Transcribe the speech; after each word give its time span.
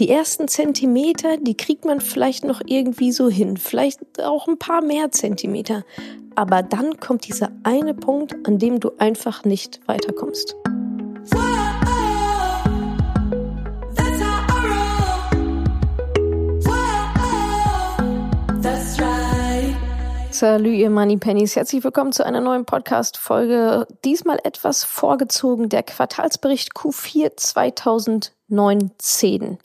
Die 0.00 0.08
ersten 0.08 0.48
Zentimeter, 0.48 1.36
die 1.36 1.54
kriegt 1.54 1.84
man 1.84 2.00
vielleicht 2.00 2.42
noch 2.42 2.62
irgendwie 2.64 3.12
so 3.12 3.28
hin, 3.28 3.58
vielleicht 3.58 4.00
auch 4.22 4.48
ein 4.48 4.58
paar 4.58 4.80
mehr 4.80 5.12
Zentimeter. 5.12 5.84
Aber 6.34 6.62
dann 6.62 6.98
kommt 7.00 7.28
dieser 7.28 7.50
eine 7.64 7.92
Punkt, 7.92 8.34
an 8.48 8.58
dem 8.58 8.80
du 8.80 8.92
einfach 8.96 9.44
nicht 9.44 9.86
weiterkommst. 9.86 10.56
Salü, 20.30 20.70
ihr 20.70 20.88
Money 20.88 21.18
Pennies. 21.18 21.54
Herzlich 21.54 21.84
willkommen 21.84 22.12
zu 22.12 22.24
einer 22.24 22.40
neuen 22.40 22.64
Podcast-Folge. 22.64 23.86
Diesmal 24.06 24.38
etwas 24.44 24.84
vorgezogen, 24.84 25.68
der 25.68 25.82
Quartalsbericht 25.82 26.72
Q4 26.72 27.36
2019. 27.36 29.58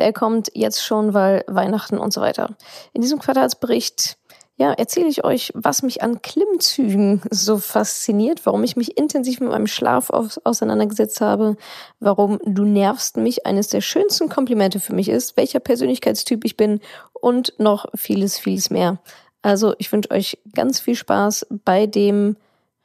Der 0.00 0.14
kommt 0.14 0.50
jetzt 0.54 0.82
schon, 0.82 1.12
weil 1.12 1.44
Weihnachten 1.46 1.98
und 1.98 2.12
so 2.12 2.22
weiter. 2.22 2.56
In 2.94 3.02
diesem 3.02 3.18
Quartalsbericht 3.18 4.16
ja, 4.56 4.72
erzähle 4.72 5.08
ich 5.08 5.24
euch, 5.24 5.52
was 5.54 5.82
mich 5.82 6.02
an 6.02 6.20
Klimmzügen 6.22 7.22
so 7.30 7.58
fasziniert, 7.58 8.44
warum 8.44 8.64
ich 8.64 8.76
mich 8.76 8.96
intensiv 8.96 9.40
mit 9.40 9.50
meinem 9.50 9.66
Schlaf 9.66 10.10
auseinandergesetzt 10.10 11.20
habe, 11.20 11.56
warum 11.98 12.38
du 12.44 12.64
nervst 12.64 13.18
mich 13.18 13.46
eines 13.46 13.68
der 13.68 13.82
schönsten 13.82 14.28
Komplimente 14.28 14.80
für 14.80 14.94
mich 14.94 15.08
ist, 15.08 15.36
welcher 15.36 15.60
Persönlichkeitstyp 15.60 16.44
ich 16.44 16.56
bin 16.56 16.80
und 17.12 17.54
noch 17.58 17.86
vieles, 17.94 18.38
vieles 18.38 18.68
mehr. 18.68 18.98
Also 19.42 19.74
ich 19.78 19.92
wünsche 19.92 20.10
euch 20.10 20.38
ganz 20.54 20.80
viel 20.80 20.94
Spaß 20.94 21.46
bei 21.64 21.86
dem 21.86 22.36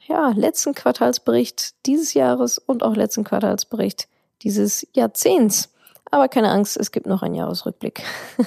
ja, 0.05 0.31
letzten 0.35 0.75
Quartalsbericht 0.75 1.75
dieses 1.85 2.13
Jahres 2.13 2.57
und 2.57 2.83
auch 2.83 2.95
letzten 2.95 3.23
Quartalsbericht 3.23 4.07
dieses 4.43 4.87
Jahrzehnts. 4.93 5.74
Aber 6.11 6.27
keine 6.27 6.49
Angst, 6.49 6.77
es 6.77 6.91
gibt 6.91 7.07
noch 7.07 7.23
einen 7.23 7.35
Jahresrückblick. 7.35 8.03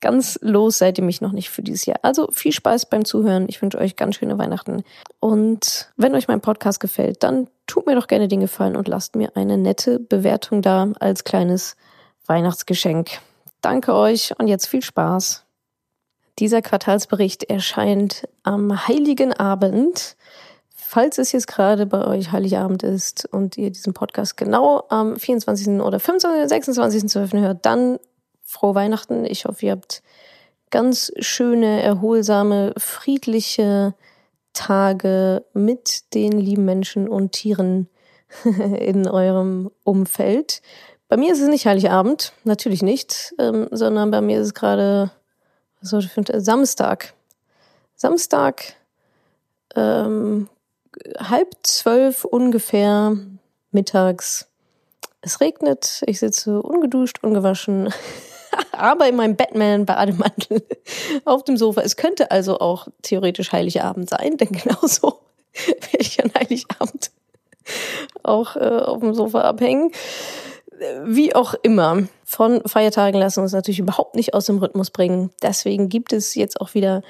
ganz 0.00 0.38
los 0.42 0.78
seid 0.78 0.98
ihr 0.98 1.04
mich 1.04 1.20
noch 1.20 1.32
nicht 1.32 1.50
für 1.50 1.62
dieses 1.62 1.86
Jahr. 1.86 1.98
Also 2.02 2.28
viel 2.32 2.52
Spaß 2.52 2.86
beim 2.86 3.04
Zuhören. 3.04 3.46
Ich 3.48 3.60
wünsche 3.60 3.78
euch 3.78 3.96
ganz 3.96 4.16
schöne 4.16 4.38
Weihnachten. 4.38 4.82
Und 5.20 5.90
wenn 5.96 6.14
euch 6.14 6.28
mein 6.28 6.40
Podcast 6.40 6.80
gefällt, 6.80 7.22
dann 7.22 7.48
tut 7.66 7.86
mir 7.86 7.94
doch 7.94 8.06
gerne 8.06 8.28
den 8.28 8.40
Gefallen 8.40 8.76
und 8.76 8.88
lasst 8.88 9.16
mir 9.16 9.36
eine 9.36 9.58
nette 9.58 9.98
Bewertung 9.98 10.62
da 10.62 10.92
als 11.00 11.24
kleines 11.24 11.76
Weihnachtsgeschenk. 12.26 13.10
Danke 13.60 13.94
euch 13.94 14.32
und 14.38 14.48
jetzt 14.48 14.66
viel 14.66 14.82
Spaß. 14.82 15.44
Dieser 16.38 16.62
Quartalsbericht 16.62 17.44
erscheint 17.44 18.28
am 18.44 18.86
Heiligen 18.86 19.32
Abend. 19.32 20.16
Falls 20.90 21.18
es 21.18 21.32
jetzt 21.32 21.48
gerade 21.48 21.84
bei 21.84 22.06
euch 22.06 22.32
Heiligabend 22.32 22.82
ist 22.82 23.28
und 23.30 23.58
ihr 23.58 23.68
diesen 23.68 23.92
Podcast 23.92 24.38
genau 24.38 24.84
am 24.88 25.18
24. 25.18 25.82
oder 25.82 26.00
25. 26.00 26.48
26. 26.48 27.08
12. 27.10 27.32
hört, 27.34 27.66
dann 27.66 27.98
frohe 28.42 28.74
Weihnachten. 28.74 29.26
Ich 29.26 29.44
hoffe, 29.44 29.66
ihr 29.66 29.72
habt 29.72 30.02
ganz 30.70 31.12
schöne, 31.18 31.82
erholsame, 31.82 32.72
friedliche 32.78 33.92
Tage 34.54 35.44
mit 35.52 36.14
den 36.14 36.32
lieben 36.32 36.64
Menschen 36.64 37.06
und 37.06 37.32
Tieren 37.32 37.90
in 38.80 39.06
eurem 39.06 39.70
Umfeld. 39.84 40.62
Bei 41.08 41.18
mir 41.18 41.34
ist 41.34 41.42
es 41.42 41.48
nicht 41.48 41.66
Heiligabend, 41.66 42.32
natürlich 42.44 42.82
nicht, 42.82 43.34
ähm, 43.38 43.68
sondern 43.72 44.10
bei 44.10 44.22
mir 44.22 44.40
ist 44.40 44.46
es 44.46 44.54
gerade 44.54 45.10
Samstag. 45.82 47.12
Samstag, 47.94 48.72
ähm, 49.76 50.48
halb 51.18 51.54
zwölf 51.62 52.24
ungefähr 52.24 53.16
mittags. 53.70 54.48
Es 55.20 55.40
regnet, 55.40 56.02
ich 56.06 56.20
sitze 56.20 56.62
ungeduscht, 56.62 57.22
ungewaschen, 57.22 57.92
aber 58.72 59.08
in 59.08 59.16
meinem 59.16 59.36
Batman-Bademantel 59.36 60.64
auf 61.24 61.44
dem 61.44 61.56
Sofa. 61.56 61.82
Es 61.82 61.96
könnte 61.96 62.30
also 62.30 62.58
auch 62.58 62.88
theoretisch 63.02 63.52
Heiligabend 63.52 64.08
sein, 64.10 64.36
denn 64.36 64.48
genauso 64.52 65.20
werde 65.66 65.98
ich 65.98 66.22
an 66.22 66.32
Heiligabend 66.34 67.10
auch 68.22 68.56
äh, 68.56 68.60
auf 68.60 69.00
dem 69.00 69.14
Sofa 69.14 69.42
abhängen. 69.42 69.92
Wie 71.04 71.34
auch 71.34 71.54
immer, 71.62 72.04
von 72.24 72.62
Feiertagen 72.66 73.18
lassen 73.18 73.40
uns 73.40 73.52
natürlich 73.52 73.80
überhaupt 73.80 74.14
nicht 74.14 74.32
aus 74.32 74.46
dem 74.46 74.58
Rhythmus 74.58 74.90
bringen. 74.90 75.30
Deswegen 75.42 75.88
gibt 75.88 76.12
es 76.12 76.36
jetzt 76.36 76.60
auch 76.60 76.74
wieder 76.74 77.02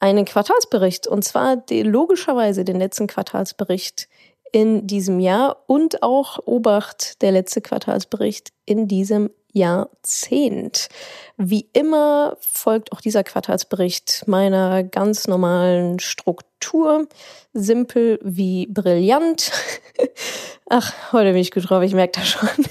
einen 0.00 0.24
Quartalsbericht 0.24 1.06
und 1.06 1.22
zwar 1.22 1.56
die, 1.56 1.82
logischerweise 1.82 2.64
den 2.64 2.78
letzten 2.78 3.06
Quartalsbericht 3.06 4.08
in 4.52 4.86
diesem 4.86 5.20
Jahr 5.20 5.62
und 5.66 6.02
auch 6.02 6.40
Obacht 6.46 7.22
der 7.22 7.32
letzte 7.32 7.60
Quartalsbericht 7.60 8.52
in 8.64 8.88
diesem 8.88 9.30
Jahrzehnt. 9.52 10.88
Wie 11.36 11.68
immer 11.72 12.36
folgt 12.40 12.92
auch 12.92 13.00
dieser 13.00 13.24
Quartalsbericht 13.24 14.24
meiner 14.26 14.82
ganz 14.84 15.26
normalen 15.26 15.98
Struktur. 15.98 17.06
Simpel 17.52 18.18
wie 18.22 18.66
brillant. 18.66 19.52
Ach, 20.68 21.12
heute 21.12 21.32
bin 21.32 21.40
ich 21.40 21.50
gut 21.50 21.68
drauf, 21.68 21.82
ich 21.82 21.94
merke 21.94 22.20
das 22.20 22.28
schon. 22.28 22.48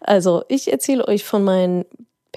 Also, 0.00 0.44
ich 0.48 0.72
erzähle 0.72 1.06
euch 1.06 1.24
von 1.24 1.44
meinen 1.44 1.84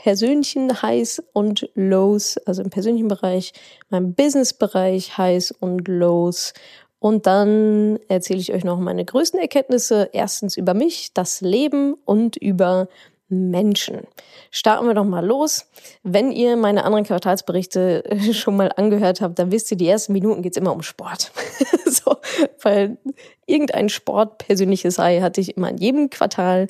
persönlichen 0.04 0.82
Highs 0.82 1.22
und 1.32 1.70
Lows, 1.76 2.38
also 2.40 2.64
im 2.64 2.72
persönlichen 2.72 3.08
Bereich, 3.08 3.54
meinem 3.90 4.16
Business-Bereich 4.16 5.20
Highs 5.20 5.52
und 5.52 5.88
Lows. 5.88 6.54
Und 6.98 7.28
dann 7.28 8.00
erzähle 8.08 8.40
ich 8.40 8.52
euch 8.52 8.64
noch 8.64 8.80
meine 8.80 9.06
größten 9.06 9.40
Erkenntnisse. 9.40 10.10
Erstens 10.12 10.58
über 10.58 10.74
mich, 10.74 11.14
das 11.14 11.42
Leben 11.42 11.94
und 12.06 12.36
über 12.36 12.88
Menschen. 13.30 14.08
Starten 14.50 14.88
wir 14.88 14.96
doch 14.96 15.06
mal 15.06 15.24
los. 15.24 15.68
Wenn 16.02 16.32
ihr 16.32 16.58
meine 16.58 16.84
anderen 16.84 17.06
Quartalsberichte 17.06 18.04
schon 18.34 18.58
mal 18.58 18.72
angehört 18.76 19.22
habt, 19.22 19.38
dann 19.38 19.52
wisst 19.52 19.70
ihr, 19.70 19.78
die 19.78 19.88
ersten 19.88 20.14
Minuten 20.14 20.42
geht's 20.42 20.58
immer 20.58 20.74
um 20.74 20.82
Sport. 20.82 21.32
so, 21.86 22.18
weil 22.64 22.98
irgendein 23.46 23.90
sportpersönliches 23.90 24.98
Ei 24.98 25.22
hatte 25.22 25.42
ich 25.42 25.56
immer 25.58 25.70
in 25.70 25.78
jedem 25.78 26.10
Quartal. 26.10 26.68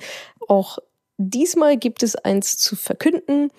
Auch 0.50 0.80
diesmal 1.30 1.78
gibt 1.78 2.04
es 2.04 2.16
eins 2.16 2.58
zu 2.58 2.76
verkünden. 2.76 3.50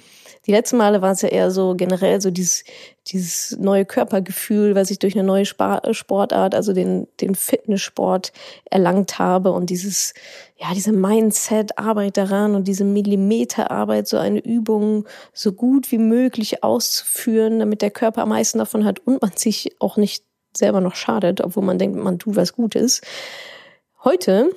Die 0.46 0.50
letzten 0.50 0.76
Male 0.76 1.02
war 1.02 1.12
es 1.12 1.22
ja 1.22 1.28
eher 1.28 1.50
so 1.52 1.74
generell 1.76 2.20
so 2.20 2.30
dieses, 2.30 2.64
dieses 3.06 3.56
neue 3.58 3.84
Körpergefühl, 3.84 4.74
was 4.74 4.90
ich 4.90 4.98
durch 4.98 5.14
eine 5.14 5.26
neue 5.26 5.44
Sportart, 5.46 6.54
also 6.54 6.72
den, 6.72 7.06
den 7.20 7.34
Fitnesssport 7.34 8.32
erlangt 8.64 9.18
habe 9.20 9.52
und 9.52 9.70
dieses, 9.70 10.14
ja, 10.56 10.74
diese 10.74 10.92
Mindset-Arbeit 10.92 12.16
daran 12.16 12.56
und 12.56 12.66
diese 12.66 12.84
Millimeterarbeit, 12.84 14.08
so 14.08 14.18
eine 14.18 14.40
Übung 14.40 15.06
so 15.32 15.52
gut 15.52 15.92
wie 15.92 15.98
möglich 15.98 16.64
auszuführen, 16.64 17.60
damit 17.60 17.80
der 17.80 17.90
Körper 17.90 18.22
am 18.22 18.30
meisten 18.30 18.58
davon 18.58 18.84
hat 18.84 18.98
und 19.00 19.22
man 19.22 19.32
sich 19.36 19.76
auch 19.78 19.96
nicht 19.96 20.24
selber 20.56 20.80
noch 20.80 20.96
schadet, 20.96 21.40
obwohl 21.40 21.62
man 21.62 21.78
denkt, 21.78 21.96
man 21.96 22.18
tut 22.18 22.36
was 22.36 22.52
Gutes. 22.52 23.00
Heute 24.04 24.50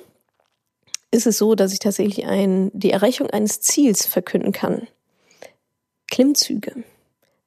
ist 1.16 1.26
es 1.26 1.38
so, 1.38 1.54
dass 1.54 1.72
ich 1.72 1.80
tatsächlich 1.80 2.26
ein, 2.26 2.70
die 2.72 2.92
Erreichung 2.92 3.28
eines 3.30 3.60
Ziels 3.60 4.06
verkünden 4.06 4.52
kann. 4.52 4.86
Klimmzüge. 6.08 6.84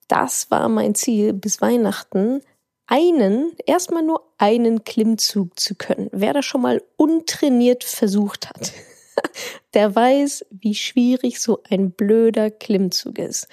Das 0.08 0.52
war 0.52 0.68
mein 0.68 0.96
Ziel 0.96 1.34
bis 1.34 1.62
Weihnachten, 1.62 2.42
einen, 2.88 3.54
erstmal 3.66 4.02
nur 4.02 4.24
einen 4.40 4.84
Klimmzug 4.84 5.60
zu 5.60 5.76
können. 5.76 6.10
Wer 6.12 6.34
das 6.34 6.46
schon 6.46 6.62
mal 6.62 6.82
untrainiert 6.98 7.84
versucht 7.84 8.50
hat, 8.50 8.74
der 9.76 9.96
weiß, 9.96 10.48
wie 10.50 10.74
schwierig 10.74 11.40
so 11.40 11.62
ein 11.70 11.92
blöder 11.92 12.50
Klimmzug 12.50 13.20
ist. 13.20 13.48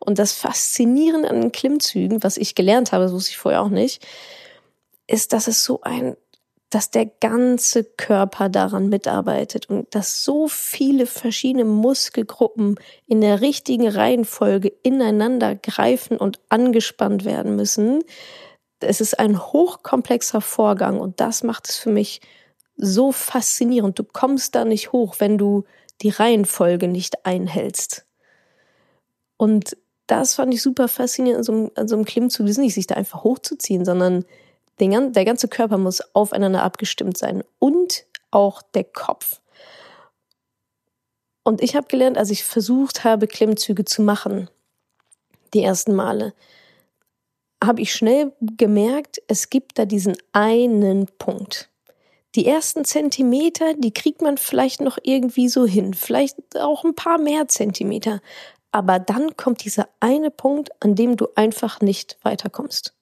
Und 0.00 0.18
das 0.18 0.32
Faszinierende 0.32 1.30
an 1.30 1.52
Klimmzügen, 1.52 2.24
was 2.24 2.36
ich 2.36 2.56
gelernt 2.56 2.90
habe, 2.90 3.04
das 3.04 3.12
wusste 3.12 3.30
ich 3.30 3.38
vorher 3.38 3.62
auch 3.62 3.68
nicht, 3.68 4.04
ist, 5.06 5.32
dass 5.32 5.46
es 5.46 5.62
so 5.62 5.80
ein 5.82 6.16
dass 6.70 6.92
der 6.92 7.06
ganze 7.06 7.82
Körper 7.82 8.48
daran 8.48 8.88
mitarbeitet 8.88 9.68
und 9.68 9.92
dass 9.92 10.24
so 10.24 10.46
viele 10.46 11.06
verschiedene 11.06 11.64
Muskelgruppen 11.64 12.76
in 13.06 13.20
der 13.20 13.40
richtigen 13.40 13.88
Reihenfolge 13.88 14.72
ineinander 14.84 15.56
greifen 15.56 16.16
und 16.16 16.38
angespannt 16.48 17.24
werden 17.24 17.56
müssen. 17.56 18.04
Es 18.78 19.00
ist 19.00 19.18
ein 19.18 19.38
hochkomplexer 19.38 20.40
Vorgang 20.40 21.00
und 21.00 21.20
das 21.20 21.42
macht 21.42 21.68
es 21.68 21.76
für 21.76 21.90
mich 21.90 22.20
so 22.76 23.10
faszinierend. 23.10 23.98
Du 23.98 24.04
kommst 24.04 24.54
da 24.54 24.64
nicht 24.64 24.92
hoch, 24.92 25.16
wenn 25.18 25.38
du 25.38 25.64
die 26.02 26.10
Reihenfolge 26.10 26.86
nicht 26.86 27.26
einhältst. 27.26 28.06
Und 29.36 29.76
das 30.06 30.36
fand 30.36 30.54
ich 30.54 30.62
super 30.62 30.86
faszinierend 30.86 31.38
an 31.38 31.44
so 31.44 31.52
einem, 31.52 31.70
an 31.74 31.88
so 31.88 31.96
einem 31.96 32.04
Klimmzug. 32.04 32.46
Das 32.46 32.52
ist 32.52 32.58
nicht, 32.58 32.74
sich 32.74 32.86
da 32.86 32.94
einfach 32.94 33.24
hochzuziehen, 33.24 33.84
sondern 33.84 34.24
den, 34.80 35.12
der 35.12 35.24
ganze 35.24 35.48
Körper 35.48 35.78
muss 35.78 36.00
aufeinander 36.14 36.62
abgestimmt 36.62 37.16
sein 37.18 37.44
und 37.58 38.04
auch 38.30 38.62
der 38.62 38.84
Kopf. 38.84 39.40
Und 41.42 41.62
ich 41.62 41.74
habe 41.76 41.86
gelernt, 41.88 42.18
als 42.18 42.30
ich 42.30 42.44
versucht 42.44 43.04
habe, 43.04 43.26
Klimmzüge 43.26 43.84
zu 43.84 44.02
machen, 44.02 44.48
die 45.54 45.62
ersten 45.62 45.94
Male, 45.94 46.34
habe 47.62 47.82
ich 47.82 47.92
schnell 47.92 48.32
gemerkt, 48.40 49.20
es 49.26 49.50
gibt 49.50 49.78
da 49.78 49.84
diesen 49.84 50.16
einen 50.32 51.06
Punkt. 51.18 51.70
die 52.36 52.46
ersten 52.46 52.84
Zentimeter, 52.84 53.74
die 53.74 53.92
kriegt 53.92 54.22
man 54.22 54.38
vielleicht 54.38 54.80
noch 54.80 54.98
irgendwie 55.02 55.48
so 55.48 55.66
hin, 55.66 55.94
vielleicht 55.94 56.36
auch 56.56 56.84
ein 56.84 56.94
paar 56.94 57.18
mehr 57.18 57.48
Zentimeter. 57.48 58.20
Aber 58.72 59.00
dann 59.00 59.36
kommt 59.36 59.64
dieser 59.64 59.88
eine 59.98 60.30
Punkt, 60.30 60.70
an 60.80 60.94
dem 60.94 61.16
du 61.16 61.26
einfach 61.34 61.80
nicht 61.80 62.18
weiterkommst. 62.22 62.94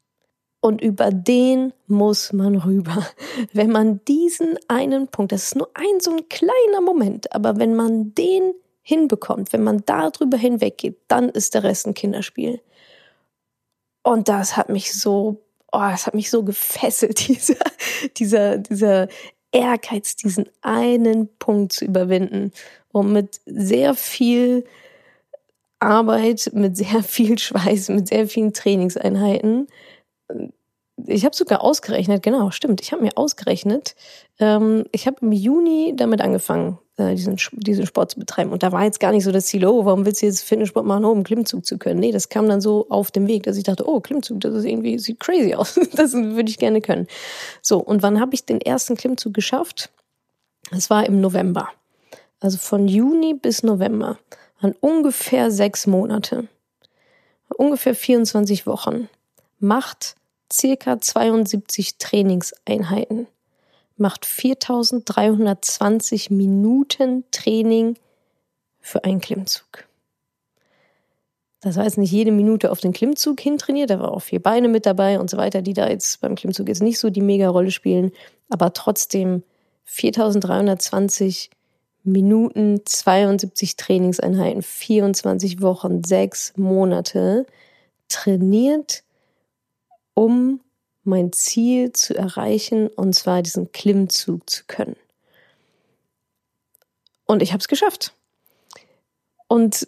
Und 0.61 0.81
über 0.81 1.11
den 1.11 1.73
muss 1.87 2.33
man 2.33 2.57
rüber. 2.57 3.07
Wenn 3.53 3.71
man 3.71 4.05
diesen 4.07 4.59
einen 4.69 5.09
Punkt, 5.09 5.33
das 5.33 5.45
ist 5.45 5.57
nur 5.57 5.71
ein 5.75 6.01
so 6.01 6.11
ein 6.11 6.29
kleiner 6.29 6.81
Moment, 6.81 7.33
aber 7.33 7.59
wenn 7.59 7.75
man 7.75 8.15
den 8.15 8.55
hinbekommt, 8.83 9.53
wenn 9.53 9.63
man 9.63 9.83
darüber 9.85 10.39
hinweggeht, 10.39 10.99
dann 11.09 11.29
ist 11.29 11.55
der 11.55 11.63
Rest 11.63 11.87
ein 11.87 11.95
Kinderspiel. 11.95 12.61
Und 14.03 14.29
das 14.29 14.57
hat 14.57 14.71
mich 14.71 14.99
so, 14.99 15.43
oh, 15.71 15.79
das 15.79 16.07
hat 16.07 16.15
mich 16.15 16.31
so 16.31 16.43
gefesselt, 16.43 17.29
dieser, 17.29 17.57
dieser, 18.17 18.59
dieser 18.59 19.09
Ehrgeiz, 19.53 20.17
diesen 20.17 20.49
einen 20.63 21.29
Punkt 21.39 21.73
zu 21.75 21.85
überwinden. 21.85 22.53
Und 22.91 23.13
mit 23.13 23.41
sehr 23.45 23.95
viel 23.95 24.65
Arbeit, 25.81 26.51
mit 26.55 26.77
sehr 26.77 27.03
viel 27.03 27.39
Schweiß, 27.39 27.91
mit 27.91 28.09
sehr 28.09 28.27
vielen 28.27 28.53
Trainingseinheiten. 28.53 29.69
Ich 31.07 31.25
habe 31.25 31.37
sogar 31.37 31.63
ausgerechnet, 31.63 32.23
genau, 32.23 32.51
stimmt, 32.51 32.81
ich 32.81 32.93
habe 32.93 33.03
mir 33.03 33.17
ausgerechnet, 33.17 33.95
ähm, 34.41 34.85
ich 34.91 35.07
habe 35.07 35.19
im 35.21 35.31
Juni 35.31 35.95
damit 35.97 36.21
angefangen, 36.21 36.79
äh, 36.97 37.15
diesen, 37.15 37.37
diesen 37.53 37.87
Sport 37.87 38.11
zu 38.11 38.19
betreiben. 38.19 38.51
Und 38.51 38.65
da 38.65 38.73
war 38.73 38.83
jetzt 38.83 38.99
gar 38.99 39.13
nicht 39.13 39.23
so 39.23 39.31
das 39.31 39.47
Ziel, 39.47 39.65
oh, 39.65 39.85
warum 39.85 40.05
willst 40.05 40.23
du 40.23 40.27
jetzt 40.27 40.43
Fitnesssport 40.43 40.85
machen, 40.85 41.05
um 41.05 41.19
einen 41.19 41.25
Klimmzug 41.25 41.65
zu 41.65 41.79
können? 41.79 42.01
Nee, 42.01 42.11
das 42.11 42.29
kam 42.29 42.49
dann 42.49 42.61
so 42.61 42.87
auf 42.91 43.13
dem 43.13 43.29
Weg, 43.29 43.45
dass 43.45 43.57
ich 43.57 43.63
dachte, 43.63 43.89
oh, 43.89 44.01
Klimmzug, 44.01 44.41
das 44.41 44.55
ist 44.55 44.65
irgendwie, 44.65 44.99
sieht 44.99 45.21
crazy 45.21 45.55
aus. 45.55 45.79
das 45.95 46.13
würde 46.13 46.51
ich 46.51 46.59
gerne 46.59 46.81
können. 46.81 47.07
So, 47.63 47.79
und 47.79 48.03
wann 48.03 48.21
habe 48.21 48.35
ich 48.35 48.45
den 48.45 48.61
ersten 48.61 48.97
Klimmzug 48.97 49.33
geschafft? 49.33 49.91
Es 50.73 50.91
war 50.91 51.07
im 51.07 51.21
November. 51.21 51.69
Also 52.41 52.59
von 52.59 52.89
Juni 52.89 53.35
bis 53.35 53.63
November 53.63 54.19
an 54.61 54.75
ungefähr 54.81 55.51
sechs 55.51 55.87
Monate, 55.87 56.49
ungefähr 57.57 57.95
24 57.95 58.67
Wochen, 58.67 59.09
macht 59.61 60.17
circa 60.53 61.01
72 61.01 61.97
Trainingseinheiten, 61.99 63.27
macht 63.97 64.27
4320 64.27 66.31
Minuten 66.31 67.25
Training 67.31 67.97
für 68.81 69.05
einen 69.05 69.21
Klimmzug. 69.21 69.87
Das 71.61 71.77
heißt 71.77 71.99
nicht 71.99 72.13
jede 72.13 72.31
Minute 72.31 72.71
auf 72.71 72.79
den 72.81 72.93
Klimmzug 72.93 73.41
hintrainiert, 73.41 73.91
da 73.91 73.99
war 73.99 74.13
auch 74.13 74.23
vier 74.23 74.41
Beine 74.41 74.69
mit 74.69 74.87
dabei 74.87 75.19
und 75.19 75.29
so 75.29 75.37
weiter, 75.37 75.61
die 75.61 75.73
da 75.73 75.89
jetzt 75.89 76.21
beim 76.21 76.37
Klimmzug 76.37 76.69
jetzt 76.69 76.83
nicht 76.83 77.01
so 77.01 77.11
die 77.11 77.21
mega 77.21 77.49
Rolle 77.49 77.73
spielen, 77.73 78.13
aber 78.49 78.73
trotzdem 78.73 79.43
4320 79.85 81.51
Minuten, 82.05 82.83
72 82.85 83.77
Trainingseinheiten, 83.77 84.63
24 84.63 85.61
Wochen, 85.61 86.05
sechs 86.05 86.53
Monate 86.57 87.45
trainiert, 88.09 89.03
um 90.19 90.61
mein 91.05 91.31
Ziel 91.31 91.93
zu 91.93 92.13
erreichen, 92.13 92.89
und 92.89 93.13
zwar 93.15 93.41
diesen 93.41 93.71
Klimmzug 93.71 94.51
zu 94.51 94.65
können. 94.67 94.97
Und 97.25 97.41
ich 97.41 97.53
habe 97.53 97.61
es 97.61 97.69
geschafft. 97.69 98.15
Und 99.47 99.87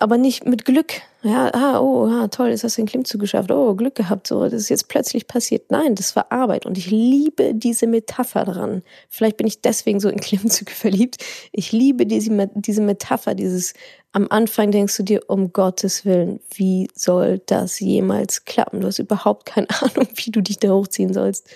aber 0.00 0.18
nicht 0.18 0.46
mit 0.46 0.64
Glück. 0.64 1.02
Ja, 1.22 1.50
ah, 1.54 1.80
oh, 1.80 2.06
ah, 2.06 2.26
toll, 2.28 2.48
jetzt 2.48 2.64
hast 2.64 2.76
du 2.76 2.82
den 2.82 2.88
Klimmzug 2.88 3.20
geschafft. 3.20 3.52
Oh, 3.52 3.74
Glück 3.74 3.94
gehabt, 3.94 4.26
so, 4.26 4.42
das 4.42 4.54
ist 4.54 4.68
jetzt 4.68 4.88
plötzlich 4.88 5.28
passiert. 5.28 5.70
Nein, 5.70 5.94
das 5.94 6.16
war 6.16 6.32
Arbeit 6.32 6.66
und 6.66 6.76
ich 6.76 6.90
liebe 6.90 7.54
diese 7.54 7.86
Metapher 7.86 8.44
daran. 8.44 8.82
Vielleicht 9.08 9.36
bin 9.36 9.46
ich 9.46 9.60
deswegen 9.60 10.00
so 10.00 10.08
in 10.08 10.20
Klimmzüge 10.20 10.72
verliebt. 10.72 11.24
Ich 11.52 11.70
liebe 11.70 12.06
diese, 12.06 12.50
diese 12.54 12.82
Metapher, 12.82 13.34
dieses 13.34 13.74
am 14.10 14.26
Anfang 14.30 14.72
denkst 14.72 14.96
du 14.96 15.02
dir, 15.04 15.20
um 15.28 15.52
Gottes 15.52 16.04
Willen, 16.04 16.40
wie 16.54 16.88
soll 16.94 17.40
das 17.46 17.80
jemals 17.80 18.44
klappen? 18.44 18.80
Du 18.80 18.88
hast 18.88 18.98
überhaupt 18.98 19.46
keine 19.46 19.68
Ahnung, 19.80 20.08
wie 20.16 20.30
du 20.30 20.40
dich 20.40 20.58
da 20.58 20.70
hochziehen 20.70 21.14
sollst 21.14 21.48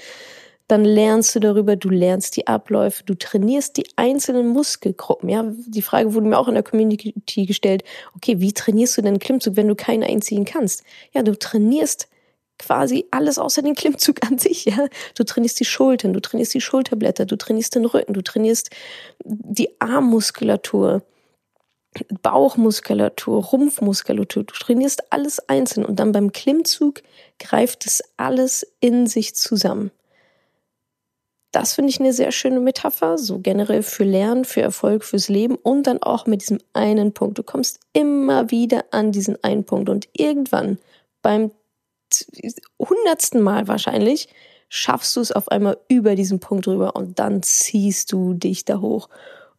dann 0.69 0.85
lernst 0.85 1.35
du 1.35 1.41
darüber, 1.41 1.77
du 1.77 1.89
lernst 1.91 2.37
die 2.37 2.47
Abläufe, 2.47 3.05
du 3.05 3.15
trainierst 3.15 3.77
die 3.77 3.87
einzelnen 3.97 4.49
Muskelgruppen. 4.49 5.29
Ja, 5.29 5.45
die 5.67 5.83
Frage 5.83 6.15
wurde 6.15 6.27
mir 6.27 6.39
auch 6.39 6.49
in 6.49 6.55
der 6.55 6.65
Community 6.65 7.47
gestellt. 7.47 7.85
Okay, 8.15 8.41
wie 8.41 8.53
trainierst 8.53 8.97
du 8.97 9.03
denn 9.03 9.19
Klimmzug, 9.19 9.57
wenn 9.57 9.69
du 9.69 9.77
keinen 9.77 10.03
einziehen 10.03 10.45
kannst? 10.45 10.83
Ja, 11.13 11.23
du 11.23 11.39
trainierst 11.39 12.09
quasi 12.59 13.07
alles 13.11 13.39
außer 13.39 13.63
den 13.63 13.75
Klimmzug 13.75 14.27
an 14.27 14.39
sich, 14.39 14.65
ja. 14.65 14.87
Du 15.15 15.25
trainierst 15.25 15.61
die 15.61 15.65
Schultern, 15.65 16.13
du 16.13 16.21
trainierst 16.21 16.55
die 16.55 16.61
Schulterblätter, 16.61 17.27
du 17.27 17.37
trainierst 17.37 17.75
den 17.75 17.85
Rücken, 17.85 18.15
du 18.15 18.23
trainierst 18.23 18.71
die 19.25 19.81
Armmuskulatur, 19.81 21.03
Bauchmuskulatur, 22.23 23.45
Rumpfmuskulatur. 23.45 24.45
Du 24.45 24.55
trainierst 24.55 25.13
alles 25.13 25.39
einzeln 25.49 25.85
und 25.87 26.01
dann 26.01 26.13
beim 26.13 26.33
Klimmzug 26.33 27.03
greift 27.39 27.87
es 27.87 28.03
alles 28.17 28.67
in 28.81 29.07
sich 29.07 29.35
zusammen. 29.35 29.91
Das 31.57 31.73
finde 31.73 31.89
ich 31.89 31.99
eine 32.01 32.13
sehr 32.13 32.33
schöne 32.33 32.61
Metapher, 32.61 33.17
so 33.17 33.39
generell 33.39 33.83
für 33.83 34.05
Lernen, 34.05 34.45
für 34.45 34.61
Erfolg, 34.61 35.03
fürs 35.05 35.31
Leben 35.31 35.55
und 35.55 35.87
dann 35.87 36.03
auch 36.03 36.27
mit 36.27 36.43
diesem 36.43 36.59
einen 36.75 37.15
Punkt. 37.15 37.39
Du 37.39 37.43
kommst 37.43 37.81
immer 37.95 38.51
wieder 38.51 38.85
an 38.91 39.11
diesen 39.11 39.43
einen 39.43 39.65
Punkt 39.65 39.89
und 39.89 40.07
irgendwann 40.13 40.77
beim 41.23 41.51
hundertsten 42.79 43.41
Mal 43.41 43.69
wahrscheinlich 43.69 44.29
schaffst 44.69 45.17
du 45.17 45.21
es 45.23 45.33
auf 45.33 45.49
einmal 45.49 45.79
über 45.89 46.15
diesen 46.15 46.41
Punkt 46.41 46.69
rüber 46.69 46.95
und 46.95 47.19
dann 47.19 47.43
ziehst 47.43 48.13
du 48.13 48.35
dich 48.35 48.67
da 48.67 48.83
hoch. 48.83 49.09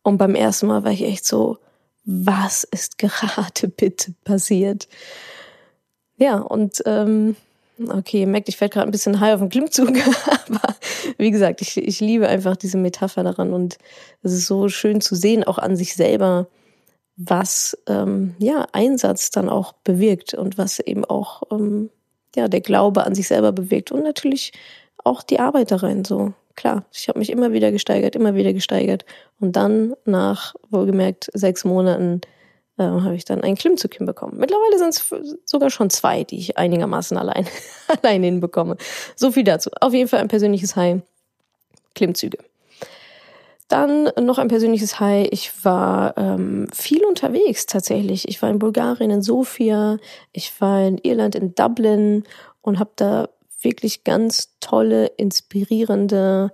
Und 0.03 0.19
beim 0.19 0.35
ersten 0.35 0.67
Mal 0.67 0.83
war 0.83 0.91
ich 0.91 1.01
echt 1.01 1.25
so, 1.25 1.57
was 2.05 2.63
ist 2.63 2.99
gerade 2.99 3.67
bitte 3.75 4.13
passiert? 4.23 4.87
Ja, 6.17 6.37
und 6.37 6.79
ähm, 6.85 7.35
Okay, 7.79 8.21
ihr 8.21 8.27
merkt, 8.27 8.49
ich 8.49 8.59
werde 8.59 8.73
gerade 8.73 8.89
ein 8.89 8.91
bisschen 8.91 9.19
high 9.19 9.35
auf 9.35 9.39
dem 9.39 9.49
Klimmzug, 9.49 9.89
aber 10.47 10.75
wie 11.17 11.31
gesagt, 11.31 11.61
ich, 11.61 11.77
ich 11.77 11.99
liebe 11.99 12.27
einfach 12.27 12.55
diese 12.55 12.77
Metapher 12.77 13.23
daran 13.23 13.53
und 13.53 13.77
es 14.23 14.33
ist 14.33 14.47
so 14.47 14.69
schön 14.69 15.01
zu 15.01 15.15
sehen, 15.15 15.43
auch 15.43 15.57
an 15.57 15.75
sich 15.75 15.95
selber, 15.95 16.47
was 17.15 17.77
ähm, 17.87 18.35
ja 18.39 18.67
Einsatz 18.71 19.31
dann 19.31 19.49
auch 19.49 19.73
bewirkt 19.83 20.33
und 20.33 20.57
was 20.57 20.79
eben 20.79 21.03
auch 21.05 21.43
ähm, 21.51 21.89
ja 22.35 22.47
der 22.47 22.61
Glaube 22.61 23.03
an 23.03 23.15
sich 23.15 23.27
selber 23.27 23.51
bewirkt 23.51 23.91
und 23.91 24.03
natürlich 24.03 24.51
auch 25.03 25.23
die 25.23 25.39
Arbeit 25.39 25.71
darin. 25.71 26.05
So 26.05 26.33
klar, 26.55 26.85
ich 26.93 27.09
habe 27.09 27.19
mich 27.19 27.31
immer 27.31 27.53
wieder 27.53 27.71
gesteigert, 27.71 28.15
immer 28.15 28.35
wieder 28.35 28.53
gesteigert 28.53 29.05
und 29.39 29.55
dann 29.55 29.95
nach 30.05 30.55
wohlgemerkt 30.69 31.29
sechs 31.33 31.65
Monaten 31.65 32.21
äh, 32.77 32.83
habe 32.83 33.15
ich 33.15 33.25
dann 33.25 33.41
einen 33.41 33.55
Klimmzug 33.55 33.93
hinbekommen. 33.95 34.37
Mittlerweile 34.39 34.77
sind 34.77 34.89
es 34.89 35.37
sogar 35.45 35.69
schon 35.69 35.89
zwei, 35.89 36.23
die 36.23 36.37
ich 36.37 36.57
einigermaßen 36.57 37.17
allein, 37.17 37.47
allein 38.01 38.23
hinbekomme. 38.23 38.77
So 39.15 39.31
viel 39.31 39.43
dazu. 39.43 39.69
Auf 39.81 39.93
jeden 39.93 40.07
Fall 40.07 40.19
ein 40.19 40.27
persönliches 40.27 40.75
High. 40.75 41.01
Klimmzüge. 41.95 42.37
Dann 43.67 44.09
noch 44.21 44.37
ein 44.37 44.47
persönliches 44.47 44.99
High. 44.99 45.27
Ich 45.31 45.65
war 45.65 46.15
ähm, 46.17 46.67
viel 46.73 47.03
unterwegs 47.03 47.65
tatsächlich. 47.65 48.27
Ich 48.29 48.41
war 48.41 48.49
in 48.49 48.59
Bulgarien, 48.59 49.11
in 49.11 49.21
Sofia, 49.21 49.97
ich 50.31 50.61
war 50.61 50.87
in 50.87 50.97
Irland, 50.99 51.35
in 51.35 51.53
Dublin 51.53 52.23
und 52.61 52.79
habe 52.79 52.91
da 52.95 53.29
wirklich 53.61 54.03
ganz 54.03 54.55
tolle, 54.61 55.07
inspirierende 55.07 56.53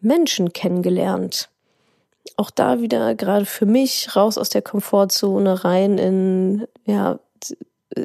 Menschen 0.00 0.52
kennengelernt 0.52 1.48
auch 2.36 2.50
da 2.50 2.80
wieder 2.80 3.14
gerade 3.14 3.44
für 3.44 3.66
mich 3.66 4.14
raus 4.16 4.38
aus 4.38 4.48
der 4.48 4.62
Komfortzone 4.62 5.64
rein 5.64 5.98
in 5.98 6.66
ja 6.84 7.18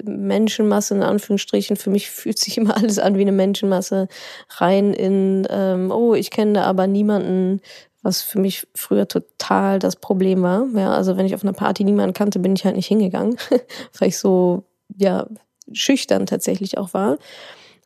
Menschenmasse 0.03 0.95
in 0.95 1.03
Anführungsstrichen. 1.03 1.75
Für 1.75 1.89
mich 1.89 2.09
fühlt 2.09 2.39
sich 2.39 2.57
immer 2.57 2.75
alles 2.77 2.99
an 2.99 3.17
wie 3.17 3.21
eine 3.21 3.31
Menschenmasse 3.31 4.07
rein 4.49 4.93
in 4.93 5.47
ähm, 5.49 5.91
oh 5.91 6.13
ich 6.13 6.31
kenne 6.31 6.53
da 6.53 6.63
aber 6.63 6.87
niemanden, 6.87 7.61
was 8.01 8.21
für 8.21 8.39
mich 8.39 8.67
früher 8.73 9.07
total 9.07 9.79
das 9.79 9.95
Problem 9.95 10.41
war. 10.41 10.65
Ja, 10.75 10.93
also 10.93 11.17
wenn 11.17 11.25
ich 11.25 11.35
auf 11.35 11.43
einer 11.43 11.53
Party 11.53 11.83
niemanden 11.83 12.13
kannte, 12.13 12.39
bin 12.39 12.55
ich 12.55 12.65
halt 12.65 12.75
nicht 12.75 12.87
hingegangen, 12.87 13.37
weil 13.99 14.09
ich 14.09 14.17
so 14.17 14.63
ja 14.97 15.27
schüchtern 15.71 16.25
tatsächlich 16.25 16.77
auch 16.77 16.93
war. 16.93 17.17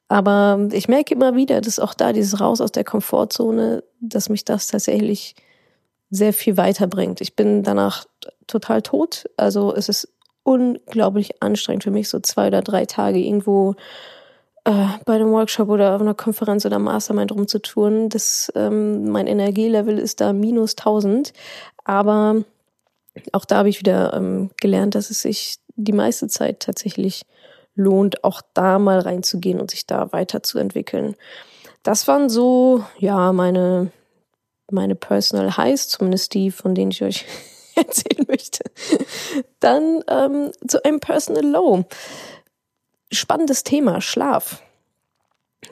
Aber 0.07 0.69
ich 0.71 0.87
merke 0.87 1.15
immer 1.15 1.35
wieder, 1.35 1.61
dass 1.61 1.79
auch 1.79 1.95
da 1.95 2.13
dieses 2.13 2.39
Raus 2.39 2.61
aus 2.61 2.71
der 2.71 2.83
Komfortzone, 2.83 3.83
dass 3.99 4.29
mich 4.29 4.45
das 4.45 4.67
tatsächlich 4.67 5.35
sehr 6.15 6.33
viel 6.33 6.57
weiterbringt. 6.57 7.21
Ich 7.21 7.35
bin 7.35 7.63
danach 7.63 8.05
total 8.47 8.81
tot. 8.81 9.25
Also 9.37 9.73
es 9.75 9.89
ist 9.89 10.07
unglaublich 10.43 11.41
anstrengend 11.41 11.83
für 11.83 11.91
mich, 11.91 12.09
so 12.09 12.19
zwei 12.19 12.47
oder 12.47 12.61
drei 12.61 12.85
Tage 12.85 13.19
irgendwo 13.19 13.75
äh, 14.65 14.85
bei 15.05 15.15
einem 15.15 15.31
Workshop 15.31 15.69
oder 15.69 15.95
auf 15.95 16.01
einer 16.01 16.13
Konferenz 16.13 16.65
oder 16.65 16.79
Mastermind 16.79 17.31
rumzutouren. 17.31 18.09
Das, 18.09 18.51
ähm, 18.55 19.09
mein 19.09 19.27
Energielevel 19.27 19.97
ist 19.97 20.21
da 20.21 20.33
minus 20.33 20.75
1000. 20.77 21.33
Aber 21.83 22.43
auch 23.31 23.45
da 23.45 23.57
habe 23.57 23.69
ich 23.69 23.79
wieder 23.79 24.13
ähm, 24.13 24.51
gelernt, 24.59 24.95
dass 24.95 25.09
es 25.09 25.21
sich 25.21 25.57
die 25.75 25.93
meiste 25.93 26.27
Zeit 26.27 26.61
tatsächlich 26.61 27.23
lohnt, 27.75 28.23
auch 28.23 28.41
da 28.53 28.79
mal 28.79 28.99
reinzugehen 28.99 29.59
und 29.59 29.71
sich 29.71 29.85
da 29.85 30.11
weiterzuentwickeln. 30.13 31.15
das 31.83 32.07
waren 32.07 32.29
so, 32.29 32.83
ja, 32.97 33.31
meine, 33.33 33.91
meine 34.71 34.95
Personal 34.95 35.57
Highs, 35.57 35.89
zumindest 35.89 36.33
die, 36.33 36.51
von 36.51 36.75
denen 36.75 36.91
ich 36.91 37.03
euch 37.03 37.25
erzählen 37.75 38.25
möchte. 38.27 38.63
Dann 39.59 40.03
ähm, 40.07 40.51
zu 40.67 40.83
einem 40.83 40.99
Personal 40.99 41.45
Low. 41.45 41.85
Spannendes 43.11 43.63
Thema, 43.63 44.01
Schlaf. 44.01 44.61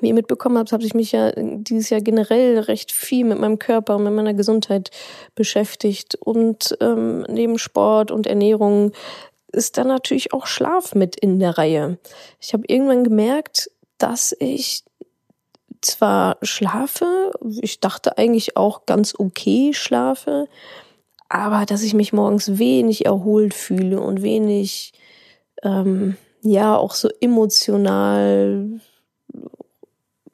Wie 0.02 0.08
ihr 0.08 0.14
mitbekommen 0.14 0.58
habt, 0.58 0.72
habe 0.72 0.84
ich 0.84 0.94
mich 0.94 1.12
ja 1.12 1.32
dieses 1.36 1.90
Jahr 1.90 2.02
generell 2.02 2.60
recht 2.60 2.92
viel 2.92 3.26
mit 3.26 3.40
meinem 3.40 3.60
Körper 3.60 3.96
und 3.96 4.04
mit 4.04 4.14
meiner 4.14 4.34
Gesundheit 4.34 4.92
beschäftigt. 5.36 6.16
Und 6.16 6.78
ähm, 6.82 7.22
neben 7.30 7.58
Sport 7.58 8.12
und 8.12 8.28
Ernährung 8.28 8.92
ist 9.52 9.78
dann 9.78 9.88
natürlich 9.88 10.34
auch 10.34 10.48
Schlaf 10.48 10.96
mit 10.96 11.16
in 11.16 11.40
der 11.40 11.58
Reihe. 11.58 11.98
Ich 12.40 12.54
habe 12.54 12.64
irgendwann 12.68 13.04
gemerkt, 13.04 13.70
dass 13.98 14.36
ich 14.40 14.84
zwar 15.86 16.38
schlafe, 16.42 17.32
ich 17.62 17.80
dachte 17.80 18.18
eigentlich 18.18 18.58
auch 18.58 18.86
ganz 18.86 19.14
okay 19.18 19.74
schlafe, 19.74 20.48
aber 21.30 21.66
dass 21.66 21.84
ich 21.84 21.94
mich 21.94 22.14
morgens 22.14 22.58
wenig 22.58 23.06
erholt 23.06 23.54
fühle 23.54 24.00
und 24.00 24.22
wenig, 24.22 24.94
ähm, 25.64 26.18
ja, 26.42 26.76
auch 26.76 26.94
so 26.94 27.10
emotional 27.22 28.80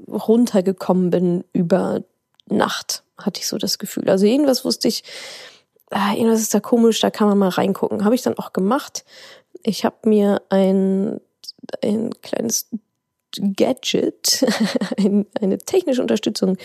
runtergekommen 0.08 1.10
bin 1.10 1.44
über 1.54 2.04
Nacht, 2.48 3.04
hatte 3.18 3.40
ich 3.40 3.48
so 3.48 3.58
das 3.58 3.78
Gefühl. 3.78 4.10
Also 4.10 4.26
irgendwas 4.26 4.66
wusste 4.66 4.88
ich, 4.88 5.04
ah, 5.92 6.14
irgendwas 6.14 6.42
ist 6.42 6.54
da 6.54 6.60
komisch, 6.60 7.00
da 7.00 7.12
kann 7.12 7.28
man 7.28 7.38
mal 7.38 7.50
reingucken. 7.50 8.04
Habe 8.04 8.16
ich 8.16 8.22
dann 8.22 8.38
auch 8.38 8.54
gemacht. 8.54 9.06
Ich 9.64 9.86
habe 9.86 10.10
mir 10.10 10.42
ein, 10.50 11.22
ein 11.84 12.12
kleines 12.22 12.70
Gadget, 13.56 14.46
ein, 14.98 15.26
eine 15.40 15.58
technische 15.58 16.02
Unterstützung 16.02 16.58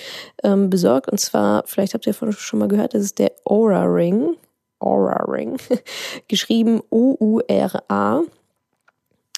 ähm, 0.42 0.71
besorgt. 0.71 1.11
Und 1.11 1.18
zwar, 1.18 1.64
vielleicht 1.66 1.94
habt 1.94 2.06
ihr 2.06 2.14
schon 2.14 2.59
mal 2.59 2.68
gehört, 2.68 2.94
das 2.94 3.02
ist 3.02 3.18
der 3.18 3.33
Aura 3.44 3.85
Ring. 3.85 4.37
Aura 4.78 5.25
Ring. 5.25 5.56
Geschrieben 6.28 6.83
O-U-R-A. 6.90 8.23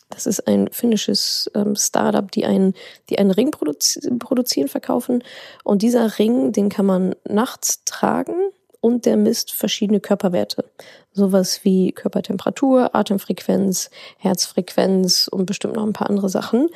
Das 0.08 0.26
ist 0.26 0.46
ein 0.46 0.68
finnisches 0.70 1.50
ähm, 1.54 1.74
Startup, 1.74 2.30
die 2.30 2.46
einen, 2.46 2.74
die 3.10 3.18
einen 3.18 3.32
Ring 3.32 3.50
produzi 3.50 4.00
produzieren, 4.18 4.68
verkaufen. 4.68 5.22
Und 5.64 5.82
dieser 5.82 6.18
Ring, 6.18 6.52
den 6.52 6.68
kann 6.68 6.86
man 6.86 7.14
nachts 7.28 7.82
tragen 7.84 8.34
und 8.80 9.04
der 9.04 9.16
misst 9.16 9.52
verschiedene 9.52 9.98
Körperwerte. 9.98 10.64
Sowas 11.12 11.64
wie 11.64 11.90
Körpertemperatur, 11.90 12.94
Atemfrequenz, 12.94 13.90
Herzfrequenz 14.18 15.28
und 15.28 15.46
bestimmt 15.46 15.74
noch 15.74 15.84
ein 15.84 15.92
paar 15.92 16.08
andere 16.08 16.28
Sachen 16.28 16.68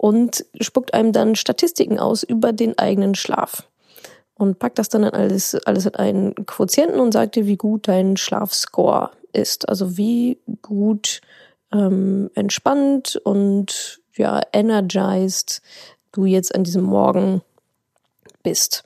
und 0.00 0.46
spuckt 0.58 0.94
einem 0.94 1.12
dann 1.12 1.34
Statistiken 1.34 1.98
aus 1.98 2.22
über 2.22 2.54
den 2.54 2.78
eigenen 2.78 3.14
Schlaf. 3.14 3.68
Und 4.32 4.58
packt 4.58 4.78
das 4.78 4.88
dann 4.88 5.04
alles, 5.04 5.54
alles 5.66 5.84
in 5.84 5.94
einen 5.94 6.34
Quotienten 6.46 7.00
und 7.00 7.12
sagt 7.12 7.36
dir, 7.36 7.44
wie 7.44 7.58
gut 7.58 7.86
dein 7.86 8.16
Schlafscore 8.16 9.10
ist. 9.34 9.68
Also 9.68 9.98
wie 9.98 10.38
gut 10.62 11.20
ähm, 11.70 12.30
entspannt 12.34 13.20
und 13.24 14.00
ja, 14.16 14.40
energized 14.54 15.60
du 16.12 16.24
jetzt 16.24 16.54
an 16.54 16.64
diesem 16.64 16.84
Morgen 16.84 17.42
bist. 18.42 18.84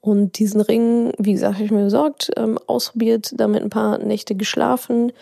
Und 0.00 0.38
diesen 0.38 0.62
Ring, 0.62 1.12
wie 1.18 1.34
gesagt, 1.34 1.56
habe 1.56 1.66
ich 1.66 1.70
mir 1.70 1.84
besorgt, 1.84 2.30
ähm, 2.34 2.58
ausprobiert, 2.66 3.32
damit 3.34 3.62
ein 3.62 3.68
paar 3.68 3.98
Nächte 3.98 4.34
geschlafen. 4.34 5.12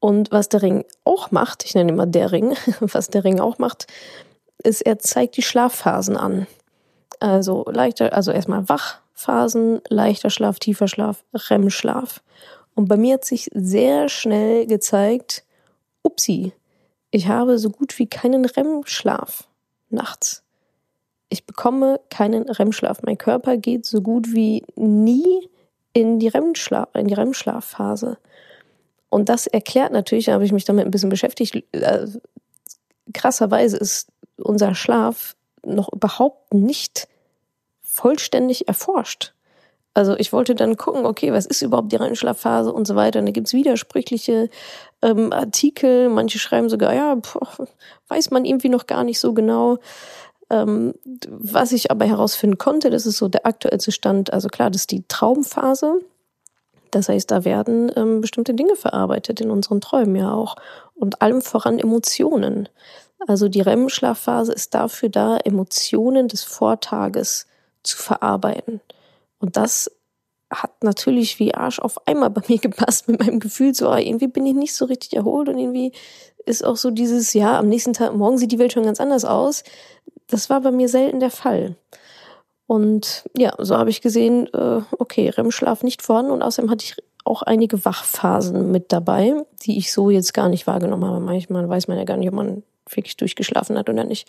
Und 0.00 0.32
was 0.32 0.48
der 0.48 0.62
Ring 0.62 0.86
auch 1.04 1.30
macht, 1.32 1.66
ich 1.66 1.74
nenne 1.74 1.92
immer 1.92 2.06
der 2.06 2.32
Ring, 2.32 2.56
was 2.80 3.08
der 3.08 3.24
Ring 3.24 3.40
auch 3.40 3.58
macht, 3.58 3.88
ist, 4.64 4.82
er 4.82 4.98
zeigt 4.98 5.36
die 5.36 5.42
Schlafphasen 5.42 6.16
an. 6.16 6.46
Also 7.20 7.64
leichter, 7.68 8.12
also 8.12 8.32
erstmal 8.32 8.68
Wachphasen, 8.68 9.80
leichter 9.88 10.30
Schlaf, 10.30 10.58
tiefer 10.58 10.88
Schlaf, 10.88 11.24
REM-Schlaf. 11.32 12.22
Und 12.74 12.88
bei 12.88 12.96
mir 12.96 13.14
hat 13.14 13.24
sich 13.24 13.48
sehr 13.54 14.08
schnell 14.08 14.66
gezeigt, 14.66 15.44
upsi, 16.02 16.52
ich 17.10 17.28
habe 17.28 17.58
so 17.58 17.70
gut 17.70 17.98
wie 18.00 18.08
keinen 18.08 18.44
REM-Schlaf 18.44 19.46
nachts. 19.88 20.42
Ich 21.28 21.46
bekomme 21.46 22.00
keinen 22.10 22.48
REM-Schlaf. 22.48 23.02
Mein 23.02 23.18
Körper 23.18 23.56
geht 23.56 23.86
so 23.86 24.02
gut 24.02 24.32
wie 24.32 24.64
nie 24.74 25.48
in 25.92 26.18
die 26.18 26.28
REM-Schlafphase. 26.28 28.18
Und 29.08 29.28
das 29.28 29.46
erklärt 29.46 29.92
natürlich, 29.92 30.24
da 30.24 30.32
habe 30.32 30.44
ich 30.44 30.50
mich 30.50 30.64
damit 30.64 30.84
ein 30.84 30.90
bisschen 30.90 31.08
beschäftigt, 31.08 31.64
äh, 31.70 32.08
krasserweise 33.12 33.76
ist 33.76 34.08
unser 34.36 34.74
Schlaf 34.74 35.36
noch 35.64 35.92
überhaupt 35.92 36.54
nicht 36.54 37.08
vollständig 37.80 38.68
erforscht. 38.68 39.32
Also 39.94 40.16
ich 40.16 40.32
wollte 40.32 40.56
dann 40.56 40.76
gucken, 40.76 41.06
okay, 41.06 41.32
was 41.32 41.46
ist 41.46 41.62
überhaupt 41.62 41.92
die 41.92 41.96
REM-Schlafphase 41.96 42.72
und 42.72 42.86
so 42.86 42.96
weiter. 42.96 43.20
Und 43.20 43.26
da 43.26 43.32
gibt's 43.32 43.52
widersprüchliche 43.52 44.50
ähm, 45.02 45.32
Artikel. 45.32 46.08
Manche 46.08 46.40
schreiben 46.40 46.68
sogar, 46.68 46.92
ja, 46.92 47.14
boah, 47.14 47.68
weiß 48.08 48.32
man 48.32 48.44
irgendwie 48.44 48.68
noch 48.68 48.86
gar 48.86 49.04
nicht 49.04 49.20
so 49.20 49.32
genau. 49.32 49.78
Ähm, 50.50 50.94
was 51.28 51.70
ich 51.70 51.92
aber 51.92 52.04
herausfinden 52.06 52.58
konnte, 52.58 52.90
das 52.90 53.06
ist 53.06 53.18
so 53.18 53.28
der 53.28 53.46
aktuellste 53.46 53.92
Stand. 53.92 54.32
Also 54.32 54.48
klar, 54.48 54.70
das 54.70 54.82
ist 54.82 54.90
die 54.90 55.04
Traumphase. 55.06 56.00
Das 56.90 57.08
heißt, 57.08 57.30
da 57.30 57.44
werden 57.44 57.90
ähm, 57.94 58.20
bestimmte 58.20 58.54
Dinge 58.54 58.74
verarbeitet 58.74 59.40
in 59.40 59.50
unseren 59.50 59.80
Träumen 59.80 60.16
ja 60.16 60.32
auch. 60.32 60.56
Und 60.96 61.22
allem 61.22 61.40
voran 61.40 61.78
Emotionen. 61.78 62.68
Also 63.26 63.48
die 63.48 63.60
REM-Schlafphase 63.60 64.52
ist 64.52 64.74
dafür 64.74 65.08
da, 65.08 65.38
Emotionen 65.38 66.28
des 66.28 66.44
Vortages 66.44 67.46
zu 67.82 67.96
verarbeiten. 67.96 68.80
Und 69.38 69.56
das 69.56 69.90
hat 70.50 70.82
natürlich 70.82 71.38
wie 71.38 71.54
Arsch 71.54 71.78
auf 71.78 72.06
einmal 72.06 72.30
bei 72.30 72.42
mir 72.48 72.58
gepasst 72.58 73.08
mit 73.08 73.20
meinem 73.20 73.40
Gefühl, 73.40 73.74
so 73.74 73.88
ah, 73.88 73.98
irgendwie 73.98 74.28
bin 74.28 74.46
ich 74.46 74.54
nicht 74.54 74.74
so 74.74 74.84
richtig 74.84 75.14
erholt 75.14 75.48
und 75.48 75.58
irgendwie 75.58 75.92
ist 76.46 76.64
auch 76.64 76.76
so 76.76 76.90
dieses, 76.90 77.32
ja, 77.32 77.58
am 77.58 77.68
nächsten 77.68 77.94
Tag, 77.94 78.14
morgen 78.14 78.38
sieht 78.38 78.52
die 78.52 78.58
Welt 78.58 78.72
schon 78.72 78.84
ganz 78.84 79.00
anders 79.00 79.24
aus. 79.24 79.64
Das 80.26 80.50
war 80.50 80.60
bei 80.60 80.70
mir 80.70 80.88
selten 80.88 81.20
der 81.20 81.30
Fall. 81.30 81.76
Und 82.66 83.24
ja, 83.36 83.54
so 83.58 83.76
habe 83.76 83.90
ich 83.90 84.00
gesehen, 84.00 84.48
äh, 84.52 84.80
okay, 84.98 85.28
REM-Schlaf 85.28 85.82
nicht 85.82 86.02
vorhanden 86.02 86.32
und 86.32 86.42
außerdem 86.42 86.70
hatte 86.70 86.84
ich 86.84 86.96
auch 87.24 87.42
einige 87.42 87.84
Wachphasen 87.84 88.70
mit 88.70 88.92
dabei, 88.92 89.34
die 89.62 89.78
ich 89.78 89.92
so 89.92 90.10
jetzt 90.10 90.34
gar 90.34 90.48
nicht 90.48 90.66
wahrgenommen 90.66 91.04
habe. 91.04 91.20
Manchmal 91.20 91.68
weiß 91.68 91.88
man 91.88 91.98
ja 91.98 92.04
gar 92.04 92.18
nicht, 92.18 92.28
ob 92.28 92.34
man 92.34 92.62
wirklich 92.88 93.16
durchgeschlafen 93.16 93.78
hat 93.78 93.88
oder 93.88 94.04
nicht. 94.04 94.28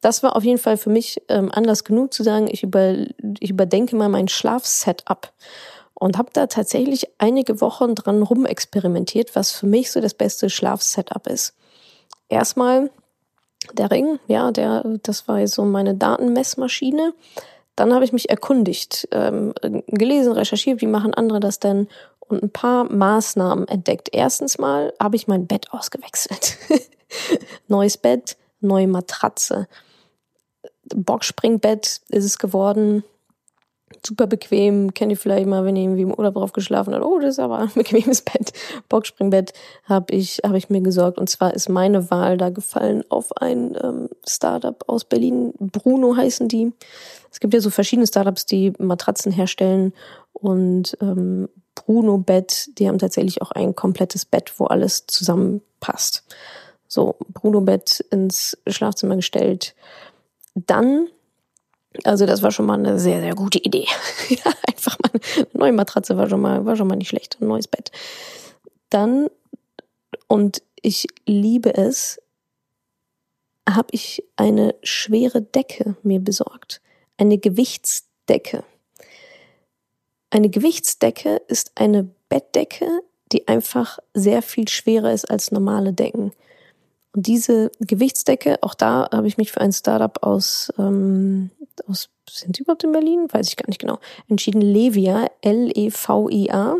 Das 0.00 0.22
war 0.22 0.36
auf 0.36 0.44
jeden 0.44 0.58
Fall 0.58 0.76
für 0.76 0.90
mich 0.90 1.22
ähm, 1.28 1.50
Anlass 1.52 1.84
genug 1.84 2.12
zu 2.14 2.22
sagen, 2.22 2.48
ich, 2.50 2.62
über, 2.62 2.94
ich 3.40 3.50
überdenke 3.50 3.96
mal 3.96 4.08
mein 4.08 4.28
Schlafsetup 4.28 5.32
und 5.94 6.18
habe 6.18 6.30
da 6.32 6.46
tatsächlich 6.46 7.08
einige 7.18 7.60
Wochen 7.60 7.94
dran 7.94 8.22
rumexperimentiert, 8.22 9.34
was 9.34 9.50
für 9.50 9.66
mich 9.66 9.90
so 9.90 10.00
das 10.00 10.14
beste 10.14 10.50
Schlafsetup 10.50 11.26
ist. 11.26 11.54
Erstmal 12.28 12.90
der 13.72 13.90
Ring, 13.90 14.18
ja, 14.26 14.50
der, 14.50 14.84
das 15.02 15.26
war 15.26 15.46
so 15.48 15.64
meine 15.64 15.94
Datenmessmaschine. 15.94 17.14
Dann 17.74 17.92
habe 17.92 18.04
ich 18.04 18.12
mich 18.12 18.30
erkundigt, 18.30 19.08
ähm, 19.12 19.52
gelesen, 19.88 20.32
recherchiert, 20.32 20.80
wie 20.80 20.86
machen 20.86 21.14
andere 21.14 21.40
das 21.40 21.60
denn 21.60 21.88
und 22.28 22.42
ein 22.42 22.50
paar 22.50 22.84
Maßnahmen 22.84 23.68
entdeckt. 23.68 24.08
Erstens 24.12 24.58
mal 24.58 24.92
habe 25.00 25.16
ich 25.16 25.28
mein 25.28 25.46
Bett 25.46 25.72
ausgewechselt. 25.72 26.58
Neues 27.68 27.96
Bett, 27.96 28.36
neue 28.60 28.88
Matratze. 28.88 29.68
Boxspringbett 30.94 32.00
ist 32.08 32.24
es 32.24 32.38
geworden. 32.38 33.04
Super 34.04 34.26
bequem. 34.26 34.94
Kennt 34.94 35.10
ihr 35.10 35.16
vielleicht 35.16 35.46
mal, 35.46 35.64
wenn 35.64 35.76
ihr 35.76 35.82
irgendwie 35.84 36.02
im 36.02 36.12
Urlaub 36.12 36.34
drauf 36.34 36.52
geschlafen 36.52 36.94
habt. 36.94 37.04
Oh, 37.04 37.18
das 37.18 37.34
ist 37.34 37.38
aber 37.38 37.58
ein 37.58 37.70
bequemes 37.74 38.22
Bett. 38.22 38.52
Boxspringbett 38.88 39.52
habe 39.84 40.14
ich, 40.14 40.40
hab 40.44 40.54
ich 40.54 40.70
mir 40.70 40.80
gesorgt. 40.80 41.18
Und 41.18 41.28
zwar 41.28 41.54
ist 41.54 41.68
meine 41.68 42.10
Wahl 42.10 42.36
da 42.36 42.50
gefallen 42.50 43.04
auf 43.08 43.36
ein 43.36 43.76
ähm, 43.82 44.08
Startup 44.26 44.82
aus 44.88 45.04
Berlin. 45.04 45.52
Bruno 45.58 46.16
heißen 46.16 46.48
die. 46.48 46.72
Es 47.30 47.40
gibt 47.40 47.54
ja 47.54 47.60
so 47.60 47.70
verschiedene 47.70 48.06
Startups, 48.06 48.46
die 48.46 48.72
Matratzen 48.78 49.32
herstellen. 49.32 49.92
Und 50.32 50.96
ähm, 51.00 51.48
Bruno 51.74 52.18
Bett, 52.18 52.68
die 52.78 52.88
haben 52.88 52.98
tatsächlich 52.98 53.42
auch 53.42 53.52
ein 53.52 53.74
komplettes 53.74 54.24
Bett, 54.24 54.52
wo 54.58 54.66
alles 54.66 55.06
zusammenpasst 55.06 56.24
so 56.96 57.16
Bruno-Bett 57.28 58.00
ins 58.10 58.58
Schlafzimmer 58.66 59.14
gestellt. 59.14 59.76
Dann, 60.54 61.08
also 62.02 62.26
das 62.26 62.42
war 62.42 62.50
schon 62.50 62.66
mal 62.66 62.78
eine 62.78 62.98
sehr, 62.98 63.20
sehr 63.20 63.34
gute 63.36 63.58
Idee. 63.58 63.86
einfach 64.66 64.98
mal 64.98 65.10
eine 65.12 65.46
neue 65.52 65.72
Matratze 65.72 66.16
war 66.16 66.28
schon 66.28 66.40
mal, 66.40 66.64
war 66.64 66.74
schon 66.74 66.88
mal 66.88 66.96
nicht 66.96 67.10
schlecht, 67.10 67.36
ein 67.40 67.46
neues 67.46 67.68
Bett. 67.68 67.92
Dann, 68.90 69.28
und 70.26 70.62
ich 70.82 71.06
liebe 71.26 71.74
es, 71.74 72.20
habe 73.68 73.88
ich 73.90 74.24
eine 74.36 74.74
schwere 74.82 75.42
Decke 75.42 75.96
mir 76.02 76.20
besorgt. 76.20 76.80
Eine 77.18 77.38
Gewichtsdecke. 77.38 78.64
Eine 80.30 80.48
Gewichtsdecke 80.48 81.42
ist 81.48 81.72
eine 81.74 82.08
Bettdecke, 82.28 82.86
die 83.32 83.48
einfach 83.48 83.98
sehr 84.14 84.40
viel 84.40 84.68
schwerer 84.68 85.12
ist 85.12 85.28
als 85.30 85.50
normale 85.50 85.92
Decken. 85.92 86.32
Und 87.16 87.26
diese 87.26 87.72
Gewichtsdecke, 87.80 88.62
auch 88.62 88.74
da 88.74 89.08
habe 89.10 89.26
ich 89.26 89.38
mich 89.38 89.50
für 89.50 89.62
ein 89.62 89.72
Startup 89.72 90.22
aus, 90.22 90.70
ähm, 90.78 91.50
aus 91.88 92.10
sind 92.28 92.56
sie 92.56 92.62
überhaupt 92.62 92.84
in 92.84 92.92
Berlin? 92.92 93.26
Weiß 93.30 93.48
ich 93.48 93.56
gar 93.56 93.68
nicht 93.68 93.80
genau. 93.80 93.98
Entschieden 94.28 94.60
Levia, 94.60 95.26
L-E-V-I-A. 95.40 96.76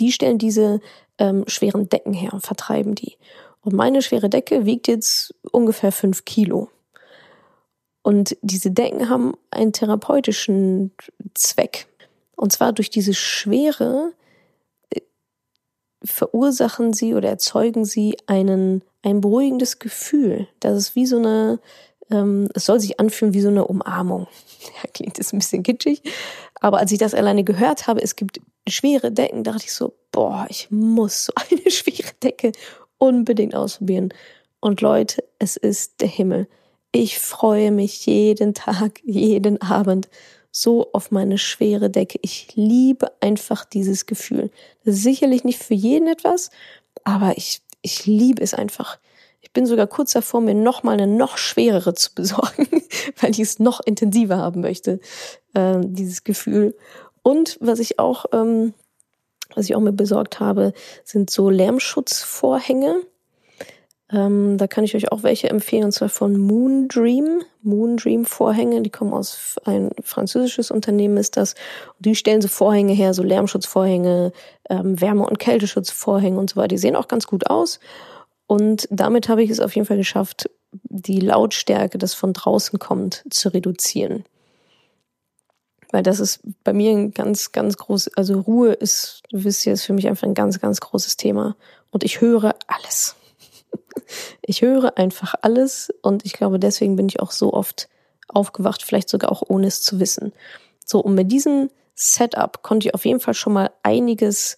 Die 0.00 0.10
stellen 0.12 0.38
diese 0.38 0.80
ähm, 1.18 1.44
schweren 1.46 1.88
Decken 1.88 2.12
her 2.12 2.32
und 2.32 2.44
vertreiben 2.44 2.96
die. 2.96 3.16
Und 3.60 3.74
meine 3.74 4.02
schwere 4.02 4.28
Decke 4.28 4.66
wiegt 4.66 4.88
jetzt 4.88 5.32
ungefähr 5.52 5.92
fünf 5.92 6.24
Kilo. 6.24 6.68
Und 8.02 8.36
diese 8.42 8.72
Decken 8.72 9.08
haben 9.08 9.34
einen 9.52 9.72
therapeutischen 9.72 10.90
Zweck. 11.34 11.86
Und 12.34 12.52
zwar 12.52 12.72
durch 12.72 12.90
diese 12.90 13.14
Schwere 13.14 14.12
verursachen 16.08 16.92
sie 16.92 17.14
oder 17.14 17.28
erzeugen 17.28 17.84
sie 17.84 18.16
einen, 18.26 18.82
ein 19.02 19.20
beruhigendes 19.20 19.78
Gefühl. 19.78 20.48
Das 20.60 20.76
ist 20.76 20.96
wie 20.96 21.06
so 21.06 21.18
eine, 21.18 21.60
ähm, 22.10 22.48
es 22.54 22.66
soll 22.66 22.80
sich 22.80 22.98
anfühlen 23.00 23.34
wie 23.34 23.40
so 23.40 23.48
eine 23.48 23.66
Umarmung. 23.66 24.26
Ja, 24.82 24.90
klingt 24.92 25.18
jetzt 25.18 25.32
ein 25.32 25.38
bisschen 25.38 25.62
kitschig. 25.62 26.02
Aber 26.60 26.78
als 26.78 26.90
ich 26.90 26.98
das 26.98 27.14
alleine 27.14 27.44
gehört 27.44 27.86
habe, 27.86 28.02
es 28.02 28.16
gibt 28.16 28.40
schwere 28.68 29.12
Decken, 29.12 29.44
dachte 29.44 29.64
ich 29.64 29.72
so, 29.72 29.94
boah, 30.10 30.46
ich 30.48 30.68
muss 30.70 31.26
so 31.26 31.32
eine 31.50 31.70
schwere 31.70 32.12
Decke 32.22 32.52
unbedingt 32.98 33.54
ausprobieren. 33.54 34.12
Und 34.60 34.80
Leute, 34.80 35.22
es 35.38 35.56
ist 35.56 36.00
der 36.00 36.08
Himmel. 36.08 36.48
Ich 36.90 37.18
freue 37.18 37.70
mich 37.70 38.06
jeden 38.06 38.54
Tag, 38.54 39.00
jeden 39.04 39.62
Abend 39.62 40.08
so 40.62 40.90
auf 40.92 41.10
meine 41.10 41.38
schwere 41.38 41.88
Decke. 41.88 42.18
Ich 42.22 42.56
liebe 42.56 43.12
einfach 43.20 43.64
dieses 43.64 44.06
Gefühl. 44.06 44.50
Das 44.84 44.96
ist 44.96 45.02
sicherlich 45.02 45.44
nicht 45.44 45.62
für 45.62 45.74
jeden 45.74 46.08
etwas, 46.08 46.50
aber 47.04 47.36
ich, 47.36 47.62
ich 47.82 48.06
liebe 48.06 48.42
es 48.42 48.54
einfach. 48.54 48.98
Ich 49.40 49.52
bin 49.52 49.66
sogar 49.66 49.86
kurz 49.86 50.12
davor, 50.12 50.40
mir 50.40 50.54
noch 50.54 50.82
mal 50.82 50.92
eine 50.92 51.06
noch 51.06 51.38
schwerere 51.38 51.94
zu 51.94 52.12
besorgen, 52.14 52.66
weil 53.20 53.30
ich 53.30 53.38
es 53.38 53.60
noch 53.60 53.80
intensiver 53.84 54.38
haben 54.38 54.60
möchte, 54.60 55.00
äh, 55.54 55.78
dieses 55.80 56.24
Gefühl. 56.24 56.76
Und 57.22 57.56
was 57.60 57.78
ich 57.78 57.98
auch, 57.98 58.26
ähm, 58.32 58.74
was 59.54 59.66
ich 59.66 59.76
auch 59.76 59.80
mir 59.80 59.92
besorgt 59.92 60.40
habe, 60.40 60.72
sind 61.04 61.30
so 61.30 61.50
Lärmschutzvorhänge. 61.50 63.02
Ähm, 64.10 64.56
da 64.56 64.66
kann 64.66 64.84
ich 64.84 64.94
euch 64.94 65.12
auch 65.12 65.22
welche 65.22 65.50
empfehlen, 65.50 65.84
und 65.84 65.92
zwar 65.92 66.08
von 66.08 66.38
Moon 66.38 66.88
Dream. 66.88 67.42
Moon 67.62 67.98
Dream 67.98 68.24
Vorhänge, 68.24 68.80
die 68.82 68.90
kommen 68.90 69.12
aus 69.12 69.56
ein 69.64 69.90
französisches 70.02 70.70
Unternehmen 70.70 71.18
ist 71.18 71.36
das. 71.36 71.54
Und 71.96 72.06
die 72.06 72.14
stellen 72.14 72.40
so 72.40 72.48
Vorhänge 72.48 72.94
her, 72.94 73.12
so 73.12 73.22
Lärmschutzvorhänge, 73.22 74.32
ähm, 74.70 75.00
Wärme- 75.00 75.26
und 75.26 75.38
Kälteschutzvorhänge 75.38 76.38
und 76.38 76.50
so 76.50 76.56
weiter. 76.56 76.68
Die 76.68 76.78
sehen 76.78 76.96
auch 76.96 77.08
ganz 77.08 77.26
gut 77.26 77.50
aus. 77.50 77.80
Und 78.46 78.88
damit 78.90 79.28
habe 79.28 79.42
ich 79.42 79.50
es 79.50 79.60
auf 79.60 79.74
jeden 79.74 79.86
Fall 79.86 79.98
geschafft, 79.98 80.48
die 80.72 81.20
Lautstärke, 81.20 81.98
das 81.98 82.14
von 82.14 82.32
draußen 82.32 82.78
kommt, 82.78 83.24
zu 83.30 83.50
reduzieren. 83.50 84.24
Weil 85.90 86.02
das 86.02 86.20
ist 86.20 86.40
bei 86.64 86.72
mir 86.72 86.90
ein 86.90 87.12
ganz, 87.12 87.52
ganz 87.52 87.76
groß, 87.76 88.08
also 88.16 88.40
Ruhe 88.40 88.72
ist, 88.72 89.22
wisst 89.32 89.64
ja, 89.64 89.72
ist 89.72 89.84
für 89.84 89.94
mich 89.94 90.06
einfach 90.06 90.26
ein 90.26 90.34
ganz, 90.34 90.60
ganz 90.60 90.80
großes 90.80 91.16
Thema. 91.16 91.56
Und 91.90 92.04
ich 92.04 92.20
höre 92.20 92.54
alles. 92.66 93.17
Ich 94.42 94.62
höre 94.62 94.96
einfach 94.98 95.34
alles 95.42 95.92
und 96.02 96.24
ich 96.24 96.32
glaube, 96.32 96.58
deswegen 96.58 96.96
bin 96.96 97.08
ich 97.08 97.20
auch 97.20 97.30
so 97.30 97.52
oft 97.52 97.88
aufgewacht, 98.28 98.82
vielleicht 98.82 99.08
sogar 99.08 99.32
auch 99.32 99.42
ohne 99.46 99.66
es 99.66 99.82
zu 99.82 100.00
wissen. 100.00 100.32
So, 100.84 101.00
und 101.00 101.14
mit 101.14 101.32
diesem 101.32 101.70
Setup 101.94 102.62
konnte 102.62 102.88
ich 102.88 102.94
auf 102.94 103.04
jeden 103.04 103.20
Fall 103.20 103.34
schon 103.34 103.52
mal 103.52 103.70
einiges 103.82 104.56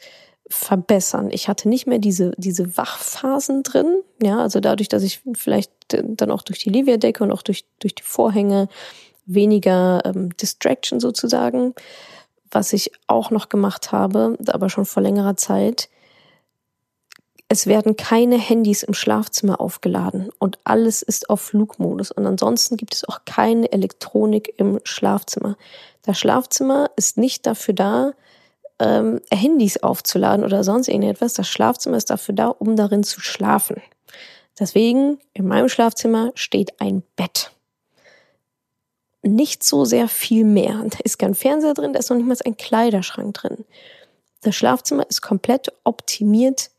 verbessern. 0.49 1.31
Ich 1.31 1.49
hatte 1.49 1.69
nicht 1.69 1.87
mehr 1.87 2.01
diese, 2.01 2.33
diese 2.37 2.77
Wachphasen 2.77 3.63
drin. 3.63 4.03
Ja, 4.21 4.41
also 4.41 4.61
dadurch, 4.61 4.89
dass 4.89 5.05
ich 5.05 5.23
vielleicht 5.35 5.71
dann 5.89 6.31
auch 6.31 6.43
durch 6.43 6.59
die 6.59 6.71
Livia-Decke 6.71 7.23
und 7.23 7.31
auch 7.31 7.43
durch, 7.43 7.65
durch 7.79 7.95
die 7.95 8.03
Vorhänge 8.03 8.69
weniger 9.27 10.03
ähm, 10.05 10.37
Distraction 10.37 10.99
sozusagen. 10.99 11.75
Was 12.51 12.73
ich 12.73 12.91
auch 13.07 13.31
noch 13.31 13.49
gemacht 13.49 13.93
habe, 13.93 14.37
aber 14.49 14.69
schon 14.71 14.87
vor 14.87 15.03
längerer 15.05 15.37
Zeit, 15.37 15.89
es 17.53 17.67
werden 17.67 17.97
keine 17.97 18.39
Handys 18.39 18.85
im 18.85 18.95
Schlafzimmer 18.95 19.61
aufgeladen 19.61 20.31
und 20.39 20.61
alles 20.63 21.03
ist 21.03 21.29
auf 21.29 21.41
Flugmodus. 21.41 22.13
Und 22.13 22.25
ansonsten 22.25 22.77
gibt 22.77 22.95
es 22.95 23.05
auch 23.05 23.25
keine 23.25 23.73
Elektronik 23.73 24.55
im 24.57 24.79
Schlafzimmer. 24.85 25.57
Das 26.03 26.17
Schlafzimmer 26.21 26.93
ist 26.95 27.19
nicht 27.19 27.47
dafür 27.47 27.75
da, 27.75 28.13
ähm, 28.79 29.21
Handys 29.33 29.83
aufzuladen 29.83 30.45
oder 30.45 30.63
sonst 30.63 30.87
irgendetwas. 30.87 31.35
Das 31.35 31.49
Schlafzimmer 31.49 31.97
ist 31.97 32.11
dafür 32.11 32.37
da, 32.37 32.47
um 32.47 32.77
darin 32.77 33.03
zu 33.03 33.21
schlafen. 33.21 33.83
Deswegen, 34.61 35.19
in 35.33 35.49
meinem 35.49 35.69
Schlafzimmer 35.69 36.31
steht 36.37 36.81
ein 36.81 37.03
Bett. 37.17 37.51
Nicht 39.23 39.65
so 39.65 39.85
sehr 39.85 40.07
viel 40.07 40.45
mehr. 40.45 40.85
Da 40.91 40.99
ist 41.03 41.19
kein 41.19 41.35
Fernseher 41.35 41.75
drin, 41.75 41.95
da 41.95 41.99
ist 41.99 42.11
noch 42.11 42.17
nicht 42.17 42.29
mal 42.29 42.37
ein 42.45 42.57
Kleiderschrank 42.57 43.35
drin. 43.35 43.65
Das 44.43 44.55
Schlafzimmer 44.55 45.05
ist 45.11 45.21
komplett 45.21 45.73
optimiert 45.83 46.71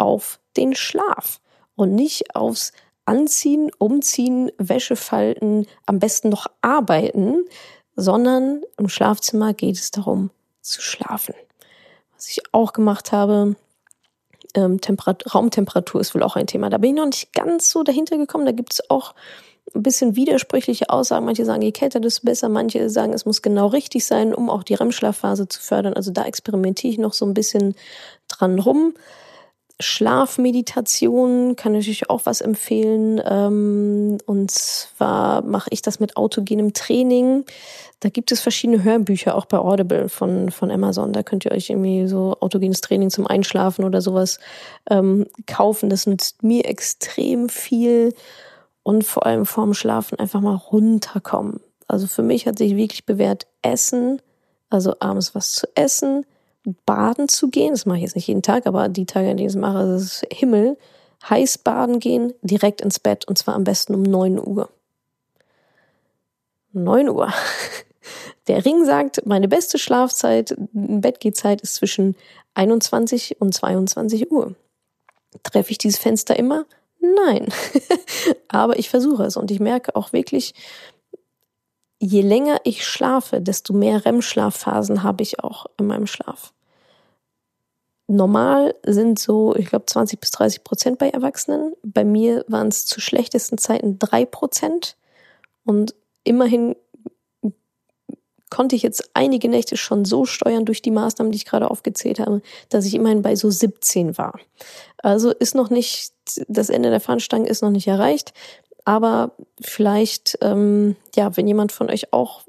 auf 0.00 0.40
den 0.56 0.74
Schlaf 0.74 1.40
und 1.76 1.94
nicht 1.94 2.34
aufs 2.34 2.72
Anziehen, 3.04 3.70
Umziehen, 3.78 4.50
Wäsche 4.56 4.96
falten, 4.96 5.66
am 5.86 5.98
besten 5.98 6.28
noch 6.28 6.46
arbeiten, 6.62 7.44
sondern 7.96 8.62
im 8.78 8.88
Schlafzimmer 8.88 9.52
geht 9.52 9.76
es 9.76 9.90
darum 9.90 10.30
zu 10.60 10.80
schlafen. 10.80 11.34
Was 12.14 12.28
ich 12.28 12.40
auch 12.52 12.72
gemacht 12.72 13.12
habe, 13.12 13.56
ähm, 14.54 14.78
Raumtemperatur 15.34 16.00
ist 16.00 16.14
wohl 16.14 16.22
auch 16.22 16.36
ein 16.36 16.46
Thema. 16.46 16.70
Da 16.70 16.78
bin 16.78 16.90
ich 16.90 16.96
noch 16.96 17.06
nicht 17.06 17.32
ganz 17.32 17.70
so 17.70 17.82
dahinter 17.82 18.16
gekommen. 18.16 18.46
Da 18.46 18.52
gibt 18.52 18.72
es 18.74 18.90
auch 18.90 19.14
ein 19.74 19.82
bisschen 19.82 20.16
widersprüchliche 20.16 20.90
Aussagen. 20.90 21.26
Manche 21.26 21.44
sagen, 21.44 21.62
je 21.62 21.72
kälter, 21.72 22.00
desto 22.00 22.24
besser. 22.24 22.48
Manche 22.48 22.90
sagen, 22.90 23.12
es 23.12 23.26
muss 23.26 23.42
genau 23.42 23.68
richtig 23.68 24.04
sein, 24.04 24.34
um 24.34 24.50
auch 24.50 24.62
die 24.62 24.74
REM-Schlafphase 24.74 25.48
zu 25.48 25.60
fördern. 25.60 25.94
Also 25.94 26.10
da 26.10 26.24
experimentiere 26.24 26.92
ich 26.92 26.98
noch 26.98 27.12
so 27.12 27.26
ein 27.26 27.34
bisschen 27.34 27.74
dran 28.28 28.58
rum. 28.58 28.94
Schlafmeditation 29.80 31.56
kann 31.56 31.72
natürlich 31.72 32.10
auch 32.10 32.22
was 32.24 32.40
empfehlen. 32.40 33.20
Ähm, 33.24 34.18
und 34.26 34.50
zwar 34.50 35.42
mache 35.42 35.70
ich 35.72 35.82
das 35.82 36.00
mit 36.00 36.16
autogenem 36.16 36.72
Training. 36.72 37.44
Da 38.00 38.08
gibt 38.08 38.32
es 38.32 38.40
verschiedene 38.40 38.82
Hörbücher, 38.82 39.34
auch 39.34 39.46
bei 39.46 39.58
Audible 39.58 40.08
von, 40.08 40.50
von 40.50 40.70
Amazon. 40.70 41.12
Da 41.12 41.22
könnt 41.22 41.44
ihr 41.44 41.52
euch 41.52 41.70
irgendwie 41.70 42.06
so 42.06 42.36
autogenes 42.40 42.80
Training 42.80 43.10
zum 43.10 43.26
Einschlafen 43.26 43.84
oder 43.84 44.00
sowas 44.00 44.38
ähm, 44.88 45.26
kaufen. 45.46 45.90
Das 45.90 46.06
nützt 46.06 46.42
mir 46.42 46.64
extrem 46.64 47.48
viel. 47.48 48.14
Und 48.82 49.04
vor 49.04 49.26
allem 49.26 49.44
vorm 49.44 49.74
Schlafen 49.74 50.18
einfach 50.18 50.40
mal 50.40 50.54
runterkommen. 50.54 51.60
Also 51.86 52.06
für 52.06 52.22
mich 52.22 52.46
hat 52.46 52.58
sich 52.58 52.76
wirklich 52.76 53.04
bewährt, 53.04 53.46
Essen, 53.62 54.22
also 54.70 54.94
abends 55.00 55.34
was 55.34 55.52
zu 55.52 55.66
essen, 55.74 56.24
baden 56.86 57.28
zu 57.28 57.48
gehen. 57.48 57.72
Das 57.72 57.86
mache 57.86 57.98
ich 57.98 58.04
jetzt 58.04 58.16
nicht 58.16 58.26
jeden 58.26 58.42
Tag, 58.42 58.66
aber 58.66 58.88
die 58.88 59.06
Tage, 59.06 59.30
in 59.30 59.36
denen 59.36 59.48
ich 59.48 59.54
es 59.54 59.60
mache, 59.60 59.86
das 59.86 60.02
ist 60.02 60.26
Himmel. 60.32 60.76
Heiß 61.28 61.58
baden 61.58 62.00
gehen, 62.00 62.32
direkt 62.42 62.80
ins 62.80 62.98
Bett 62.98 63.26
und 63.26 63.36
zwar 63.36 63.54
am 63.54 63.64
besten 63.64 63.94
um 63.94 64.02
neun 64.02 64.38
Uhr. 64.38 64.70
Neun 66.72 67.08
Uhr. 67.08 67.32
Der 68.46 68.64
Ring 68.64 68.84
sagt, 68.84 69.26
meine 69.26 69.48
beste 69.48 69.78
Schlafzeit, 69.78 70.56
Bettgehzeit 70.72 71.60
ist 71.60 71.74
zwischen 71.74 72.16
21 72.54 73.40
und 73.40 73.52
22 73.52 74.30
Uhr. 74.30 74.54
Treffe 75.42 75.70
ich 75.70 75.78
dieses 75.78 75.98
Fenster 75.98 76.36
immer? 76.36 76.64
Nein. 77.00 77.48
Aber 78.48 78.78
ich 78.78 78.90
versuche 78.90 79.24
es 79.24 79.36
und 79.36 79.50
ich 79.50 79.60
merke 79.60 79.94
auch 79.96 80.12
wirklich, 80.12 80.54
je 82.00 82.22
länger 82.22 82.60
ich 82.64 82.84
schlafe, 82.84 83.40
desto 83.40 83.72
mehr 83.72 84.04
REM-Schlafphasen 84.04 85.02
habe 85.02 85.22
ich 85.22 85.44
auch 85.44 85.66
in 85.78 85.86
meinem 85.86 86.06
Schlaf. 86.06 86.52
Normal 88.08 88.74
sind 88.84 89.20
so, 89.20 89.54
ich 89.54 89.66
glaube, 89.66 89.86
20 89.86 90.18
bis 90.18 90.32
30 90.32 90.64
Prozent 90.64 90.98
bei 90.98 91.10
Erwachsenen. 91.10 91.74
Bei 91.84 92.04
mir 92.04 92.44
waren 92.48 92.68
es 92.68 92.86
zu 92.86 93.00
schlechtesten 93.00 93.56
Zeiten 93.56 94.00
drei 94.00 94.24
Prozent. 94.24 94.96
Und 95.64 95.94
immerhin 96.24 96.74
konnte 98.50 98.74
ich 98.74 98.82
jetzt 98.82 99.10
einige 99.14 99.48
Nächte 99.48 99.76
schon 99.76 100.04
so 100.04 100.24
steuern 100.24 100.64
durch 100.64 100.82
die 100.82 100.90
Maßnahmen, 100.90 101.30
die 101.30 101.36
ich 101.36 101.44
gerade 101.44 101.70
aufgezählt 101.70 102.18
habe, 102.18 102.42
dass 102.68 102.84
ich 102.84 102.94
immerhin 102.94 103.22
bei 103.22 103.36
so 103.36 103.48
17 103.48 104.18
war. 104.18 104.40
Also 104.98 105.30
ist 105.30 105.54
noch 105.54 105.70
nicht, 105.70 106.12
das 106.48 106.68
Ende 106.68 106.90
der 106.90 107.00
Fahnenstange 107.00 107.48
ist 107.48 107.62
noch 107.62 107.70
nicht 107.70 107.86
erreicht. 107.86 108.32
Aber 108.84 109.32
vielleicht, 109.60 110.38
ähm, 110.40 110.96
ja, 111.14 111.36
wenn 111.36 111.46
jemand 111.46 111.72
von 111.72 111.90
euch 111.90 112.12
auch 112.12 112.42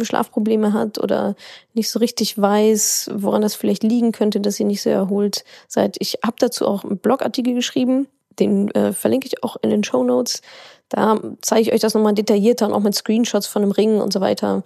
Schlafprobleme 0.00 0.72
hat 0.72 0.98
oder 0.98 1.36
nicht 1.74 1.90
so 1.90 1.98
richtig 1.98 2.40
weiß, 2.40 3.10
woran 3.14 3.42
das 3.42 3.54
vielleicht 3.54 3.82
liegen 3.82 4.12
könnte, 4.12 4.40
dass 4.40 4.58
ihr 4.58 4.66
nicht 4.66 4.82
so 4.82 4.90
erholt 4.90 5.44
seid. 5.68 5.96
Ich 6.00 6.18
habe 6.24 6.36
dazu 6.38 6.66
auch 6.66 6.84
einen 6.84 6.98
Blogartikel 6.98 7.54
geschrieben, 7.54 8.08
den 8.38 8.70
äh, 8.72 8.92
verlinke 8.92 9.26
ich 9.26 9.42
auch 9.42 9.56
in 9.62 9.70
den 9.70 9.84
Show 9.84 10.02
Notes. 10.02 10.42
Da 10.88 11.18
zeige 11.42 11.62
ich 11.62 11.72
euch 11.72 11.80
das 11.80 11.94
nochmal 11.94 12.14
detaillierter 12.14 12.66
und 12.66 12.72
auch 12.72 12.80
mit 12.80 12.94
Screenshots 12.94 13.46
von 13.46 13.62
dem 13.62 13.72
Ring 13.72 14.00
und 14.00 14.12
so 14.12 14.20
weiter. 14.20 14.62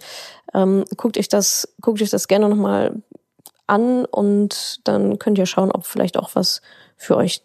Ähm, 0.53 0.85
guckt 0.97 1.17
euch 1.17 1.29
das, 1.29 1.73
guckt 1.81 2.01
euch 2.01 2.09
das 2.09 2.27
gerne 2.27 2.47
nochmal 2.47 3.01
an 3.67 4.05
und 4.05 4.81
dann 4.83 5.17
könnt 5.17 5.37
ihr 5.37 5.45
schauen, 5.45 5.71
ob 5.71 5.85
vielleicht 5.85 6.17
auch 6.17 6.31
was 6.33 6.61
für 6.97 7.15
euch 7.15 7.41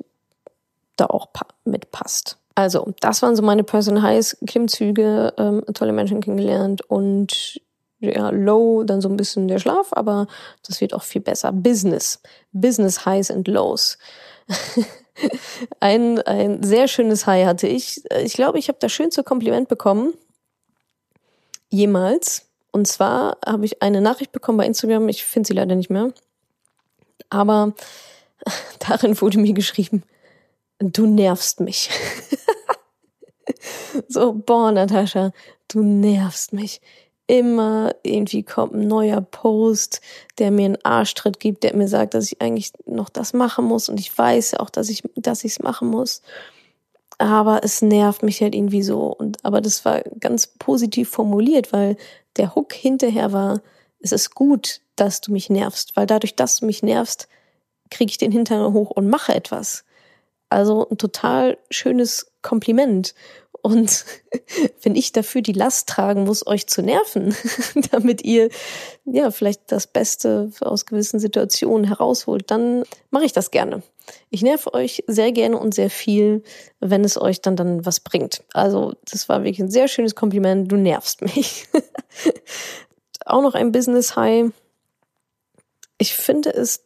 da 0.96 1.06
auch 1.06 1.28
mitpasst. 1.64 2.38
Also, 2.56 2.94
das 3.00 3.20
waren 3.20 3.36
so 3.36 3.42
meine 3.42 3.64
Personal 3.64 4.02
Highs, 4.02 4.38
Klimmzüge, 4.46 5.34
ähm, 5.36 5.62
tolle 5.74 5.92
Menschen 5.92 6.22
kennengelernt 6.22 6.80
und 6.88 7.60
ja, 7.98 8.30
Low, 8.30 8.82
dann 8.82 9.02
so 9.02 9.10
ein 9.10 9.16
bisschen 9.18 9.46
der 9.46 9.58
Schlaf, 9.58 9.88
aber 9.90 10.26
das 10.66 10.80
wird 10.80 10.94
auch 10.94 11.02
viel 11.02 11.20
besser. 11.20 11.52
Business. 11.52 12.20
Business 12.52 13.04
Highs 13.04 13.30
and 13.30 13.46
Lows. 13.46 13.98
ein, 15.80 16.20
ein 16.22 16.62
sehr 16.62 16.88
schönes 16.88 17.26
High 17.26 17.46
hatte 17.46 17.66
ich. 17.68 18.02
Ich 18.22 18.32
glaube, 18.32 18.58
ich 18.58 18.68
habe 18.68 18.78
das 18.80 18.90
schönste 18.90 19.22
Kompliment 19.22 19.68
bekommen. 19.68 20.14
Jemals. 21.70 22.48
Und 22.72 22.86
zwar 22.86 23.36
habe 23.44 23.66
ich 23.66 23.82
eine 23.82 24.00
Nachricht 24.00 24.32
bekommen 24.32 24.58
bei 24.58 24.66
Instagram. 24.66 25.08
Ich 25.10 25.24
finde 25.24 25.46
sie 25.46 25.54
leider 25.54 25.74
nicht 25.74 25.90
mehr. 25.90 26.12
Aber 27.28 27.74
darin 28.78 29.20
wurde 29.20 29.38
mir 29.38 29.52
geschrieben, 29.52 30.04
du 30.78 31.06
nervst 31.06 31.60
mich. 31.60 31.90
so, 34.08 34.32
boah, 34.32 34.72
Natascha, 34.72 35.32
du 35.68 35.82
nervst 35.82 36.52
mich 36.52 36.80
immer 37.26 37.94
irgendwie 38.02 38.42
kommt 38.42 38.74
ein 38.74 38.86
neuer 38.86 39.20
Post, 39.20 40.00
der 40.38 40.50
mir 40.50 40.66
einen 40.66 40.84
Arschtritt 40.84 41.40
gibt, 41.40 41.64
der 41.64 41.74
mir 41.74 41.88
sagt, 41.88 42.14
dass 42.14 42.30
ich 42.30 42.40
eigentlich 42.40 42.72
noch 42.86 43.08
das 43.08 43.32
machen 43.32 43.64
muss 43.64 43.88
und 43.88 43.98
ich 43.98 44.16
weiß 44.16 44.54
auch, 44.54 44.70
dass 44.70 44.88
ich 44.88 45.02
dass 45.16 45.44
ich 45.44 45.52
es 45.52 45.58
machen 45.60 45.88
muss. 45.88 46.22
Aber 47.18 47.62
es 47.64 47.82
nervt 47.82 48.22
mich 48.22 48.42
halt 48.42 48.54
irgendwie 48.54 48.82
so 48.82 49.06
und 49.06 49.44
aber 49.44 49.60
das 49.60 49.84
war 49.84 50.02
ganz 50.20 50.46
positiv 50.46 51.08
formuliert, 51.08 51.72
weil 51.72 51.96
der 52.36 52.54
Hook 52.54 52.72
hinterher 52.74 53.32
war, 53.32 53.62
es 54.00 54.12
ist 54.12 54.34
gut, 54.34 54.80
dass 54.96 55.20
du 55.20 55.32
mich 55.32 55.50
nervst, 55.50 55.96
weil 55.96 56.06
dadurch, 56.06 56.36
dass 56.36 56.58
du 56.58 56.66
mich 56.66 56.82
nervst, 56.82 57.28
kriege 57.90 58.10
ich 58.10 58.18
den 58.18 58.32
Hintern 58.32 58.72
hoch 58.72 58.90
und 58.90 59.08
mache 59.08 59.34
etwas. 59.34 59.84
Also 60.48 60.88
ein 60.88 60.98
total 60.98 61.58
schönes 61.70 62.32
Kompliment. 62.42 63.14
Und 63.62 64.04
wenn 64.82 64.94
ich 64.94 65.10
dafür 65.10 65.42
die 65.42 65.52
Last 65.52 65.88
tragen 65.88 66.24
muss, 66.24 66.46
euch 66.46 66.68
zu 66.68 66.82
nerven, 66.82 67.34
damit 67.90 68.22
ihr 68.22 68.48
ja 69.04 69.30
vielleicht 69.32 69.72
das 69.72 69.88
Beste 69.88 70.52
aus 70.60 70.86
gewissen 70.86 71.18
Situationen 71.18 71.84
herausholt, 71.84 72.50
dann 72.50 72.84
mache 73.10 73.24
ich 73.24 73.32
das 73.32 73.50
gerne. 73.50 73.82
Ich 74.30 74.42
nerve 74.42 74.72
euch 74.72 75.02
sehr 75.08 75.32
gerne 75.32 75.58
und 75.58 75.74
sehr 75.74 75.90
viel, 75.90 76.44
wenn 76.78 77.02
es 77.02 77.20
euch 77.20 77.40
dann 77.40 77.56
dann 77.56 77.84
was 77.84 77.98
bringt. 77.98 78.44
Also 78.52 78.94
das 79.10 79.28
war 79.28 79.40
wirklich 79.42 79.58
ein 79.58 79.70
sehr 79.70 79.88
schönes 79.88 80.14
Kompliment. 80.14 80.70
Du 80.70 80.76
nervst 80.76 81.22
mich. 81.22 81.66
Auch 83.24 83.42
noch 83.42 83.54
ein 83.54 83.72
Business 83.72 84.14
High. 84.14 84.52
Ich 85.98 86.14
finde 86.14 86.54
es 86.54 86.85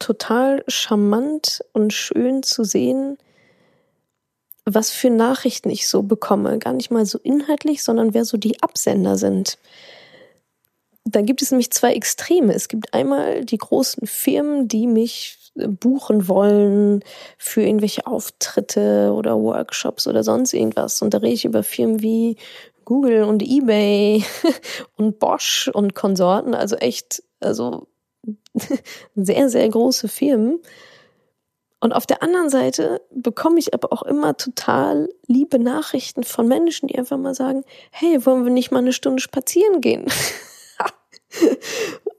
total 0.00 0.64
charmant 0.66 1.64
und 1.72 1.92
schön 1.92 2.42
zu 2.42 2.64
sehen, 2.64 3.18
was 4.64 4.90
für 4.90 5.10
Nachrichten 5.10 5.70
ich 5.70 5.88
so 5.88 6.02
bekomme. 6.02 6.58
Gar 6.58 6.72
nicht 6.72 6.90
mal 6.90 7.06
so 7.06 7.18
inhaltlich, 7.18 7.82
sondern 7.82 8.14
wer 8.14 8.24
so 8.24 8.36
die 8.36 8.62
Absender 8.62 9.16
sind. 9.16 9.58
Da 11.04 11.22
gibt 11.22 11.42
es 11.42 11.50
nämlich 11.50 11.70
zwei 11.70 11.94
Extreme. 11.94 12.54
Es 12.54 12.68
gibt 12.68 12.92
einmal 12.92 13.44
die 13.44 13.58
großen 13.58 14.06
Firmen, 14.06 14.68
die 14.68 14.86
mich 14.86 15.52
äh, 15.56 15.66
buchen 15.66 16.28
wollen 16.28 17.02
für 17.38 17.62
irgendwelche 17.62 18.06
Auftritte 18.06 19.12
oder 19.14 19.40
Workshops 19.40 20.06
oder 20.06 20.22
sonst 20.22 20.52
irgendwas. 20.52 21.00
Und 21.02 21.14
da 21.14 21.18
rede 21.18 21.34
ich 21.34 21.44
über 21.44 21.62
Firmen 21.62 22.02
wie 22.02 22.36
Google 22.84 23.24
und 23.24 23.42
eBay 23.42 24.24
und 24.96 25.18
Bosch 25.18 25.70
und 25.72 25.94
Konsorten. 25.94 26.54
Also 26.54 26.76
echt, 26.76 27.22
also 27.40 27.88
sehr, 29.14 29.48
sehr 29.48 29.68
große 29.68 30.08
Firmen. 30.08 30.60
Und 31.82 31.92
auf 31.94 32.04
der 32.06 32.22
anderen 32.22 32.50
Seite 32.50 33.00
bekomme 33.10 33.58
ich 33.58 33.72
aber 33.72 33.90
auch 33.92 34.02
immer 34.02 34.36
total 34.36 35.08
liebe 35.26 35.58
Nachrichten 35.58 36.24
von 36.24 36.46
Menschen, 36.46 36.88
die 36.88 36.98
einfach 36.98 37.16
mal 37.16 37.34
sagen, 37.34 37.64
hey, 37.90 38.24
wollen 38.26 38.44
wir 38.44 38.52
nicht 38.52 38.70
mal 38.70 38.80
eine 38.80 38.92
Stunde 38.92 39.22
spazieren 39.22 39.80
gehen? 39.80 40.06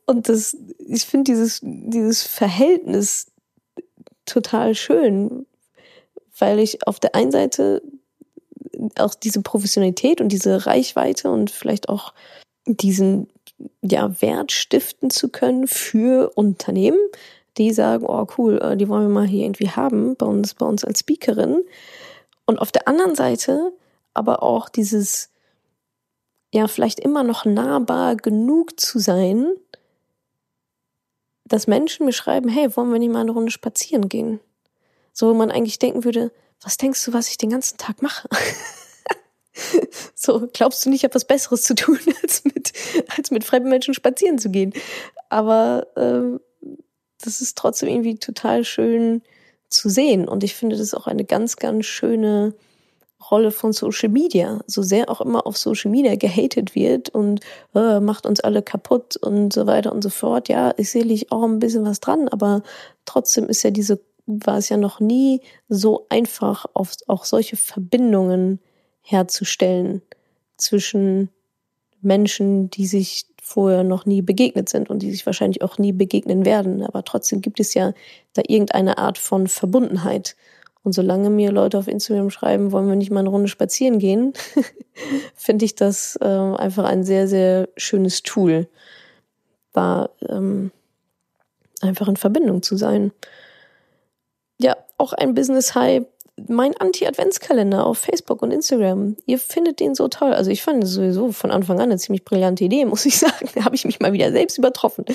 Und 0.07 0.29
das, 0.29 0.57
ich 0.79 1.05
finde 1.05 1.31
dieses, 1.31 1.59
dieses 1.61 2.23
Verhältnis 2.23 3.27
total 4.25 4.73
schön, 4.73 5.45
weil 6.37 6.59
ich 6.59 6.87
auf 6.87 6.99
der 6.99 7.13
einen 7.13 7.31
Seite 7.31 7.83
auch 8.97 9.13
diese 9.13 9.41
Professionalität 9.41 10.21
und 10.21 10.29
diese 10.29 10.65
Reichweite 10.65 11.29
und 11.29 11.51
vielleicht 11.51 11.87
auch 11.87 12.13
diesen 12.65 13.30
ja, 13.81 14.21
Wert 14.21 14.51
stiften 14.51 15.09
zu 15.09 15.29
können 15.29 15.67
für 15.67 16.31
Unternehmen, 16.35 16.99
die 17.57 17.73
sagen, 17.73 18.05
oh 18.07 18.27
cool, 18.37 18.59
äh, 18.61 18.77
die 18.77 18.87
wollen 18.87 19.07
wir 19.07 19.13
mal 19.13 19.27
hier 19.27 19.45
irgendwie 19.45 19.69
haben 19.69 20.15
bei 20.15 20.25
uns, 20.25 20.53
bei 20.53 20.65
uns 20.65 20.85
als 20.85 20.99
Speakerin. 20.99 21.63
Und 22.45 22.59
auf 22.59 22.71
der 22.71 22.87
anderen 22.87 23.15
Seite 23.15 23.73
aber 24.13 24.43
auch 24.43 24.69
dieses, 24.69 25.29
ja, 26.53 26.67
vielleicht 26.67 26.99
immer 26.99 27.23
noch 27.23 27.45
nahbar 27.45 28.15
genug 28.15 28.79
zu 28.79 28.99
sein, 28.99 29.53
dass 31.45 31.67
Menschen 31.67 32.05
mir 32.05 32.13
schreiben, 32.13 32.49
hey, 32.49 32.75
wollen 32.75 32.91
wir 32.91 32.99
nicht 32.99 33.11
mal 33.11 33.21
eine 33.21 33.31
Runde 33.31 33.51
spazieren 33.51 34.09
gehen? 34.09 34.39
So, 35.13 35.29
wo 35.29 35.33
man 35.33 35.51
eigentlich 35.51 35.79
denken 35.79 36.03
würde, 36.03 36.31
was 36.61 36.77
denkst 36.77 37.03
du, 37.05 37.13
was 37.13 37.29
ich 37.29 37.37
den 37.37 37.49
ganzen 37.49 37.77
Tag 37.77 38.01
mache? 38.01 38.27
so, 40.15 40.47
glaubst 40.53 40.85
du 40.85 40.89
nicht, 40.89 40.99
ich 40.99 41.03
habe 41.03 41.15
was 41.15 41.25
Besseres 41.25 41.63
zu 41.63 41.75
tun, 41.75 41.99
als 42.21 42.43
mit, 42.45 42.73
als 43.15 43.31
mit 43.31 43.43
fremden 43.43 43.69
Menschen 43.69 43.93
spazieren 43.93 44.37
zu 44.37 44.49
gehen? 44.49 44.73
Aber 45.29 45.87
ähm, 45.95 46.39
das 47.21 47.41
ist 47.41 47.57
trotzdem 47.57 47.89
irgendwie 47.89 48.15
total 48.15 48.63
schön 48.63 49.21
zu 49.69 49.89
sehen. 49.89 50.27
Und 50.27 50.43
ich 50.43 50.55
finde 50.55 50.77
das 50.77 50.93
auch 50.93 51.07
eine 51.07 51.23
ganz, 51.23 51.55
ganz 51.55 51.85
schöne 51.85 52.53
Rolle 53.29 53.51
von 53.51 53.71
Social 53.71 54.09
Media. 54.09 54.61
So 54.67 54.81
sehr 54.81 55.09
auch 55.09 55.21
immer 55.21 55.45
auf 55.45 55.57
Social 55.57 55.91
Media 55.91 56.15
gehatet 56.15 56.75
wird 56.75 57.09
und 57.09 57.41
äh, 57.75 57.99
macht 57.99 58.25
uns 58.25 58.39
alle 58.39 58.61
kaputt 58.61 59.15
und 59.17 59.53
so 59.53 59.67
weiter 59.67 59.91
und 59.91 60.01
so 60.01 60.09
fort. 60.09 60.49
Ja, 60.49 60.71
ist 60.71 60.91
sicherlich 60.91 61.31
auch 61.31 61.43
ein 61.43 61.59
bisschen 61.59 61.85
was 61.85 61.99
dran, 61.99 62.27
aber 62.27 62.63
trotzdem 63.05 63.47
ist 63.47 63.63
ja 63.63 63.71
diese, 63.71 64.01
war 64.25 64.57
es 64.57 64.69
ja 64.69 64.77
noch 64.77 64.99
nie 64.99 65.41
so 65.69 66.07
einfach, 66.09 66.65
auf, 66.73 66.93
auch 67.07 67.25
solche 67.25 67.57
Verbindungen 67.57 68.59
herzustellen 69.11 70.01
zwischen 70.57 71.29
Menschen, 72.01 72.69
die 72.69 72.85
sich 72.85 73.25
vorher 73.41 73.83
noch 73.83 74.05
nie 74.05 74.21
begegnet 74.21 74.69
sind 74.69 74.89
und 74.89 75.01
die 75.01 75.11
sich 75.11 75.25
wahrscheinlich 75.25 75.61
auch 75.61 75.77
nie 75.77 75.91
begegnen 75.91 76.45
werden. 76.45 76.83
Aber 76.83 77.03
trotzdem 77.03 77.41
gibt 77.41 77.59
es 77.59 77.73
ja 77.73 77.93
da 78.33 78.41
irgendeine 78.47 78.97
Art 78.97 79.17
von 79.17 79.47
Verbundenheit. 79.47 80.35
Und 80.83 80.93
solange 80.93 81.29
mir 81.29 81.51
Leute 81.51 81.77
auf 81.77 81.87
Instagram 81.87 82.31
schreiben, 82.31 82.71
wollen 82.71 82.87
wir 82.87 82.95
nicht 82.95 83.11
mal 83.11 83.19
eine 83.19 83.29
Runde 83.29 83.49
spazieren 83.49 83.99
gehen, 83.99 84.33
finde 85.35 85.65
ich 85.65 85.75
das 85.75 86.17
äh, 86.21 86.25
einfach 86.25 86.85
ein 86.85 87.03
sehr, 87.03 87.27
sehr 87.27 87.69
schönes 87.77 88.23
Tool, 88.23 88.67
da 89.73 90.09
ähm, 90.27 90.71
einfach 91.81 92.07
in 92.07 92.17
Verbindung 92.17 92.63
zu 92.63 92.77
sein. 92.77 93.11
Ja, 94.59 94.75
auch 94.97 95.13
ein 95.13 95.35
Business 95.35 95.75
High 95.75 96.03
mein 96.47 96.75
Anti-Adventskalender 96.77 97.85
auf 97.85 97.99
Facebook 97.99 98.41
und 98.41 98.51
Instagram. 98.51 99.17
Ihr 99.25 99.39
findet 99.39 99.79
den 99.79 99.95
so 99.95 100.07
toll. 100.07 100.33
Also 100.33 100.51
ich 100.51 100.63
fand 100.63 100.83
es 100.83 100.91
sowieso 100.91 101.31
von 101.31 101.51
Anfang 101.51 101.77
an 101.77 101.83
eine 101.83 101.97
ziemlich 101.97 102.25
brillante 102.25 102.63
Idee, 102.63 102.85
muss 102.85 103.05
ich 103.05 103.17
sagen. 103.17 103.49
Da 103.55 103.65
habe 103.65 103.75
ich 103.75 103.85
mich 103.85 103.99
mal 103.99 104.13
wieder 104.13 104.31
selbst 104.31 104.57
übertroffen. 104.57 105.05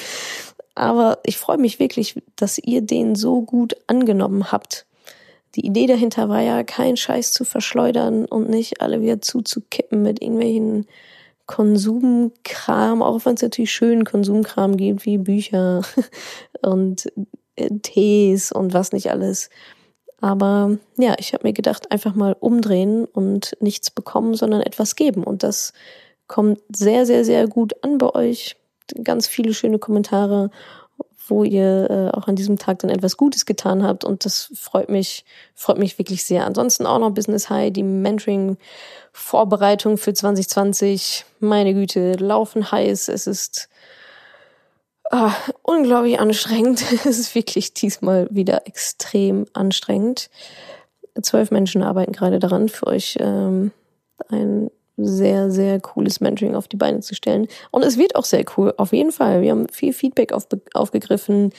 Aber 0.75 1.19
ich 1.25 1.39
freue 1.39 1.59
mich 1.59 1.79
wirklich, 1.79 2.21
dass 2.37 2.59
ihr 2.59 2.83
den 2.83 3.15
so 3.15 3.43
gut 3.43 3.77
angenommen 3.87 4.53
habt. 4.53 4.87
Die 5.55 5.65
Idee 5.65 5.87
dahinter 5.87 6.29
war 6.29 6.43
ja, 6.43 6.63
keinen 6.65 6.99
Scheiß 6.99 7.33
zu 7.33 7.45
verschleudern 7.45 8.27
und 8.27 8.51
nicht 8.51 8.83
alle 8.83 9.01
wieder 9.01 9.23
zuzukippen 9.23 10.03
mit 10.03 10.21
irgendwelchen 10.21 10.87
Konsumkram, 11.47 13.03
auch 13.03 13.25
wenn 13.25 13.35
es 13.35 13.43
natürlich 13.43 13.73
schönen 13.73 14.05
Konsumkram 14.05 14.77
gibt, 14.77 15.07
wie 15.07 15.17
Bücher 15.17 15.83
und 16.63 17.07
äh, 17.57 17.71
Tees 17.83 18.53
und 18.53 18.75
was 18.75 18.93
nicht 18.93 19.11
alles. 19.11 19.49
Aber 20.21 20.79
ja, 20.97 21.15
ich 21.19 21.35
habe 21.35 21.47
mir 21.47 21.53
gedacht, 21.53 21.93
einfach 21.93 22.15
mal 22.15 22.35
umdrehen 22.39 23.05
und 23.05 23.57
nichts 23.61 23.91
bekommen, 23.91 24.35
sondern 24.35 24.63
etwas 24.63 24.97
geben. 24.97 25.25
Und 25.25 25.43
das 25.43 25.73
kommt 26.27 26.61
sehr, 26.75 27.07
sehr, 27.07 27.25
sehr 27.25 27.47
gut 27.47 27.85
an 27.85 27.99
bei 27.99 28.15
euch. 28.15 28.57
Ganz 29.03 29.27
viele 29.27 29.53
schöne 29.53 29.79
Kommentare, 29.79 30.51
wo 31.29 31.45
ihr 31.45 31.91
äh, 31.91 32.09
auch 32.17 32.29
an 32.29 32.37
diesem 32.37 32.57
Tag 32.57 32.79
dann 32.79 32.91
etwas 32.91 33.17
Gutes 33.17 33.47
getan 33.47 33.83
habt. 33.83 34.05
Und 34.05 34.25
das 34.25 34.53
freut 34.55 34.89
mich, 34.89 35.25
freut 35.55 35.79
mich 35.79 35.99
wirklich 35.99 36.25
sehr. 36.25 36.47
Ansonsten 36.47 36.87
auch 36.87 36.99
noch 36.99 37.11
Business 37.11 37.51
High, 37.51 37.73
die 37.73 37.83
Mentoring-Vorbereitung 37.83 39.99
für 39.99 40.15
2020. 40.15 41.25
Meine 41.41 41.75
Güte, 41.75 42.13
laufen 42.13 42.71
heiß. 42.71 43.09
Es 43.09 43.27
ist 43.27 43.69
Ah, 45.11 45.33
unglaublich 45.63 46.19
anstrengend. 46.19 46.85
Es 47.05 47.19
ist 47.19 47.35
wirklich 47.35 47.75
diesmal 47.75 48.29
wieder 48.31 48.67
extrem 48.67 49.47
anstrengend. 49.53 50.31
Zwölf 51.23 51.51
Menschen 51.51 51.83
arbeiten 51.83 52.13
gerade 52.13 52.39
daran, 52.39 52.69
für 52.69 52.87
euch 52.89 53.17
ähm, 53.21 53.73
ein 54.29 54.71
sehr, 54.97 55.51
sehr 55.51 55.81
cooles 55.81 56.21
Mentoring 56.21 56.55
auf 56.55 56.69
die 56.69 56.77
Beine 56.77 57.01
zu 57.01 57.15
stellen. 57.15 57.49
Und 57.71 57.85
es 57.85 57.99
wird 57.99 58.17
auch 58.17 58.25
sehr 58.25 58.45
cool, 58.57 58.75
auf 58.77 58.93
jeden 58.93 59.13
Fall. 59.13 59.43
Wir 59.43 59.53
haben 59.53 59.69
viel 59.69 59.93
Feedback 59.93 60.33
auf, 60.33 60.47
aufgegriffen, 60.75 61.53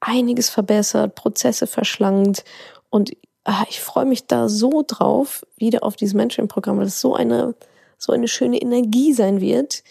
einiges 0.00 0.48
verbessert, 0.48 1.14
Prozesse 1.14 1.66
verschlankt 1.66 2.44
und 2.90 3.12
ah, 3.44 3.64
ich 3.68 3.80
freue 3.80 4.04
mich 4.06 4.26
da 4.26 4.48
so 4.48 4.84
drauf, 4.86 5.44
wieder 5.56 5.82
auf 5.82 5.96
dieses 5.96 6.14
Mentoring-Programm, 6.14 6.78
weil 6.78 6.86
es 6.86 7.00
so 7.00 7.14
eine, 7.14 7.54
so 7.98 8.12
eine 8.12 8.28
schöne 8.28 8.60
Energie 8.60 9.12
sein 9.12 9.40
wird. 9.40 9.82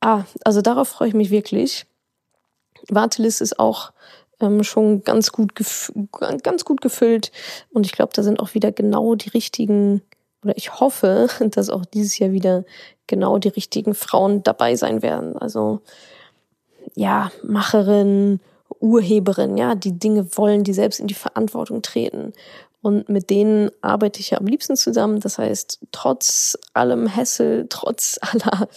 Ah, 0.00 0.24
also 0.44 0.60
darauf 0.60 0.88
freue 0.88 1.08
ich 1.08 1.14
mich 1.14 1.30
wirklich. 1.30 1.86
Warteliste 2.88 3.44
ist 3.44 3.58
auch 3.58 3.92
ähm, 4.40 4.64
schon 4.64 5.02
ganz 5.04 5.32
gut, 5.32 5.52
ganz 6.42 6.64
gut 6.64 6.80
gefüllt. 6.80 7.32
Und 7.72 7.86
ich 7.86 7.92
glaube, 7.92 8.12
da 8.14 8.22
sind 8.22 8.40
auch 8.40 8.54
wieder 8.54 8.72
genau 8.72 9.14
die 9.14 9.30
richtigen, 9.30 10.02
oder 10.42 10.56
ich 10.56 10.80
hoffe, 10.80 11.28
dass 11.50 11.70
auch 11.70 11.84
dieses 11.84 12.18
Jahr 12.18 12.32
wieder 12.32 12.64
genau 13.06 13.38
die 13.38 13.48
richtigen 13.48 13.94
Frauen 13.94 14.42
dabei 14.42 14.76
sein 14.76 15.02
werden. 15.02 15.36
Also 15.36 15.80
ja, 16.94 17.30
Macherin, 17.42 18.40
Urheberin, 18.80 19.56
ja, 19.56 19.74
die 19.74 19.98
Dinge 19.98 20.36
wollen, 20.36 20.64
die 20.64 20.72
selbst 20.72 21.00
in 21.00 21.06
die 21.06 21.14
Verantwortung 21.14 21.82
treten. 21.82 22.32
Und 22.82 23.08
mit 23.08 23.30
denen 23.30 23.70
arbeite 23.80 24.20
ich 24.20 24.30
ja 24.30 24.38
am 24.38 24.46
liebsten 24.46 24.76
zusammen. 24.76 25.20
Das 25.20 25.38
heißt, 25.38 25.80
trotz 25.90 26.58
allem 26.74 27.06
Hessel, 27.06 27.66
trotz 27.70 28.18
aller 28.20 28.68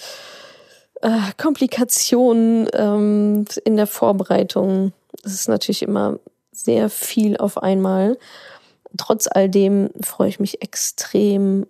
äh, 1.02 1.32
Komplikationen 1.38 2.68
ähm, 2.74 3.46
in 3.66 3.78
der 3.78 3.88
Vorbereitung. 3.88 4.94
Es 5.24 5.34
ist 5.34 5.50
natürlich 5.50 5.82
immer 5.82 6.20
sehr 6.52 6.90
viel 6.90 7.38
auf 7.38 7.62
einmal. 7.62 8.18
Trotz 8.98 9.28
all 9.28 9.50
dem 9.50 9.90
freue 10.02 10.30
ich 10.30 10.40
mich 10.40 10.62
extrem 10.62 11.68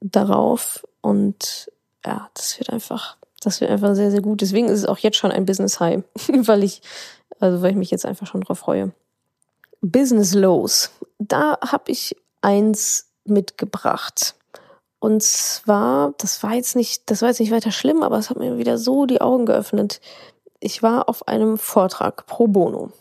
darauf 0.00 0.86
und 1.00 1.70
ja, 2.04 2.30
das 2.34 2.58
wird 2.58 2.70
einfach, 2.70 3.16
das 3.40 3.60
wird 3.60 3.70
einfach 3.70 3.94
sehr, 3.94 4.10
sehr 4.10 4.22
gut. 4.22 4.40
Deswegen 4.40 4.68
ist 4.68 4.80
es 4.80 4.86
auch 4.86 4.98
jetzt 4.98 5.16
schon 5.16 5.32
ein 5.32 5.46
Business 5.46 5.80
High, 5.80 6.02
weil 6.28 6.62
ich, 6.62 6.82
also 7.40 7.62
weil 7.62 7.72
ich 7.72 7.76
mich 7.76 7.90
jetzt 7.90 8.06
einfach 8.06 8.26
schon 8.26 8.40
drauf 8.40 8.60
freue. 8.60 8.92
Business 9.82 10.34
Lows. 10.34 10.90
Da 11.18 11.58
habe 11.60 11.90
ich 11.90 12.16
eins 12.40 13.08
mitgebracht. 13.24 14.34
Und 14.98 15.22
zwar, 15.22 16.14
das 16.18 16.42
war 16.42 16.54
jetzt 16.54 16.76
nicht, 16.76 17.10
das 17.10 17.22
war 17.22 17.28
jetzt 17.28 17.40
nicht 17.40 17.52
weiter 17.52 17.70
schlimm, 17.70 18.02
aber 18.02 18.18
es 18.18 18.30
hat 18.30 18.38
mir 18.38 18.58
wieder 18.58 18.78
so 18.78 19.06
die 19.06 19.20
Augen 19.20 19.46
geöffnet. 19.46 20.00
Ich 20.60 20.82
war 20.82 21.08
auf 21.08 21.28
einem 21.28 21.58
Vortrag 21.58 22.26
pro 22.26 22.48
bono 22.48 22.92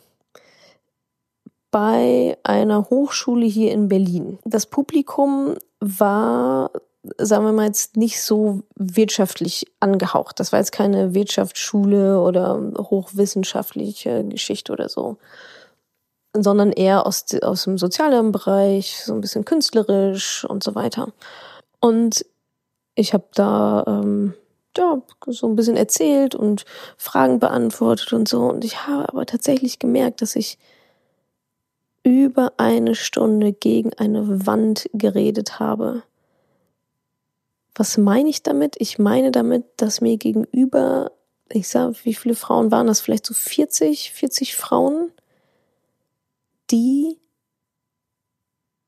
bei 1.76 2.38
einer 2.44 2.90
Hochschule 2.90 3.46
hier 3.46 3.74
in 3.74 3.90
Berlin. 3.90 4.40
Das 4.46 4.66
Publikum 4.66 5.56
war, 5.82 6.72
sagen 7.18 7.44
wir 7.44 7.52
mal 7.52 7.66
jetzt 7.66 7.98
nicht 7.98 8.22
so 8.22 8.62
wirtschaftlich 8.76 9.66
angehaucht. 9.82 10.40
Das 10.40 10.54
war 10.54 10.60
jetzt 10.60 10.72
keine 10.72 11.14
Wirtschaftsschule 11.14 12.22
oder 12.22 12.62
hochwissenschaftliche 12.78 14.24
Geschichte 14.24 14.72
oder 14.72 14.88
so, 14.88 15.18
sondern 16.34 16.72
eher 16.72 17.06
aus, 17.06 17.26
aus 17.42 17.66
dem 17.66 17.78
sozialen 17.78 18.32
Bereich, 18.32 19.04
so 19.04 19.14
ein 19.14 19.20
bisschen 19.20 19.44
künstlerisch 19.44 20.46
und 20.46 20.64
so 20.64 20.76
weiter. 20.76 21.10
Und 21.80 22.26
ich 22.96 23.14
habe 23.14 23.28
da 23.34 23.84
ähm, 23.88 24.34
ja, 24.78 25.02
so 25.28 25.48
ein 25.48 25.56
bisschen 25.56 25.78
erzählt 25.78 26.36
und 26.36 26.66
Fragen 26.98 27.40
beantwortet 27.40 28.14
und 28.14 28.28
so. 28.28 28.42
Und 28.44 28.64
ich 28.66 28.88
habe 28.88 29.10
aber 29.10 29.26
tatsächlich 29.26 29.80
gemerkt, 29.80 30.22
dass 30.22 30.36
ich 30.36 30.58
über 32.04 32.54
eine 32.58 32.96
Stunde 32.96 33.52
gegen 33.52 33.94
eine 33.94 34.46
Wand 34.46 34.90
geredet 34.94 35.60
habe. 35.60 36.04
Was 37.74 37.98
meine 37.98 38.30
ich 38.30 38.44
damit? 38.44 38.76
Ich 38.80 39.00
meine 39.00 39.32
damit, 39.32 39.66
dass 39.78 40.02
mir 40.02 40.18
gegenüber, 40.18 41.12
ich 41.50 41.68
sag, 41.68 42.06
wie 42.06 42.14
viele 42.14 42.36
Frauen 42.36 42.72
waren 42.72 42.88
das? 42.88 43.02
Vielleicht 43.02 43.26
so 43.26 43.34
40, 43.34 44.12
40 44.12 44.56
Frauen, 44.56 45.12
die 46.72 47.18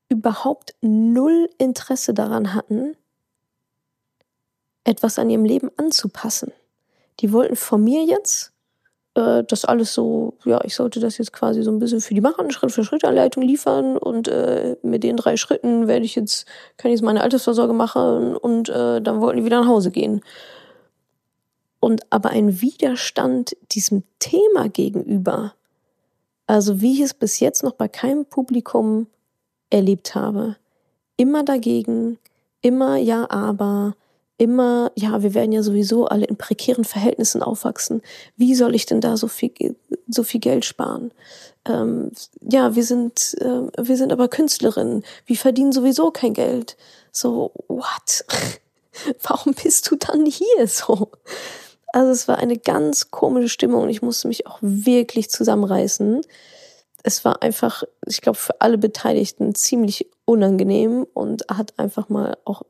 überhaupt 0.08 0.74
null 0.80 1.48
Interesse 1.58 2.14
daran 2.14 2.54
hatten, 2.54 2.96
etwas 4.84 5.18
an 5.18 5.30
ihrem 5.30 5.44
Leben 5.44 5.70
anzupassen. 5.76 6.52
Die 7.20 7.32
wollten 7.32 7.56
von 7.56 7.82
mir 7.82 8.04
jetzt 8.04 8.52
äh, 9.14 9.44
das 9.44 9.64
alles 9.64 9.92
so, 9.92 10.34
ja, 10.44 10.60
ich 10.64 10.74
sollte 10.74 11.00
das 11.00 11.18
jetzt 11.18 11.32
quasi 11.32 11.62
so 11.62 11.70
ein 11.70 11.78
bisschen 11.78 12.00
für 12.00 12.14
die 12.14 12.20
machen, 12.20 12.50
Schritt 12.50 12.72
für 12.72 12.84
Schritt 12.84 13.04
Anleitung 13.04 13.42
liefern 13.42 13.96
und 13.98 14.28
äh, 14.28 14.76
mit 14.82 15.02
den 15.02 15.16
drei 15.16 15.36
Schritten 15.36 15.88
werde 15.88 16.04
ich 16.04 16.14
jetzt, 16.14 16.46
kann 16.76 16.90
ich 16.90 16.98
jetzt 16.98 17.04
meine 17.04 17.22
Altersvorsorge 17.22 17.72
machen 17.72 18.36
und 18.36 18.68
äh, 18.68 19.02
dann 19.02 19.20
wollten 19.20 19.38
die 19.38 19.44
wieder 19.44 19.60
nach 19.60 19.68
Hause 19.68 19.90
gehen. 19.90 20.22
Und 21.80 22.02
aber 22.10 22.30
ein 22.30 22.60
Widerstand 22.60 23.56
diesem 23.72 24.02
Thema 24.18 24.68
gegenüber, 24.68 25.54
also 26.46 26.80
wie 26.80 26.94
ich 26.94 27.00
es 27.00 27.14
bis 27.14 27.40
jetzt 27.40 27.62
noch 27.62 27.72
bei 27.72 27.88
keinem 27.88 28.24
Publikum 28.24 29.06
erlebt 29.70 30.14
habe. 30.14 30.56
Immer 31.16 31.44
dagegen, 31.44 32.18
immer 32.60 32.96
ja, 32.96 33.28
aber, 33.30 33.94
immer, 34.36 34.92
ja, 34.94 35.22
wir 35.22 35.34
werden 35.34 35.52
ja 35.52 35.62
sowieso 35.62 36.06
alle 36.06 36.26
in 36.26 36.36
prekären 36.36 36.84
Verhältnissen 36.84 37.42
aufwachsen. 37.42 38.02
Wie 38.36 38.54
soll 38.54 38.74
ich 38.74 38.86
denn 38.86 39.00
da 39.00 39.16
so 39.16 39.28
viel, 39.28 39.76
so 40.08 40.22
viel 40.22 40.40
Geld 40.40 40.64
sparen? 40.64 41.12
Ähm, 41.64 42.12
ja, 42.40 42.74
wir 42.74 42.84
sind, 42.84 43.36
äh, 43.40 43.62
wir 43.76 43.96
sind 43.96 44.12
aber 44.12 44.28
Künstlerinnen. 44.28 45.04
Wir 45.26 45.36
verdienen 45.36 45.72
sowieso 45.72 46.10
kein 46.10 46.34
Geld. 46.34 46.76
So, 47.12 47.52
what? 47.66 48.24
Warum 49.22 49.54
bist 49.54 49.90
du 49.90 49.96
dann 49.96 50.26
hier 50.26 50.66
so? 50.66 51.10
Also 51.92 52.10
es 52.10 52.28
war 52.28 52.38
eine 52.38 52.58
ganz 52.58 53.10
komische 53.10 53.48
Stimmung 53.48 53.84
und 53.84 53.90
ich 53.90 54.02
musste 54.02 54.28
mich 54.28 54.46
auch 54.46 54.58
wirklich 54.60 55.30
zusammenreißen 55.30 56.22
es 57.02 57.24
war 57.24 57.42
einfach, 57.42 57.84
ich 58.06 58.20
glaube, 58.20 58.38
für 58.38 58.60
alle 58.60 58.78
Beteiligten 58.78 59.54
ziemlich 59.54 60.08
unangenehm 60.24 61.06
und 61.14 61.44
hat 61.48 61.78
einfach 61.78 62.08
mal 62.08 62.36
auch 62.44 62.62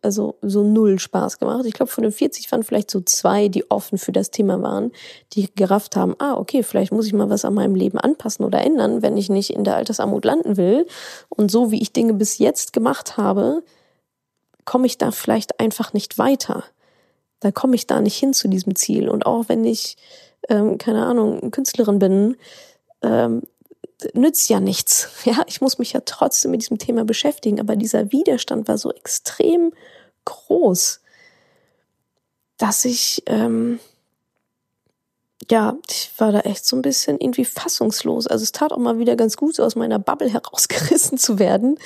also 0.00 0.36
so 0.40 0.62
null 0.62 0.98
Spaß 0.98 1.38
gemacht. 1.38 1.64
Ich 1.66 1.74
glaube, 1.74 1.92
von 1.92 2.02
den 2.02 2.12
40 2.12 2.50
waren 2.50 2.62
vielleicht 2.62 2.90
so 2.90 3.00
zwei, 3.00 3.48
die 3.48 3.70
offen 3.70 3.98
für 3.98 4.12
das 4.12 4.30
Thema 4.30 4.62
waren, 4.62 4.92
die 5.34 5.52
gerafft 5.54 5.96
haben, 5.96 6.14
ah, 6.18 6.34
okay, 6.34 6.62
vielleicht 6.62 6.92
muss 6.92 7.06
ich 7.06 7.12
mal 7.12 7.28
was 7.28 7.44
an 7.44 7.54
meinem 7.54 7.74
Leben 7.74 7.98
anpassen 7.98 8.44
oder 8.44 8.62
ändern, 8.62 9.02
wenn 9.02 9.16
ich 9.16 9.28
nicht 9.28 9.50
in 9.50 9.64
der 9.64 9.76
Altersarmut 9.76 10.24
landen 10.24 10.56
will. 10.56 10.86
Und 11.28 11.50
so 11.50 11.70
wie 11.70 11.82
ich 11.82 11.92
Dinge 11.92 12.14
bis 12.14 12.38
jetzt 12.38 12.72
gemacht 12.72 13.16
habe, 13.16 13.62
komme 14.64 14.86
ich 14.86 14.98
da 14.98 15.10
vielleicht 15.10 15.60
einfach 15.60 15.92
nicht 15.92 16.18
weiter. 16.18 16.64
Da 17.40 17.50
komme 17.50 17.74
ich 17.74 17.86
da 17.86 18.00
nicht 18.00 18.16
hin 18.16 18.32
zu 18.32 18.48
diesem 18.48 18.76
Ziel. 18.76 19.08
Und 19.08 19.26
auch 19.26 19.48
wenn 19.48 19.64
ich, 19.64 19.96
ähm, 20.48 20.78
keine 20.78 21.04
Ahnung, 21.04 21.50
Künstlerin 21.50 21.98
bin, 21.98 22.36
ähm, 23.02 23.42
nützt 24.14 24.48
ja 24.48 24.60
nichts. 24.60 25.08
Ja, 25.24 25.42
ich 25.46 25.60
muss 25.60 25.78
mich 25.78 25.92
ja 25.92 26.00
trotzdem 26.04 26.50
mit 26.50 26.62
diesem 26.62 26.78
Thema 26.78 27.04
beschäftigen, 27.04 27.60
aber 27.60 27.76
dieser 27.76 28.12
Widerstand 28.12 28.68
war 28.68 28.78
so 28.78 28.92
extrem 28.92 29.72
groß, 30.24 31.00
dass 32.58 32.84
ich, 32.84 33.22
ähm, 33.26 33.80
ja, 35.50 35.76
ich 35.88 36.10
war 36.18 36.32
da 36.32 36.40
echt 36.40 36.64
so 36.66 36.76
ein 36.76 36.82
bisschen 36.82 37.18
irgendwie 37.20 37.44
fassungslos. 37.44 38.26
Also 38.26 38.42
es 38.42 38.52
tat 38.52 38.72
auch 38.72 38.78
mal 38.78 38.98
wieder 38.98 39.16
ganz 39.16 39.36
gut, 39.36 39.56
so 39.56 39.64
aus 39.64 39.76
meiner 39.76 39.98
Bubble 39.98 40.28
herausgerissen 40.32 41.18
zu 41.18 41.38
werden. 41.38 41.78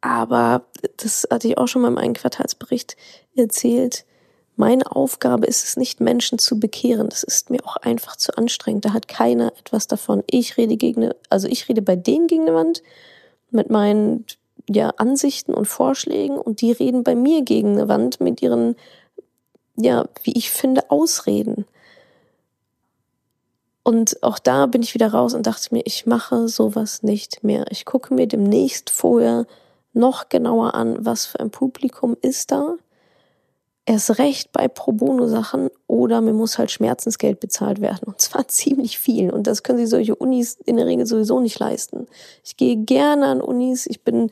Aber 0.00 0.66
das 0.98 1.26
hatte 1.30 1.48
ich 1.48 1.58
auch 1.58 1.66
schon 1.66 1.82
mal 1.82 1.88
in 1.88 1.94
meinem 1.94 2.14
Quartalsbericht 2.14 2.96
erzählt 3.34 4.04
meine 4.56 4.94
Aufgabe 4.94 5.46
ist 5.46 5.64
es 5.64 5.76
nicht, 5.76 6.00
Menschen 6.00 6.38
zu 6.38 6.60
bekehren. 6.60 7.08
Das 7.08 7.24
ist 7.24 7.50
mir 7.50 7.64
auch 7.64 7.76
einfach 7.76 8.16
zu 8.16 8.36
anstrengend. 8.36 8.84
Da 8.84 8.92
hat 8.92 9.08
keiner 9.08 9.52
etwas 9.58 9.88
davon. 9.88 10.22
Ich 10.30 10.56
rede 10.56 10.76
gegen 10.76 11.10
also 11.28 11.48
ich 11.48 11.68
rede 11.68 11.82
bei 11.82 11.96
denen 11.96 12.28
gegen 12.28 12.42
eine 12.42 12.54
Wand 12.54 12.82
mit 13.50 13.70
meinen 13.70 14.24
ja, 14.68 14.90
Ansichten 14.90 15.54
und 15.54 15.66
Vorschlägen 15.66 16.38
und 16.38 16.60
die 16.60 16.72
reden 16.72 17.02
bei 17.02 17.14
mir 17.14 17.42
gegen 17.42 17.72
eine 17.72 17.88
Wand 17.88 18.20
mit 18.20 18.42
ihren, 18.42 18.76
ja, 19.76 20.06
wie 20.22 20.32
ich 20.36 20.50
finde, 20.50 20.90
Ausreden. 20.90 21.66
Und 23.82 24.22
auch 24.22 24.38
da 24.38 24.66
bin 24.66 24.82
ich 24.82 24.94
wieder 24.94 25.08
raus 25.12 25.34
und 25.34 25.46
dachte 25.46 25.74
mir, 25.74 25.82
ich 25.84 26.06
mache 26.06 26.48
sowas 26.48 27.02
nicht 27.02 27.44
mehr. 27.44 27.66
Ich 27.70 27.84
gucke 27.84 28.14
mir 28.14 28.26
demnächst 28.26 28.88
vorher 28.88 29.46
noch 29.92 30.28
genauer 30.30 30.74
an, 30.74 31.04
was 31.04 31.26
für 31.26 31.40
ein 31.40 31.50
Publikum 31.50 32.16
ist 32.22 32.50
da 32.50 32.76
erst 33.86 34.18
recht 34.18 34.52
bei 34.52 34.68
Pro 34.68 34.92
Bono 34.92 35.26
Sachen 35.28 35.68
oder 35.86 36.20
mir 36.20 36.32
muss 36.32 36.58
halt 36.58 36.70
Schmerzensgeld 36.70 37.40
bezahlt 37.40 37.80
werden 37.80 38.04
und 38.04 38.20
zwar 38.20 38.48
ziemlich 38.48 38.98
viel 38.98 39.30
und 39.30 39.46
das 39.46 39.62
können 39.62 39.78
sich 39.78 39.88
solche 39.88 40.14
Unis 40.14 40.56
in 40.64 40.76
der 40.76 40.86
Regel 40.86 41.06
sowieso 41.06 41.40
nicht 41.40 41.58
leisten. 41.58 42.06
Ich 42.44 42.56
gehe 42.56 42.76
gerne 42.76 43.26
an 43.26 43.40
Unis, 43.40 43.86
ich 43.86 44.02
bin 44.02 44.30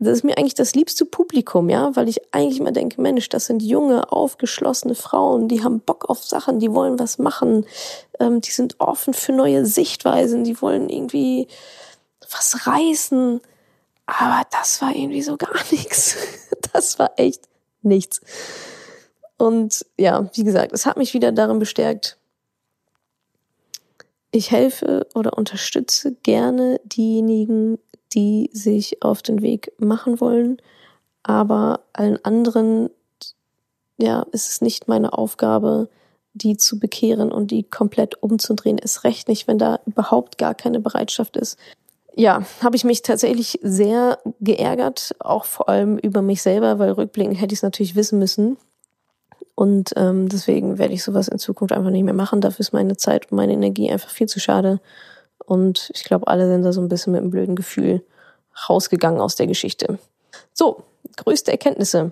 das 0.00 0.18
ist 0.18 0.24
mir 0.24 0.38
eigentlich 0.38 0.54
das 0.54 0.76
liebste 0.76 1.04
Publikum, 1.04 1.68
ja, 1.68 1.96
weil 1.96 2.08
ich 2.08 2.20
eigentlich 2.32 2.60
immer 2.60 2.70
denke, 2.70 3.00
Mensch, 3.00 3.28
das 3.28 3.46
sind 3.46 3.62
junge, 3.62 4.12
aufgeschlossene 4.12 4.94
Frauen, 4.94 5.48
die 5.48 5.64
haben 5.64 5.80
Bock 5.80 6.08
auf 6.08 6.22
Sachen, 6.22 6.60
die 6.60 6.72
wollen 6.72 7.00
was 7.00 7.18
machen, 7.18 7.66
ähm, 8.20 8.40
die 8.40 8.52
sind 8.52 8.76
offen 8.78 9.12
für 9.12 9.32
neue 9.32 9.66
Sichtweisen, 9.66 10.44
die 10.44 10.62
wollen 10.62 10.88
irgendwie 10.88 11.48
was 12.30 12.64
reißen. 12.68 13.40
Aber 14.06 14.42
das 14.52 14.80
war 14.80 14.94
irgendwie 14.94 15.22
so 15.22 15.36
gar 15.36 15.56
nichts. 15.72 16.16
Das 16.72 17.00
war 17.00 17.10
echt 17.16 17.48
nichts. 17.82 18.20
Und 19.36 19.86
ja, 19.96 20.28
wie 20.34 20.44
gesagt, 20.44 20.72
es 20.72 20.86
hat 20.86 20.96
mich 20.96 21.14
wieder 21.14 21.32
darin 21.32 21.58
bestärkt, 21.58 22.18
ich 24.30 24.50
helfe 24.50 25.06
oder 25.14 25.38
unterstütze 25.38 26.14
gerne 26.22 26.80
diejenigen, 26.84 27.78
die 28.12 28.50
sich 28.52 29.02
auf 29.02 29.22
den 29.22 29.42
Weg 29.42 29.72
machen 29.78 30.20
wollen. 30.20 30.60
Aber 31.22 31.80
allen 31.92 32.22
anderen, 32.24 32.90
ja, 33.96 34.26
ist 34.32 34.48
es 34.48 34.60
nicht 34.60 34.88
meine 34.88 35.12
Aufgabe, 35.12 35.88
die 36.34 36.56
zu 36.56 36.78
bekehren 36.78 37.32
und 37.32 37.50
die 37.50 37.64
komplett 37.64 38.22
umzudrehen. 38.22 38.78
Ist 38.78 39.04
recht 39.04 39.28
nicht, 39.28 39.48
wenn 39.48 39.58
da 39.58 39.80
überhaupt 39.86 40.38
gar 40.38 40.54
keine 40.54 40.80
Bereitschaft 40.80 41.36
ist. 41.36 41.58
Ja, 42.18 42.42
habe 42.64 42.74
ich 42.74 42.82
mich 42.82 43.02
tatsächlich 43.02 43.60
sehr 43.62 44.18
geärgert, 44.40 45.14
auch 45.20 45.44
vor 45.44 45.68
allem 45.68 45.98
über 45.98 46.20
mich 46.20 46.42
selber, 46.42 46.80
weil 46.80 46.90
rückblickend 46.90 47.40
hätte 47.40 47.52
ich 47.52 47.60
es 47.60 47.62
natürlich 47.62 47.94
wissen 47.94 48.18
müssen. 48.18 48.56
Und 49.54 49.92
ähm, 49.94 50.28
deswegen 50.28 50.78
werde 50.78 50.94
ich 50.94 51.04
sowas 51.04 51.28
in 51.28 51.38
Zukunft 51.38 51.72
einfach 51.72 51.92
nicht 51.92 52.02
mehr 52.02 52.14
machen. 52.14 52.40
Dafür 52.40 52.58
ist 52.58 52.72
meine 52.72 52.96
Zeit 52.96 53.30
und 53.30 53.36
meine 53.36 53.52
Energie 53.52 53.88
einfach 53.88 54.10
viel 54.10 54.26
zu 54.26 54.40
schade. 54.40 54.80
Und 55.46 55.92
ich 55.94 56.02
glaube, 56.02 56.26
alle 56.26 56.48
sind 56.48 56.64
da 56.64 56.72
so 56.72 56.80
ein 56.80 56.88
bisschen 56.88 57.12
mit 57.12 57.20
einem 57.20 57.30
blöden 57.30 57.54
Gefühl 57.54 58.02
rausgegangen 58.68 59.20
aus 59.20 59.36
der 59.36 59.46
Geschichte. 59.46 60.00
So, 60.52 60.82
größte 61.18 61.52
Erkenntnisse 61.52 62.10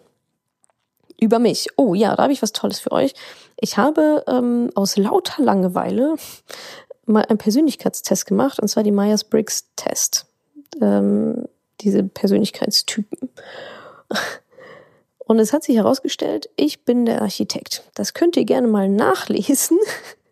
über 1.21 1.41
mich. 1.41 1.67
Oh 1.77 1.95
ja, 1.95 2.15
da 2.15 2.23
habe 2.23 2.33
ich 2.33 2.43
was 2.43 2.53
Tolles 2.53 2.79
für 2.79 2.93
euch. 2.93 3.13
Ich 3.59 3.77
habe 3.77 4.23
ähm, 4.29 4.71
aus 4.77 4.97
lauter 4.97 5.43
Langeweile 5.43 6.15
mal 7.07 7.25
einen 7.25 7.39
Persönlichkeitstest 7.39 8.27
gemacht, 8.27 8.61
und 8.61 8.69
zwar 8.69 8.83
die 8.83 8.93
Myers-Briggs-Test. 8.93 10.27
Ähm, 10.81 11.47
diese 11.81 12.03
Persönlichkeitstypen. 12.03 13.31
Und 15.19 15.41
es 15.41 15.53
hat 15.53 15.65
sich 15.65 15.77
herausgestellt, 15.77 16.49
ich 16.57 16.85
bin 16.85 17.05
der 17.05 17.23
Architekt. 17.23 17.83
Das 17.95 18.15
könnt 18.15 18.37
ihr 18.37 18.45
gerne 18.45 18.69
mal 18.69 18.89
nachlesen 18.89 19.79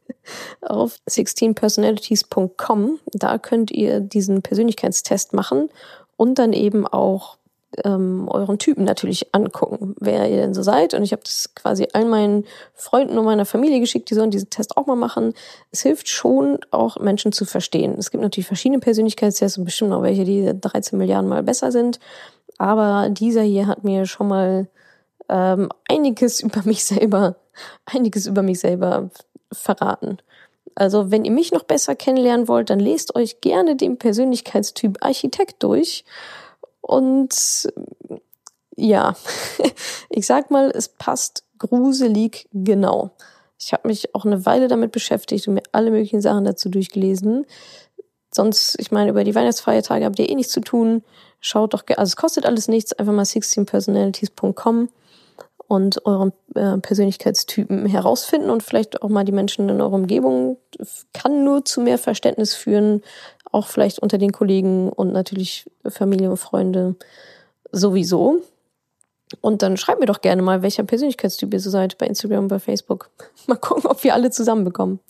auf 0.61 0.99
16personalities.com. 1.09 3.01
Da 3.13 3.39
könnt 3.39 3.73
ihr 3.73 4.01
diesen 4.01 4.43
Persönlichkeitstest 4.43 5.33
machen 5.33 5.69
und 6.17 6.39
dann 6.39 6.53
eben 6.53 6.87
auch 6.87 7.39
ähm, 7.85 8.29
euren 8.29 8.59
Typen 8.59 8.85
natürlich 8.85 9.35
angucken, 9.35 9.95
wer 9.99 10.29
ihr 10.31 10.37
denn 10.37 10.55
so 10.55 10.63
seid. 10.63 10.95
Und 10.95 11.03
ich 11.03 11.13
habe 11.13 11.23
das 11.23 11.55
quasi 11.55 11.89
all 11.93 12.05
meinen 12.05 12.45
Freunden 12.75 13.19
und 13.19 13.25
meiner 13.25 13.47
Familie 13.47 13.81
geschickt, 13.81 14.11
die 14.11 14.15
sollen 14.15 14.31
diesen 14.31 14.51
Test 14.51 14.77
auch 14.77 14.87
mal 14.87 14.97
machen. 14.97 15.35
Es 15.71 15.83
hilft 15.83 16.09
schon, 16.09 16.59
auch 16.71 16.99
Menschen 16.99 17.33
zu 17.33 17.45
verstehen. 17.45 17.97
Es 17.99 18.11
gibt 18.11 18.23
natürlich 18.23 18.47
verschiedene 18.47 18.81
Persönlichkeitstests 18.81 19.59
und 19.59 19.65
bestimmt 19.65 19.93
auch 19.93 20.03
welche, 20.03 20.25
die 20.25 20.53
13 20.61 20.99
Milliarden 20.99 21.29
Mal 21.29 21.43
besser 21.43 21.73
sind. 21.73 21.99
Aber 22.59 23.09
dieser 23.11 23.43
hier 23.43 23.67
hat 23.67 23.85
mir 23.85 24.07
schon 24.07 24.29
mal 24.29 24.69
ähm, 25.29 25.69
einiges 25.89 26.41
über 26.43 26.63
mich 26.65 26.85
selber, 26.85 27.37
einiges 27.87 28.27
über 28.27 28.43
mich 28.43 28.61
selber 28.61 29.11
verraten. 29.53 30.19
Also 30.75 31.11
wenn 31.11 31.25
ihr 31.25 31.31
mich 31.31 31.53
noch 31.53 31.63
besser 31.63 31.95
kennenlernen 31.95 32.49
wollt, 32.49 32.71
dann 32.71 32.81
lest 32.81 33.15
euch 33.15 33.41
gerne 33.41 33.77
den 33.77 33.97
Persönlichkeitstyp 33.97 34.99
Architekt 35.01 35.63
durch. 35.63 36.05
Und 36.87 37.73
ja, 38.77 39.17
ich 40.11 40.27
sag 40.27 40.51
mal, 40.51 40.71
es 40.75 40.89
passt 40.89 41.45
gruselig 41.59 42.47
genau. 42.53 43.11
Ich 43.59 43.73
habe 43.73 43.89
mich 43.89 44.15
auch 44.15 44.27
eine 44.27 44.45
Weile 44.45 44.69
damit 44.69 44.93
beschäftigt 44.93 45.49
und 45.49 45.55
mir 45.55 45.63
alle 45.73 45.91
möglichen 45.91 46.21
Sachen 46.21 46.45
dazu 46.45 46.69
durchgelesen. 46.69 47.47
Sonst, 48.35 48.77
ich 48.79 48.91
meine, 48.91 49.11
über 49.11 49.25
die 49.25 49.35
Weihnachtsfeiertage 49.35 50.05
habt 50.05 50.19
ihr 50.19 50.29
eh 50.29 50.35
nichts 50.35 50.53
zu 50.53 50.61
tun. 50.61 51.03
Schaut 51.41 51.73
doch, 51.73 51.85
also 51.89 52.11
es 52.11 52.17
kostet 52.17 52.45
alles 52.45 52.69
nichts, 52.69 52.93
einfach 52.93 53.15
mal 53.15 53.25
16personalities.com 53.25 54.91
und 55.67 56.05
euren 56.05 56.33
äh, 56.55 56.77
Persönlichkeitstypen 56.77 57.87
herausfinden 57.87 58.51
und 58.51 58.63
vielleicht 58.63 59.01
auch 59.01 59.09
mal 59.09 59.25
die 59.25 59.33
Menschen 59.33 59.71
in 59.71 59.81
eurer 59.81 59.95
Umgebung 59.95 60.59
kann 61.15 61.45
nur 61.45 61.65
zu 61.65 61.81
mehr 61.81 61.97
Verständnis 61.97 62.55
führen, 62.55 63.03
auch 63.55 63.69
vielleicht 63.69 64.01
unter 64.01 64.19
den 64.19 64.33
Kollegen 64.33 64.91
und 64.91 65.13
natürlich 65.13 65.71
Familie 65.89 66.31
und 66.31 66.37
Freunde 66.37 66.97
sowieso. 67.71 68.43
Und 69.41 69.63
dann 69.63 69.77
schreibt 69.77 70.01
mir 70.01 70.07
doch 70.07 70.21
gerne 70.21 70.43
mal, 70.43 70.63
welcher 70.63 70.85
Persönlichkeitstyp 70.85 71.53
ihr 71.55 71.61
so 71.61 71.71
seid 71.71 71.97
bei 71.99 72.07
Instagram 72.07 72.49
bei 72.49 72.59
Facebook. 72.59 73.11
Mal 73.47 73.57
gucken, 73.57 73.87
ob 73.87 74.05
wir 74.05 74.15
alle 74.15 74.31
zusammenbekommen. 74.31 75.01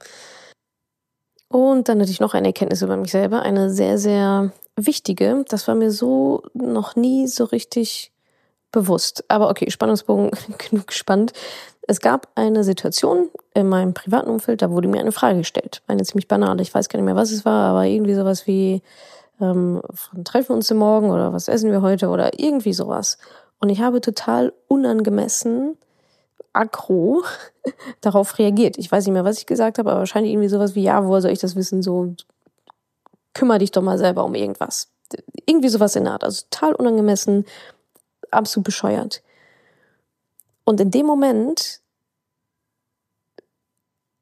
Und 1.48 1.88
dann 1.88 2.00
hatte 2.00 2.10
ich 2.10 2.20
noch 2.20 2.34
eine 2.34 2.48
Erkenntnis 2.48 2.82
über 2.82 2.96
mich 2.96 3.10
selber, 3.10 3.42
eine 3.42 3.70
sehr, 3.70 3.98
sehr 3.98 4.52
wichtige. 4.76 5.44
Das 5.48 5.68
war 5.68 5.74
mir 5.74 5.90
so 5.90 6.42
noch 6.52 6.96
nie 6.96 7.26
so 7.26 7.44
richtig 7.44 8.12
bewusst. 8.72 9.24
Aber 9.28 9.50
okay, 9.50 9.70
Spannungsbogen 9.70 10.30
genug 10.58 10.88
gespannt. 10.88 11.32
Es 11.86 12.00
gab 12.00 12.28
eine 12.34 12.64
Situation 12.64 13.30
in 13.54 13.68
meinem 13.68 13.94
privaten 13.94 14.28
Umfeld, 14.28 14.62
da 14.62 14.70
wurde 14.70 14.88
mir 14.88 15.00
eine 15.00 15.12
Frage 15.12 15.38
gestellt. 15.38 15.82
Eine 15.86 16.02
ziemlich 16.02 16.26
banale. 16.26 16.60
Ich 16.60 16.74
weiß 16.74 16.88
gar 16.88 16.98
nicht 16.98 17.06
mehr, 17.06 17.16
was 17.16 17.30
es 17.30 17.44
war, 17.44 17.70
aber 17.70 17.84
irgendwie 17.84 18.14
sowas 18.14 18.46
wie, 18.48 18.82
ähm, 19.40 19.80
treffen 20.24 20.50
wir 20.50 20.56
uns 20.56 20.66
denn 20.66 20.76
morgen 20.76 21.10
oder 21.10 21.32
was 21.32 21.48
essen 21.48 21.70
wir 21.70 21.80
heute 21.80 22.08
oder 22.08 22.38
irgendwie 22.38 22.72
sowas. 22.72 23.18
Und 23.60 23.68
ich 23.68 23.80
habe 23.80 24.00
total 24.00 24.52
unangemessen, 24.66 25.76
aggro 26.52 27.22
darauf 28.00 28.38
reagiert. 28.38 28.76
Ich 28.76 28.90
weiß 28.90 29.06
nicht 29.06 29.12
mehr, 29.12 29.24
was 29.24 29.38
ich 29.38 29.46
gesagt 29.46 29.78
habe, 29.78 29.90
aber 29.90 30.00
wahrscheinlich 30.00 30.32
irgendwie 30.32 30.48
sowas 30.48 30.74
wie, 30.74 30.82
ja, 30.82 31.06
woher 31.06 31.22
soll 31.22 31.30
ich 31.30 31.38
das 31.38 31.54
wissen? 31.54 31.82
So, 31.82 32.14
kümmere 33.34 33.58
dich 33.58 33.70
doch 33.70 33.82
mal 33.82 33.98
selber 33.98 34.24
um 34.24 34.34
irgendwas. 34.34 34.88
Irgendwie 35.46 35.68
sowas 35.68 35.94
in 35.94 36.04
der 36.04 36.14
Art. 36.14 36.24
Also 36.24 36.44
total 36.50 36.74
unangemessen, 36.74 37.44
absolut 38.32 38.64
bescheuert. 38.64 39.22
Und 40.64 40.80
in 40.80 40.90
dem 40.90 41.06
Moment 41.06 41.80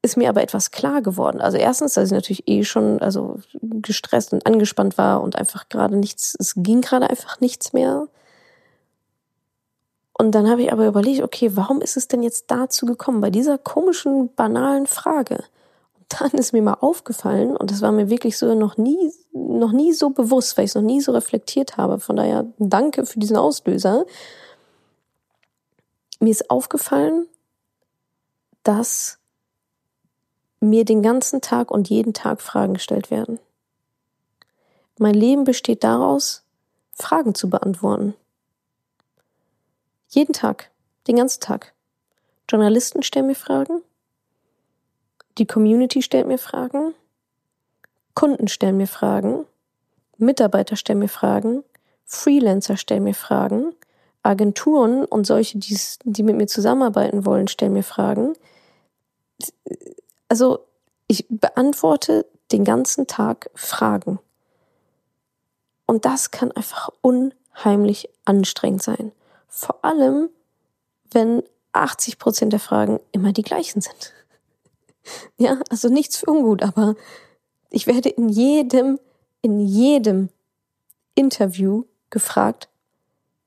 ist 0.03 0.17
mir 0.17 0.27
aber 0.29 0.43
etwas 0.43 0.71
klar 0.71 1.01
geworden. 1.01 1.39
Also 1.39 1.57
erstens, 1.57 1.93
dass 1.93 2.07
ich 2.07 2.11
natürlich 2.11 2.47
eh 2.47 2.65
schon 2.65 2.99
also 2.99 3.39
gestresst 3.61 4.33
und 4.33 4.45
angespannt 4.45 4.97
war 4.97 5.21
und 5.21 5.37
einfach 5.37 5.69
gerade 5.69 5.95
nichts, 5.95 6.35
es 6.37 6.55
ging 6.57 6.81
gerade 6.81 7.09
einfach 7.09 7.39
nichts 7.39 7.71
mehr. 7.71 8.07
Und 10.11 10.35
dann 10.35 10.49
habe 10.49 10.61
ich 10.61 10.73
aber 10.73 10.85
überlegt, 10.85 11.23
okay, 11.23 11.51
warum 11.55 11.81
ist 11.81 11.95
es 11.95 12.09
denn 12.09 12.21
jetzt 12.21 12.51
dazu 12.51 12.85
gekommen, 12.85 13.21
bei 13.21 13.29
dieser 13.29 13.57
komischen, 13.57 14.29
banalen 14.35 14.87
Frage? 14.87 15.45
Und 15.95 16.19
dann 16.19 16.31
ist 16.31 16.51
mir 16.51 16.61
mal 16.61 16.77
aufgefallen, 16.81 17.55
und 17.55 17.71
das 17.71 17.81
war 17.81 17.93
mir 17.93 18.09
wirklich 18.09 18.37
so 18.37 18.53
noch 18.55 18.75
nie, 18.75 19.13
noch 19.31 19.71
nie 19.71 19.93
so 19.93 20.09
bewusst, 20.09 20.57
weil 20.57 20.65
ich 20.65 20.71
es 20.71 20.75
noch 20.75 20.81
nie 20.81 20.99
so 20.99 21.13
reflektiert 21.13 21.77
habe. 21.77 21.99
Von 21.99 22.17
daher 22.17 22.45
danke 22.59 23.05
für 23.05 23.19
diesen 23.19 23.37
Auslöser. 23.37 24.05
Mir 26.19 26.31
ist 26.31 26.49
aufgefallen, 26.49 27.25
dass 28.63 29.22
mir 30.63 30.85
den 30.85 31.01
ganzen 31.01 31.41
Tag 31.41 31.71
und 31.71 31.89
jeden 31.89 32.13
Tag 32.13 32.41
Fragen 32.41 32.73
gestellt 32.73 33.11
werden. 33.11 33.39
Mein 34.97 35.15
Leben 35.15 35.43
besteht 35.43 35.83
daraus, 35.83 36.43
Fragen 36.93 37.35
zu 37.35 37.49
beantworten. 37.49 38.13
Jeden 40.09 40.33
Tag, 40.33 40.69
den 41.07 41.15
ganzen 41.15 41.41
Tag. 41.41 41.73
Journalisten 42.49 43.03
stellen 43.03 43.27
mir 43.27 43.35
Fragen, 43.35 43.81
die 45.37 45.47
Community 45.47 46.01
stellt 46.01 46.27
mir 46.27 46.37
Fragen, 46.37 46.93
Kunden 48.13 48.47
stellen 48.47 48.77
mir 48.77 48.87
Fragen, 48.87 49.45
Mitarbeiter 50.17 50.75
stellen 50.75 50.99
mir 50.99 51.09
Fragen, 51.09 51.63
Freelancer 52.05 52.77
stellen 52.77 53.05
mir 53.05 53.15
Fragen, 53.15 53.73
Agenturen 54.21 55.05
und 55.05 55.25
solche, 55.25 55.57
die 55.57 56.23
mit 56.23 56.35
mir 56.35 56.47
zusammenarbeiten 56.47 57.25
wollen, 57.25 57.47
stellen 57.47 57.73
mir 57.73 57.83
Fragen. 57.83 58.33
Also 60.33 60.65
ich 61.05 61.27
beantworte 61.29 62.25
den 62.51 62.63
ganzen 62.63 63.05
Tag 63.05 63.51
Fragen. 63.53 64.17
Und 65.85 66.05
das 66.05 66.31
kann 66.31 66.51
einfach 66.51 66.89
unheimlich 67.01 68.09
anstrengend 68.25 68.81
sein. 68.81 69.11
Vor 69.47 69.85
allem, 69.85 70.31
wenn 71.11 71.43
80 71.73 72.17
Prozent 72.17 72.51
der 72.51 72.59
Fragen 72.59 72.99
immer 73.11 73.31
die 73.31 73.43
gleichen 73.43 73.79
sind. 73.81 74.11
ja, 75.37 75.59
also 75.69 75.89
nichts 75.89 76.17
für 76.17 76.31
ungut, 76.31 76.63
aber 76.63 76.95
ich 77.69 77.85
werde 77.85 78.09
in 78.09 78.27
jedem, 78.27 78.99
in 79.43 79.59
jedem 79.59 80.29
Interview 81.13 81.83
gefragt, 82.09 82.69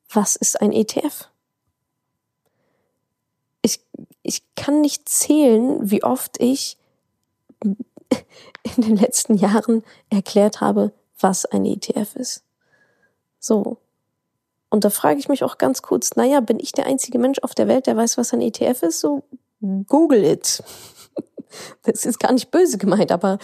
was 0.09 0.37
ist 0.37 0.61
ein 0.61 0.71
ETF? 0.71 1.31
Ich, 4.27 4.43
kann 4.57 4.81
nicht 4.81 5.09
zählen, 5.09 5.79
wie 5.81 6.03
oft 6.03 6.41
ich 6.41 6.77
in 7.63 8.83
den 8.83 8.97
letzten 8.97 9.35
Jahren 9.35 9.85
erklärt 10.11 10.61
habe, 10.61 10.93
was 11.21 11.47
ein 11.47 11.65
ETF 11.65 12.17
ist. 12.17 12.43
So. 13.39 13.79
Und 14.69 14.85
da 14.85 14.91
frage 14.91 15.21
ich 15.21 15.29
mich 15.29 15.45
auch 15.45 15.59
ganz 15.59 15.83
kurz, 15.83 16.17
naja, 16.17 16.41
bin 16.41 16.59
ich 16.59 16.73
der 16.73 16.87
einzige 16.87 17.19
Mensch 17.19 17.39
auf 17.39 17.55
der 17.55 17.69
Welt, 17.69 17.87
der 17.87 17.97
weiß, 17.97 18.19
was 18.19 18.33
ein 18.35 18.41
ETF 18.41 18.83
ist? 18.83 19.01
So, 19.01 19.23
google 19.87 20.25
it. 20.25 20.63
Das 21.85 22.05
ist 22.05 22.19
gar 22.19 22.33
nicht 22.33 22.51
böse 22.51 22.77
gemeint, 22.77 23.11
aber 23.11 23.39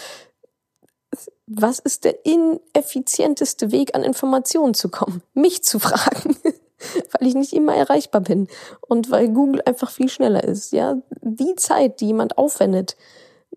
was 1.46 1.78
ist 1.78 2.04
der 2.04 2.26
ineffizienteste 2.26 3.70
Weg, 3.70 3.94
an 3.94 4.02
Informationen 4.02 4.74
zu 4.74 4.90
kommen? 4.90 5.22
Mich 5.32 5.62
zu 5.62 5.78
fragen, 5.78 6.36
weil 7.12 7.28
ich 7.28 7.34
nicht 7.34 7.52
immer 7.52 7.74
erreichbar 7.74 8.20
bin 8.20 8.48
und 8.80 9.10
weil 9.10 9.28
Google 9.28 9.62
einfach 9.64 9.90
viel 9.90 10.08
schneller 10.08 10.44
ist. 10.44 10.72
Ja, 10.72 10.96
die 11.20 11.54
Zeit, 11.56 12.00
die 12.00 12.06
jemand 12.06 12.38
aufwendet, 12.38 12.96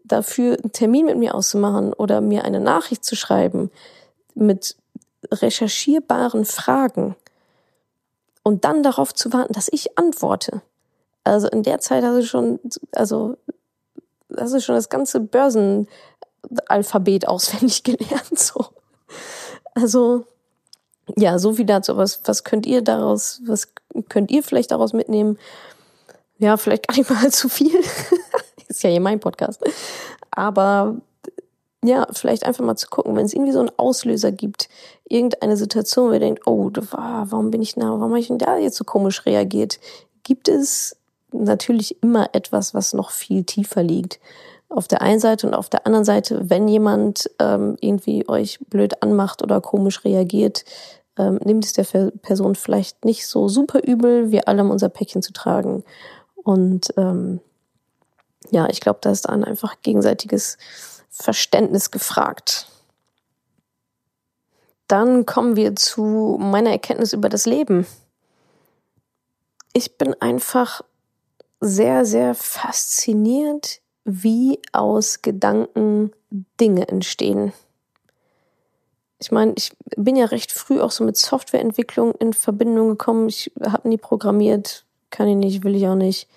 dafür 0.04 0.58
einen 0.58 0.72
Termin 0.72 1.06
mit 1.06 1.18
mir 1.18 1.36
auszumachen 1.36 1.94
oder 1.94 2.22
mir 2.22 2.44
eine 2.44 2.60
Nachricht 2.60 3.04
zu 3.04 3.16
schreiben 3.16 3.72
mit 4.36 4.76
recherchierbaren 5.32 6.46
Fragen 6.46 7.16
und 8.44 8.64
dann 8.64 8.84
darauf 8.84 9.14
zu 9.14 9.34
warten, 9.34 9.54
dass 9.54 9.70
ich 9.72 9.98
antworte. 9.98 10.62
Also 11.24 11.48
in 11.48 11.64
der 11.64 11.80
Zeit 11.80 12.04
hast 12.04 12.16
du 12.16 12.26
schon, 12.26 12.60
also 12.92 13.38
hast 14.38 14.54
du 14.54 14.62
schon 14.62 14.76
das 14.76 14.90
ganze 14.90 15.20
Börsenalphabet 15.20 17.28
auswendig 17.28 17.84
gelernt, 17.84 18.38
so. 18.38 18.66
Also, 19.74 20.26
ja, 21.18 21.40
so 21.40 21.54
viel 21.54 21.66
dazu. 21.66 21.98
Was, 21.98 22.22
was 22.26 22.44
könnt 22.44 22.66
ihr 22.66 22.82
daraus, 22.82 23.42
was 23.46 23.70
könnt 24.10 24.32
ihr 24.32 24.44
vielleicht 24.44 24.72
daraus 24.72 24.94
mitnehmen? 24.94 25.38
Ja, 26.38 26.58
vielleicht 26.58 26.88
gar 26.88 26.98
nicht 26.98 27.10
mal 27.10 27.32
zu 27.32 27.50
viel. 27.50 27.80
Ist 28.68 28.84
ja 28.84 28.90
hier 28.90 29.02
mein 29.02 29.20
Podcast. 29.20 29.62
Aber 30.32 30.98
ja, 31.84 32.08
vielleicht 32.12 32.46
einfach 32.46 32.66
mal 32.66 32.76
zu 32.76 32.88
gucken, 32.90 33.16
wenn 33.16 33.26
es 33.26 33.34
irgendwie 33.34 33.52
so 33.52 33.60
einen 33.60 33.72
Auslöser 33.78 34.32
gibt, 34.32 34.70
irgendeine 35.08 35.56
Situation, 35.56 36.10
wo 36.10 36.14
ihr 36.14 36.20
denkt, 36.20 36.48
oh, 36.48 36.72
warum 36.72 37.52
bin 37.52 37.62
ich 37.62 37.76
da, 37.76 37.82
warum 37.82 38.10
habe 38.10 38.20
ich 38.20 38.28
denn 38.28 38.40
da 38.40 38.58
jetzt 38.58 38.78
so 38.78 38.84
komisch 38.84 39.26
reagiert? 39.26 39.80
Gibt 40.24 40.50
es 40.50 40.98
natürlich 41.32 42.02
immer 42.02 42.30
etwas, 42.34 42.74
was 42.74 42.94
noch 42.94 43.12
viel 43.12 43.44
tiefer 43.44 43.84
liegt. 43.84 44.20
Auf 44.70 44.88
der 44.88 45.02
einen 45.02 45.20
Seite 45.20 45.46
und 45.48 45.54
auf 45.54 45.70
der 45.70 45.86
anderen 45.86 46.06
Seite, 46.06 46.50
wenn 46.50 46.68
jemand 46.68 47.30
ähm, 47.40 47.78
irgendwie 47.82 48.28
euch 48.28 48.60
blöd 48.68 49.02
anmacht 49.04 49.44
oder 49.44 49.62
komisch 49.62 50.04
reagiert, 50.04 50.66
ähm, 51.18 51.40
nimmt 51.44 51.66
es 51.66 51.74
der 51.74 52.12
Person 52.22 52.56
vielleicht 52.56 53.06
nicht 53.06 53.28
so 53.28 53.48
super 53.48 53.84
übel, 53.84 54.32
wir 54.32 54.48
alle 54.48 54.60
haben 54.60 54.72
unser 54.72 54.90
Päckchen 54.90 55.22
zu 55.22 55.34
tragen. 55.34 55.84
Und 56.36 56.94
ähm, 56.98 57.40
ja, 58.52 58.70
ich 58.70 58.80
glaube, 58.82 59.00
da 59.02 59.12
ist 59.12 59.28
dann 59.28 59.44
einfach 59.44 59.82
gegenseitiges 59.82 60.58
Verständnis 61.10 61.92
gefragt. 61.92 62.68
Dann 64.88 65.26
kommen 65.26 65.56
wir 65.56 65.76
zu 65.76 66.38
meiner 66.40 66.70
Erkenntnis 66.70 67.14
über 67.14 67.30
das 67.30 67.46
Leben. 67.46 67.88
Ich 69.74 69.98
bin 69.98 70.14
einfach 70.22 70.82
sehr, 71.60 72.06
sehr 72.06 72.36
fasziniert, 72.36 73.82
wie 74.04 74.60
aus 74.72 75.22
Gedanken 75.24 76.12
Dinge 76.60 76.88
entstehen. 76.88 77.54
Ich 79.26 79.32
meine, 79.32 79.54
ich 79.58 79.72
bin 79.98 80.16
ja 80.16 80.26
recht 80.26 80.52
früh 80.52 80.80
auch 80.80 80.92
so 80.92 81.04
mit 81.04 81.18
Softwareentwicklung 81.18 82.14
in 82.20 82.32
Verbindung 82.32 82.90
gekommen. 82.90 83.28
Ich 83.28 83.52
habe 83.60 83.90
nie 83.90 83.98
programmiert, 83.98 84.86
kann 85.10 85.28
ich 85.28 85.36
nicht, 85.36 85.64
will 85.64 85.74
ich 85.74 85.88
auch 85.88 85.96
nicht. 85.96 86.28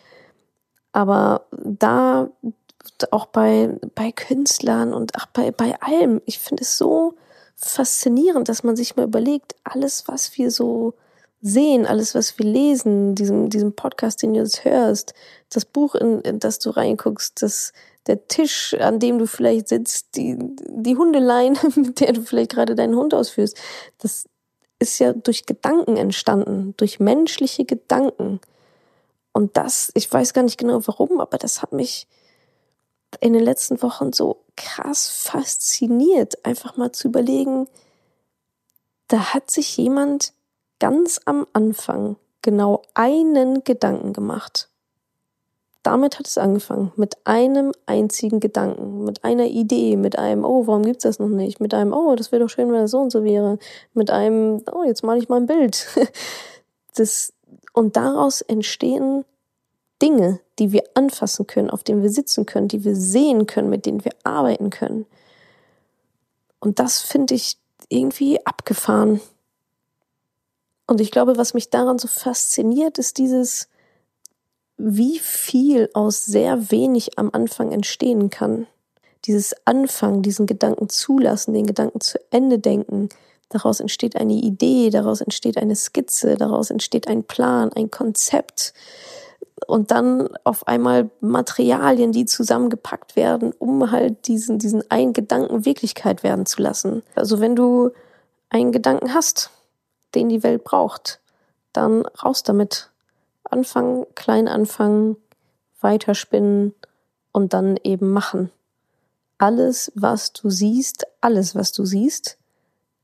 Aber 0.92 1.42
da 1.52 2.30
auch 3.10 3.26
bei, 3.26 3.76
bei 3.94 4.10
Künstlern 4.10 4.94
und 4.94 5.14
auch 5.16 5.26
bei, 5.26 5.50
bei 5.50 5.78
allem, 5.82 6.22
ich 6.24 6.38
finde 6.38 6.62
es 6.62 6.78
so 6.78 7.12
faszinierend, 7.56 8.48
dass 8.48 8.62
man 8.62 8.74
sich 8.74 8.96
mal 8.96 9.04
überlegt, 9.04 9.54
alles, 9.64 10.08
was 10.08 10.38
wir 10.38 10.50
so 10.50 10.94
sehen, 11.42 11.84
alles, 11.84 12.14
was 12.14 12.38
wir 12.38 12.46
lesen, 12.46 13.14
diesem, 13.14 13.50
diesem 13.50 13.74
Podcast, 13.74 14.22
den 14.22 14.32
du 14.32 14.40
jetzt 14.40 14.64
hörst, 14.64 15.12
das 15.50 15.66
Buch, 15.66 15.94
in, 15.94 16.22
in 16.22 16.38
das 16.38 16.58
du 16.58 16.70
reinguckst, 16.70 17.42
das, 17.42 17.74
der 18.08 18.26
Tisch, 18.28 18.74
an 18.74 18.98
dem 18.98 19.18
du 19.18 19.26
vielleicht 19.26 19.68
sitzt, 19.68 20.16
die, 20.16 20.36
die 20.38 20.96
Hundeleine, 20.96 21.58
mit 21.76 22.00
der 22.00 22.12
du 22.12 22.22
vielleicht 22.22 22.50
gerade 22.50 22.74
deinen 22.74 22.96
Hund 22.96 23.14
ausführst, 23.14 23.56
das 23.98 24.26
ist 24.78 24.98
ja 24.98 25.12
durch 25.12 25.46
Gedanken 25.46 25.96
entstanden, 25.96 26.74
durch 26.76 27.00
menschliche 27.00 27.64
Gedanken. 27.64 28.40
Und 29.32 29.56
das, 29.56 29.90
ich 29.94 30.10
weiß 30.12 30.34
gar 30.34 30.42
nicht 30.42 30.58
genau 30.58 30.80
warum, 30.86 31.20
aber 31.20 31.38
das 31.38 31.62
hat 31.62 31.72
mich 31.72 32.06
in 33.20 33.32
den 33.32 33.42
letzten 33.42 33.80
Wochen 33.82 34.12
so 34.12 34.44
krass 34.56 35.08
fasziniert, 35.08 36.44
einfach 36.44 36.76
mal 36.76 36.92
zu 36.92 37.08
überlegen, 37.08 37.68
da 39.08 39.32
hat 39.32 39.50
sich 39.50 39.76
jemand 39.76 40.32
ganz 40.78 41.20
am 41.24 41.46
Anfang 41.52 42.16
genau 42.42 42.82
einen 42.94 43.64
Gedanken 43.64 44.12
gemacht. 44.12 44.68
Damit 45.88 46.18
hat 46.18 46.26
es 46.26 46.36
angefangen, 46.36 46.92
mit 46.96 47.16
einem 47.24 47.72
einzigen 47.86 48.40
Gedanken, 48.40 49.06
mit 49.06 49.24
einer 49.24 49.46
Idee, 49.46 49.96
mit 49.96 50.18
einem, 50.18 50.44
oh, 50.44 50.66
warum 50.66 50.82
gibt's 50.82 51.04
das 51.04 51.18
noch 51.18 51.30
nicht? 51.30 51.60
Mit 51.60 51.72
einem, 51.72 51.94
oh, 51.94 52.14
das 52.14 52.30
wäre 52.30 52.42
doch 52.42 52.50
schön, 52.50 52.70
wenn 52.70 52.82
das 52.82 52.90
so 52.90 52.98
und 52.98 53.10
so 53.10 53.24
wäre. 53.24 53.58
Mit 53.94 54.10
einem, 54.10 54.62
oh, 54.70 54.84
jetzt 54.84 55.02
male 55.02 55.18
ich 55.18 55.30
mal 55.30 55.40
ein 55.40 55.46
Bild. 55.46 55.86
Das, 56.94 57.32
und 57.72 57.96
daraus 57.96 58.42
entstehen 58.42 59.24
Dinge, 60.02 60.40
die 60.58 60.72
wir 60.72 60.82
anfassen 60.92 61.46
können, 61.46 61.70
auf 61.70 61.84
denen 61.84 62.02
wir 62.02 62.10
sitzen 62.10 62.44
können, 62.44 62.68
die 62.68 62.84
wir 62.84 62.94
sehen 62.94 63.46
können, 63.46 63.70
mit 63.70 63.86
denen 63.86 64.04
wir 64.04 64.12
arbeiten 64.24 64.68
können. 64.68 65.06
Und 66.60 66.80
das 66.80 67.00
finde 67.00 67.34
ich 67.34 67.56
irgendwie 67.88 68.44
abgefahren. 68.44 69.22
Und 70.86 71.00
ich 71.00 71.12
glaube, 71.12 71.38
was 71.38 71.54
mich 71.54 71.70
daran 71.70 71.98
so 71.98 72.08
fasziniert, 72.08 72.98
ist 72.98 73.16
dieses, 73.16 73.68
wie 74.78 75.18
viel 75.18 75.90
aus 75.92 76.24
sehr 76.24 76.70
wenig 76.70 77.18
am 77.18 77.30
Anfang 77.32 77.72
entstehen 77.72 78.30
kann. 78.30 78.66
Dieses 79.24 79.54
Anfangen, 79.66 80.22
diesen 80.22 80.46
Gedanken 80.46 80.88
zulassen, 80.88 81.52
den 81.52 81.66
Gedanken 81.66 82.00
zu 82.00 82.18
Ende 82.30 82.60
denken. 82.60 83.08
Daraus 83.48 83.80
entsteht 83.80 84.14
eine 84.14 84.34
Idee, 84.34 84.90
daraus 84.90 85.20
entsteht 85.20 85.58
eine 85.58 85.74
Skizze, 85.74 86.36
daraus 86.36 86.70
entsteht 86.70 87.08
ein 87.08 87.24
Plan, 87.24 87.72
ein 87.72 87.90
Konzept. 87.90 88.72
Und 89.66 89.90
dann 89.90 90.28
auf 90.44 90.68
einmal 90.68 91.10
Materialien, 91.20 92.12
die 92.12 92.26
zusammengepackt 92.26 93.16
werden, 93.16 93.52
um 93.58 93.90
halt 93.90 94.28
diesen, 94.28 94.58
diesen 94.58 94.88
einen 94.90 95.12
Gedanken 95.12 95.64
Wirklichkeit 95.64 96.22
werden 96.22 96.46
zu 96.46 96.62
lassen. 96.62 97.02
Also 97.16 97.40
wenn 97.40 97.56
du 97.56 97.90
einen 98.50 98.70
Gedanken 98.70 99.12
hast, 99.12 99.50
den 100.14 100.28
die 100.28 100.44
Welt 100.44 100.62
braucht, 100.62 101.20
dann 101.72 102.06
raus 102.22 102.44
damit. 102.44 102.90
Anfangen, 103.50 104.06
klein 104.14 104.48
anfangen, 104.48 105.16
weiterspinnen 105.80 106.74
und 107.32 107.52
dann 107.52 107.78
eben 107.82 108.10
machen. 108.10 108.50
Alles, 109.38 109.92
was 109.94 110.32
du 110.32 110.50
siehst, 110.50 111.06
alles, 111.20 111.54
was 111.54 111.72
du 111.72 111.84
siehst, 111.84 112.38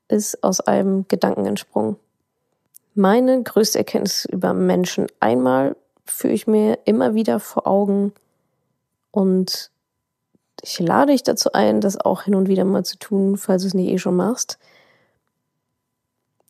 ist 0.09 0.43
aus 0.43 0.61
einem 0.61 1.07
Gedanken 1.09 1.47
entsprungen. 1.47 1.97
Meine 2.95 3.43
größte 3.43 3.79
Erkenntnis 3.79 4.25
über 4.25 4.53
Menschen 4.53 5.07
einmal 5.21 5.77
führe 6.05 6.35
ich 6.35 6.47
mir 6.47 6.79
immer 6.85 7.15
wieder 7.15 7.41
vor 7.41 7.67
Augen 7.67 8.13
und 9.11 9.71
ich 10.63 10.79
lade 10.79 11.13
dich 11.13 11.23
dazu 11.23 11.53
ein, 11.53 11.81
das 11.81 12.01
auch 12.01 12.23
hin 12.23 12.35
und 12.35 12.49
wieder 12.49 12.65
mal 12.65 12.85
zu 12.85 12.99
tun, 12.99 13.37
falls 13.37 13.63
du 13.63 13.69
es 13.69 13.75
nicht 13.75 13.89
eh 13.89 13.99
schon 13.99 14.17
machst 14.17 14.59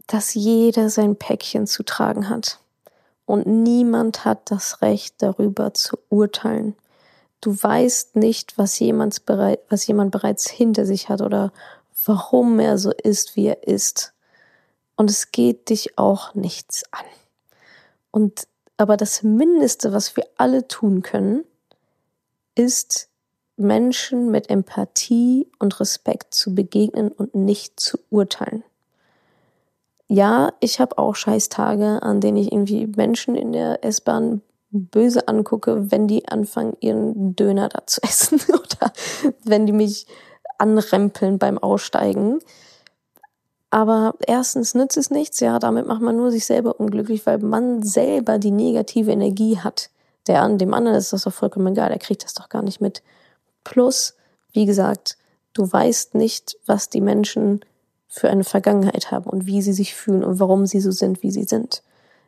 dass 0.06 0.34
jeder 0.34 0.90
sein 0.90 1.16
Päckchen 1.16 1.66
zu 1.66 1.82
tragen 1.82 2.28
hat. 2.28 2.58
Und 3.26 3.46
niemand 3.46 4.24
hat 4.24 4.50
das 4.50 4.82
Recht 4.82 5.16
darüber 5.18 5.72
zu 5.74 5.98
urteilen. 6.08 6.74
Du 7.40 7.50
weißt 7.50 8.16
nicht, 8.16 8.58
was 8.58 8.78
jemand, 8.78 9.24
bereit, 9.26 9.60
was 9.68 9.86
jemand 9.86 10.10
bereits 10.12 10.48
hinter 10.48 10.86
sich 10.86 11.08
hat 11.08 11.20
oder 11.20 11.52
warum 12.04 12.58
er 12.58 12.78
so 12.78 12.90
ist, 12.90 13.36
wie 13.36 13.46
er 13.46 13.66
ist. 13.66 14.12
Und 14.96 15.10
es 15.10 15.32
geht 15.32 15.70
dich 15.70 15.98
auch 15.98 16.34
nichts 16.34 16.84
an. 16.92 17.04
Und 18.10 18.46
aber 18.76 18.96
das 18.96 19.22
Mindeste, 19.22 19.92
was 19.92 20.16
wir 20.16 20.26
alle 20.36 20.66
tun 20.66 21.02
können, 21.02 21.44
ist 22.56 23.08
Menschen 23.56 24.30
mit 24.30 24.50
Empathie 24.50 25.48
und 25.58 25.78
Respekt 25.78 26.34
zu 26.34 26.54
begegnen 26.54 27.12
und 27.12 27.34
nicht 27.34 27.78
zu 27.78 27.98
urteilen 28.10 28.64
ja, 30.08 30.52
ich 30.60 30.80
habe 30.80 30.98
auch 30.98 31.14
Scheißtage, 31.14 32.02
an 32.02 32.20
denen 32.20 32.36
ich 32.36 32.52
irgendwie 32.52 32.86
Menschen 32.86 33.34
in 33.34 33.52
der 33.52 33.84
S-Bahn 33.84 34.42
böse 34.70 35.28
angucke, 35.28 35.90
wenn 35.90 36.08
die 36.08 36.28
anfangen, 36.28 36.76
ihren 36.80 37.36
Döner 37.36 37.68
da 37.68 37.86
zu 37.86 38.00
essen 38.04 38.40
oder 38.48 38.92
wenn 39.44 39.66
die 39.66 39.72
mich 39.72 40.06
anrempeln 40.58 41.38
beim 41.38 41.58
Aussteigen. 41.58 42.40
Aber 43.70 44.14
erstens 44.26 44.74
nützt 44.74 44.96
es 44.96 45.10
nichts, 45.10 45.40
ja, 45.40 45.58
damit 45.58 45.86
macht 45.86 46.00
man 46.00 46.16
nur 46.16 46.30
sich 46.30 46.46
selber 46.46 46.78
unglücklich, 46.78 47.26
weil 47.26 47.38
man 47.38 47.82
selber 47.82 48.38
die 48.38 48.52
negative 48.52 49.10
Energie 49.10 49.58
hat. 49.58 49.90
Der 50.28 50.42
an 50.42 50.58
dem 50.58 50.72
anderen 50.74 50.96
ist 50.96 51.12
das 51.12 51.24
doch 51.24 51.32
vollkommen 51.32 51.68
egal, 51.68 51.88
der 51.88 51.98
kriegt 51.98 52.24
das 52.24 52.34
doch 52.34 52.48
gar 52.48 52.62
nicht 52.62 52.80
mit. 52.80 53.02
Plus, 53.64 54.14
wie 54.52 54.64
gesagt, 54.64 55.18
du 55.54 55.70
weißt 55.70 56.14
nicht, 56.14 56.56
was 56.66 56.88
die 56.88 57.00
Menschen 57.00 57.64
für 58.14 58.30
eine 58.30 58.44
Vergangenheit 58.44 59.10
haben 59.10 59.28
und 59.28 59.44
wie 59.44 59.60
sie 59.60 59.72
sich 59.72 59.96
fühlen 59.96 60.22
und 60.22 60.38
warum 60.38 60.66
sie 60.66 60.80
so 60.80 60.92
sind, 60.92 61.24
wie 61.24 61.32
sie 61.32 61.42
sind. 61.42 61.82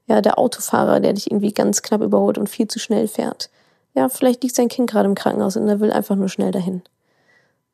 Ja, 0.09 0.21
der 0.21 0.37
Autofahrer, 0.37 0.99
der 0.99 1.13
dich 1.13 1.31
irgendwie 1.31 1.53
ganz 1.53 1.81
knapp 1.81 2.01
überholt 2.01 2.39
und 2.39 2.49
viel 2.49 2.67
zu 2.67 2.81
schnell 2.81 3.07
fährt. 3.07 3.51
Ja, 3.95 4.09
vielleicht 4.09 4.43
liegt 4.43 4.57
sein 4.57 4.67
Kind 4.67 4.91
gerade 4.91 5.09
im 5.09 5.15
Krankenhaus 5.15 5.57
und 5.57 5.69
er 5.69 5.79
will 5.79 5.93
einfach 5.93 6.17
nur 6.17 6.29
schnell 6.29 6.51
dahin. 6.51 6.83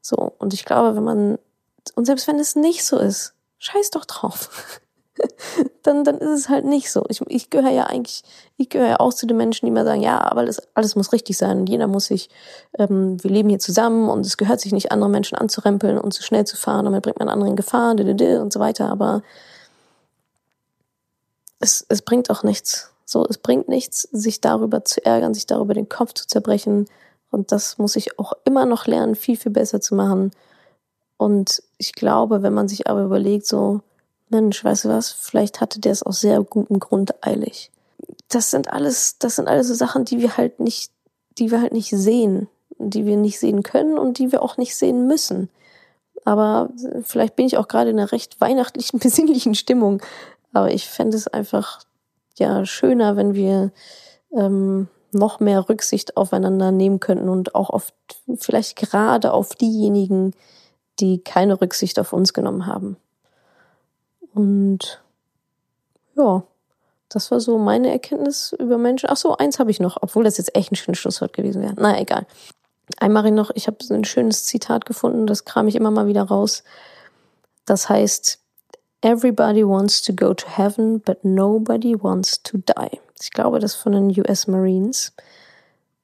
So, 0.03 0.35
und 0.39 0.53
ich 0.53 0.67
glaube, 0.67 0.95
wenn 0.95 1.05
man, 1.05 1.39
und 1.95 2.05
selbst 2.05 2.29
wenn 2.29 2.39
es 2.39 2.55
nicht 2.55 2.85
so 2.85 2.99
ist, 2.99 3.33
scheiß 3.59 3.91
doch 3.91 4.05
drauf. 4.05 4.81
dann, 5.83 6.05
dann 6.05 6.19
ist 6.19 6.31
es 6.31 6.49
halt 6.49 6.65
nicht 6.65 6.91
so. 6.91 7.05
Ich, 7.09 7.21
ich 7.29 7.51
gehöre 7.51 7.71
ja 7.71 7.85
eigentlich, 7.85 8.23
ich 8.57 8.69
gehöre 8.69 8.89
ja 8.89 9.01
auch 9.01 9.15
zu 9.15 9.27
den 9.27 9.37
Menschen, 9.37 9.67
die 9.67 9.71
immer 9.71 9.85
sagen, 9.85 10.03
ja, 10.03 10.21
aber 10.21 10.41
alles, 10.41 10.63
alles 10.75 10.97
muss 10.97 11.13
richtig 11.13 11.37
sein 11.37 11.61
und 11.61 11.69
jeder 11.69 11.87
muss 11.87 12.07
sich, 12.07 12.29
ähm, 12.79 13.23
wir 13.23 13.31
leben 13.31 13.49
hier 13.49 13.59
zusammen 13.59 14.09
und 14.09 14.27
es 14.27 14.37
gehört 14.37 14.61
sich 14.61 14.73
nicht, 14.73 14.93
andere 14.93 15.11
Menschen 15.11 15.37
anzurempeln 15.37 15.99
und 15.99 16.13
zu 16.13 16.23
schnell 16.23 16.45
zu 16.45 16.57
fahren, 16.57 16.85
damit 16.85 17.03
bringt 17.03 17.19
man 17.19 17.29
andere 17.29 17.49
in 17.49 17.57
Gefahr 17.57 17.93
und 17.93 18.53
so 18.53 18.61
weiter, 18.61 18.91
aber 18.91 19.23
es, 21.61 21.87
es 21.89 22.03
bringt 22.03 22.31
auch 22.31 22.43
nichts. 22.43 22.91
So, 23.05 23.27
es 23.29 23.39
bringt 23.39 23.69
nichts, 23.69 24.03
sich 24.13 24.41
darüber 24.41 24.85
zu 24.85 25.05
ärgern, 25.05 25.35
sich 25.35 25.47
darüber 25.47 25.75
den 25.75 25.89
Kopf 25.89 26.15
zu 26.15 26.27
zerbrechen. 26.27 26.87
Und 27.31 27.53
das 27.53 27.79
muss 27.79 27.97
ich 27.97 28.19
auch 28.19 28.33
immer 28.45 28.67
noch 28.67 28.87
lernen, 28.87 29.17
viel, 29.17 29.37
viel 29.37 29.53
besser 29.53 29.81
zu 29.81 29.95
machen. 29.95 30.33
Und 31.17 31.63
ich 31.79 31.93
glaube, 31.93 32.43
wenn 32.43 32.55
man 32.55 32.69
sich 32.69 32.89
aber 32.89 33.03
überlegt, 33.03 33.47
so, 33.47 33.81
Mensch, 34.33 34.65
weißt 34.65 34.87
du 34.87 34.89
was, 34.89 35.13
vielleicht 35.13 35.61
hatte 35.61 35.81
der 35.81 35.93
es 35.93 36.03
aus 36.03 36.21
sehr 36.21 36.43
gutem 36.43 36.81
Grund 36.81 37.15
eilig. 37.25 37.71
Das 38.29 38.51
sind 38.51 38.73
alles, 38.73 39.19
das 39.19 39.37
sind 39.37 39.47
alles 39.47 39.69
so 39.69 39.75
Sachen, 39.75 40.05
die 40.05 40.19
wir 40.21 40.37
halt 40.37 40.59
nicht, 40.59 40.91
die 41.39 41.51
wir 41.51 41.61
halt 41.61 41.73
nicht 41.73 41.91
sehen, 41.91 42.49
die 42.79 43.07
wir 43.07 43.17
nicht 43.17 43.39
sehen 43.39 43.63
können 43.63 43.99
und 43.99 44.19
die 44.19 44.33
wir 44.33 44.43
auch 44.43 44.57
nicht 44.57 44.75
sehen 44.75 45.07
müssen. 45.07 45.49
Aber 46.25 46.71
vielleicht 47.03 47.37
bin 47.37 47.47
ich 47.47 47.57
auch 47.57 47.69
gerade 47.69 47.91
in 47.91 47.99
einer 47.99 48.13
recht 48.13 48.41
weihnachtlichen, 48.41 48.99
besinnlichen 49.01 49.55
Stimmung. 49.55 50.03
Aber 50.53 50.73
ich 50.73 50.89
fände 50.89 51.17
es 51.17 51.29
einfach 51.29 51.81
ja 52.39 52.65
schöner, 52.65 53.17
wenn 53.17 53.35
wir 53.35 53.71
ähm, 54.37 54.89
noch 55.13 55.41
mehr 55.41 55.69
Rücksicht 55.69 56.17
aufeinander 56.17 56.73
nehmen 56.73 57.01
könnten 57.01 57.29
und 57.29 57.55
auch 57.55 57.71
auf 57.71 57.93
vielleicht 58.39 58.77
gerade 58.77 59.33
auf 59.33 59.55
diejenigen, 59.55 60.33
die 61.01 61.23
keine 61.23 61.61
Rücksicht 61.61 61.99
auf 61.99 62.13
uns 62.13 62.33
genommen 62.33 62.67
haben. 62.67 62.97
Und 64.35 65.03
ja, 66.17 66.43
das 67.09 67.31
war 67.31 67.41
so 67.41 67.59
meine 67.59 67.91
Erkenntnis 67.91 68.55
über 68.59 68.79
Menschen. 68.79 69.09
Ach 69.11 69.17
so, 69.17 69.37
eins 69.37 69.59
habe 69.59 69.71
ich 69.71 69.81
noch, 69.81 69.99
obwohl 70.01 70.25
das 70.25 70.39
jetzt 70.39 70.57
echt 70.57 70.73
ein 70.73 70.77
schönes 70.77 70.99
Schlusswort 70.99 71.33
gewesen 71.33 71.63
wäre. 71.63 71.75
Na 71.77 72.01
egal. 72.01 72.27
Einmal 72.99 73.31
noch, 73.31 73.51
ich 73.55 73.67
habe 73.67 73.79
ein 73.91 74.05
schönes 74.05 74.45
Zitat 74.45 74.87
gefunden, 74.87 75.27
das 75.27 75.45
kram 75.45 75.69
ich 75.69 75.77
immer 75.77 75.91
mal 75.91 76.07
wieder 76.07 76.23
raus. 76.23 76.63
Das 77.65 77.89
heißt, 77.89 78.39
Everybody 79.05 79.67
wants 79.67 80.01
to 80.03 80.13
go 80.13 80.33
to 80.33 80.47
heaven, 80.47 81.01
but 81.01 81.25
nobody 81.25 82.01
wants 82.01 82.41
to 82.45 82.59
die. 82.59 83.01
Ich 83.21 83.33
glaube, 83.33 83.59
das 83.59 83.75
von 83.75 83.93
den 83.93 84.21
US 84.21 84.47
Marines. 84.47 85.13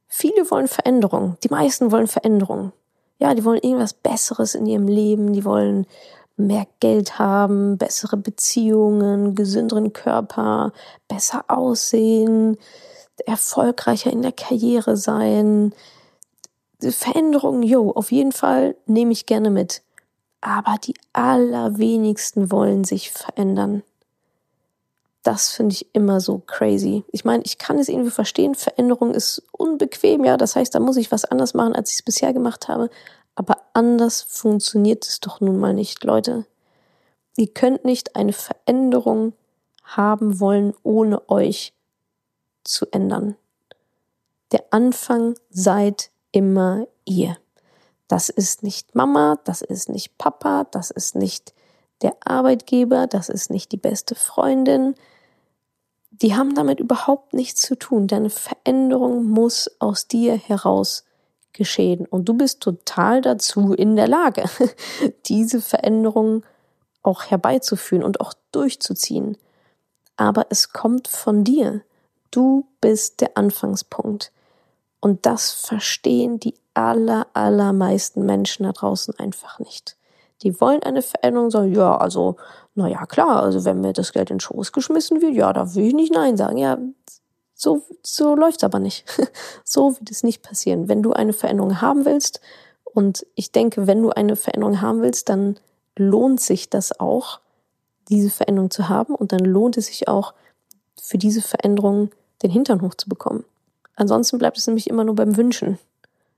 Viele 0.08 0.50
wollen 0.50 0.66
Veränderung. 0.66 1.36
Die 1.44 1.48
meisten 1.48 1.92
wollen 1.92 2.08
Veränderung. 2.08 2.72
Ja, 3.20 3.34
die 3.34 3.44
wollen 3.44 3.60
irgendwas 3.60 3.92
Besseres 3.92 4.56
in 4.56 4.66
ihrem 4.66 4.88
Leben. 4.88 5.32
Die 5.32 5.44
wollen 5.44 5.86
mehr 6.38 6.66
Geld 6.80 7.18
haben, 7.18 7.78
bessere 7.78 8.16
Beziehungen, 8.16 9.34
gesünderen 9.34 9.92
Körper, 9.92 10.72
besser 11.08 11.44
aussehen, 11.48 12.56
erfolgreicher 13.26 14.10
in 14.10 14.22
der 14.22 14.32
Karriere 14.32 14.96
sein. 14.96 15.74
Veränderungen, 16.80 17.62
jo, 17.62 17.90
auf 17.90 18.12
jeden 18.12 18.32
Fall 18.32 18.76
nehme 18.86 19.12
ich 19.12 19.26
gerne 19.26 19.50
mit. 19.50 19.82
Aber 20.40 20.76
die 20.82 20.94
allerwenigsten 21.12 22.52
wollen 22.52 22.84
sich 22.84 23.10
verändern. 23.10 23.82
Das 25.24 25.50
finde 25.50 25.74
ich 25.74 25.92
immer 25.94 26.20
so 26.20 26.38
crazy. 26.46 27.04
Ich 27.10 27.24
meine, 27.24 27.42
ich 27.44 27.58
kann 27.58 27.78
es 27.78 27.88
irgendwie 27.88 28.10
verstehen, 28.10 28.54
Veränderung 28.54 29.12
ist 29.12 29.42
unbequem, 29.50 30.24
ja, 30.24 30.36
das 30.36 30.54
heißt, 30.54 30.74
da 30.74 30.80
muss 30.80 30.96
ich 30.96 31.10
was 31.10 31.24
anders 31.24 31.54
machen, 31.54 31.74
als 31.74 31.90
ich 31.90 31.96
es 31.96 32.02
bisher 32.02 32.32
gemacht 32.32 32.68
habe. 32.68 32.88
Aber 33.38 33.58
anders 33.72 34.20
funktioniert 34.22 35.06
es 35.06 35.20
doch 35.20 35.40
nun 35.40 35.60
mal 35.60 35.72
nicht, 35.72 36.02
Leute. 36.02 36.44
Ihr 37.36 37.46
könnt 37.46 37.84
nicht 37.84 38.16
eine 38.16 38.32
Veränderung 38.32 39.32
haben 39.84 40.40
wollen, 40.40 40.74
ohne 40.82 41.30
euch 41.30 41.72
zu 42.64 42.86
ändern. 42.90 43.36
Der 44.50 44.64
Anfang 44.70 45.36
seid 45.50 46.10
immer 46.32 46.88
ihr. 47.04 47.38
Das 48.08 48.28
ist 48.28 48.64
nicht 48.64 48.96
Mama, 48.96 49.38
das 49.44 49.62
ist 49.62 49.88
nicht 49.88 50.18
Papa, 50.18 50.64
das 50.64 50.90
ist 50.90 51.14
nicht 51.14 51.54
der 52.02 52.16
Arbeitgeber, 52.24 53.06
das 53.06 53.28
ist 53.28 53.50
nicht 53.50 53.70
die 53.70 53.76
beste 53.76 54.16
Freundin. 54.16 54.96
Die 56.10 56.34
haben 56.34 56.56
damit 56.56 56.80
überhaupt 56.80 57.34
nichts 57.34 57.60
zu 57.60 57.76
tun. 57.76 58.08
Deine 58.08 58.30
Veränderung 58.30 59.30
muss 59.30 59.70
aus 59.78 60.08
dir 60.08 60.34
heraus 60.36 61.04
geschehen. 61.58 62.06
Und 62.06 62.28
du 62.28 62.34
bist 62.34 62.60
total 62.60 63.20
dazu 63.20 63.74
in 63.74 63.96
der 63.96 64.08
Lage, 64.08 64.44
diese 65.26 65.60
Veränderung 65.60 66.44
auch 67.02 67.24
herbeizuführen 67.24 68.02
und 68.02 68.20
auch 68.20 68.32
durchzuziehen. 68.52 69.36
Aber 70.16 70.46
es 70.48 70.72
kommt 70.72 71.06
von 71.08 71.44
dir. 71.44 71.82
Du 72.30 72.66
bist 72.80 73.20
der 73.20 73.36
Anfangspunkt. 73.36 74.32
Und 75.00 75.26
das 75.26 75.52
verstehen 75.52 76.40
die 76.40 76.54
aller, 76.74 77.26
allermeisten 77.34 78.24
Menschen 78.26 78.64
da 78.64 78.72
draußen 78.72 79.18
einfach 79.18 79.58
nicht. 79.58 79.96
Die 80.42 80.60
wollen 80.60 80.82
eine 80.82 81.02
Veränderung, 81.02 81.50
sagen, 81.50 81.74
ja, 81.74 81.96
also, 81.96 82.36
na 82.74 82.88
ja, 82.88 83.06
klar, 83.06 83.42
also 83.42 83.64
wenn 83.64 83.80
mir 83.80 83.92
das 83.92 84.12
Geld 84.12 84.30
in 84.30 84.36
den 84.36 84.40
Schoß 84.40 84.72
geschmissen 84.72 85.20
wird, 85.20 85.34
ja, 85.34 85.52
da 85.52 85.74
will 85.74 85.86
ich 85.86 85.94
nicht 85.94 86.12
Nein 86.12 86.36
sagen. 86.36 86.58
Ja, 86.58 86.78
so, 87.60 87.82
so 88.04 88.36
läuft's 88.36 88.62
aber 88.62 88.78
nicht. 88.78 89.04
so 89.64 89.98
wird 89.98 90.10
es 90.12 90.22
nicht 90.22 90.42
passieren. 90.42 90.88
Wenn 90.88 91.02
du 91.02 91.12
eine 91.12 91.32
Veränderung 91.32 91.80
haben 91.80 92.04
willst, 92.04 92.40
und 92.94 93.26
ich 93.34 93.52
denke, 93.52 93.86
wenn 93.86 94.02
du 94.02 94.10
eine 94.10 94.36
Veränderung 94.36 94.80
haben 94.80 95.02
willst, 95.02 95.28
dann 95.28 95.58
lohnt 95.96 96.40
sich 96.40 96.70
das 96.70 96.98
auch, 96.98 97.40
diese 98.08 98.30
Veränderung 98.30 98.70
zu 98.70 98.88
haben. 98.88 99.14
Und 99.14 99.32
dann 99.32 99.40
lohnt 99.40 99.76
es 99.76 99.86
sich 99.86 100.08
auch, 100.08 100.34
für 101.00 101.18
diese 101.18 101.42
Veränderung 101.42 102.10
den 102.42 102.50
Hintern 102.50 102.80
hochzubekommen. 102.80 103.44
Ansonsten 103.96 104.38
bleibt 104.38 104.56
es 104.56 104.66
nämlich 104.66 104.88
immer 104.88 105.04
nur 105.04 105.16
beim 105.16 105.36
Wünschen. 105.36 105.78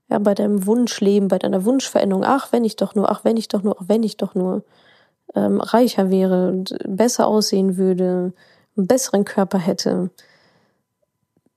Ja, 0.09 0.19
bei 0.19 0.35
deinem 0.35 0.67
Wunschleben, 0.67 1.29
bei 1.29 1.39
deiner 1.39 1.65
Wunschveränderung. 1.65 2.25
Ach, 2.25 2.51
wenn 2.51 2.65
ich 2.65 2.77
doch 2.77 2.95
nur, 2.95 3.11
ach, 3.11 3.25
wenn 3.25 3.37
ich 3.37 3.49
doch 3.49 3.63
nur, 3.63 3.77
ach, 3.79 3.85
wenn 3.87 4.03
ich 4.03 4.17
doch 4.17 4.35
nur 4.35 4.65
ähm, 5.35 5.61
reicher 5.61 6.11
wäre, 6.11 6.65
besser 6.87 7.27
aussehen 7.27 7.77
würde, 7.77 8.33
einen 8.77 8.87
besseren 8.87 9.25
Körper 9.25 9.59
hätte 9.59 10.11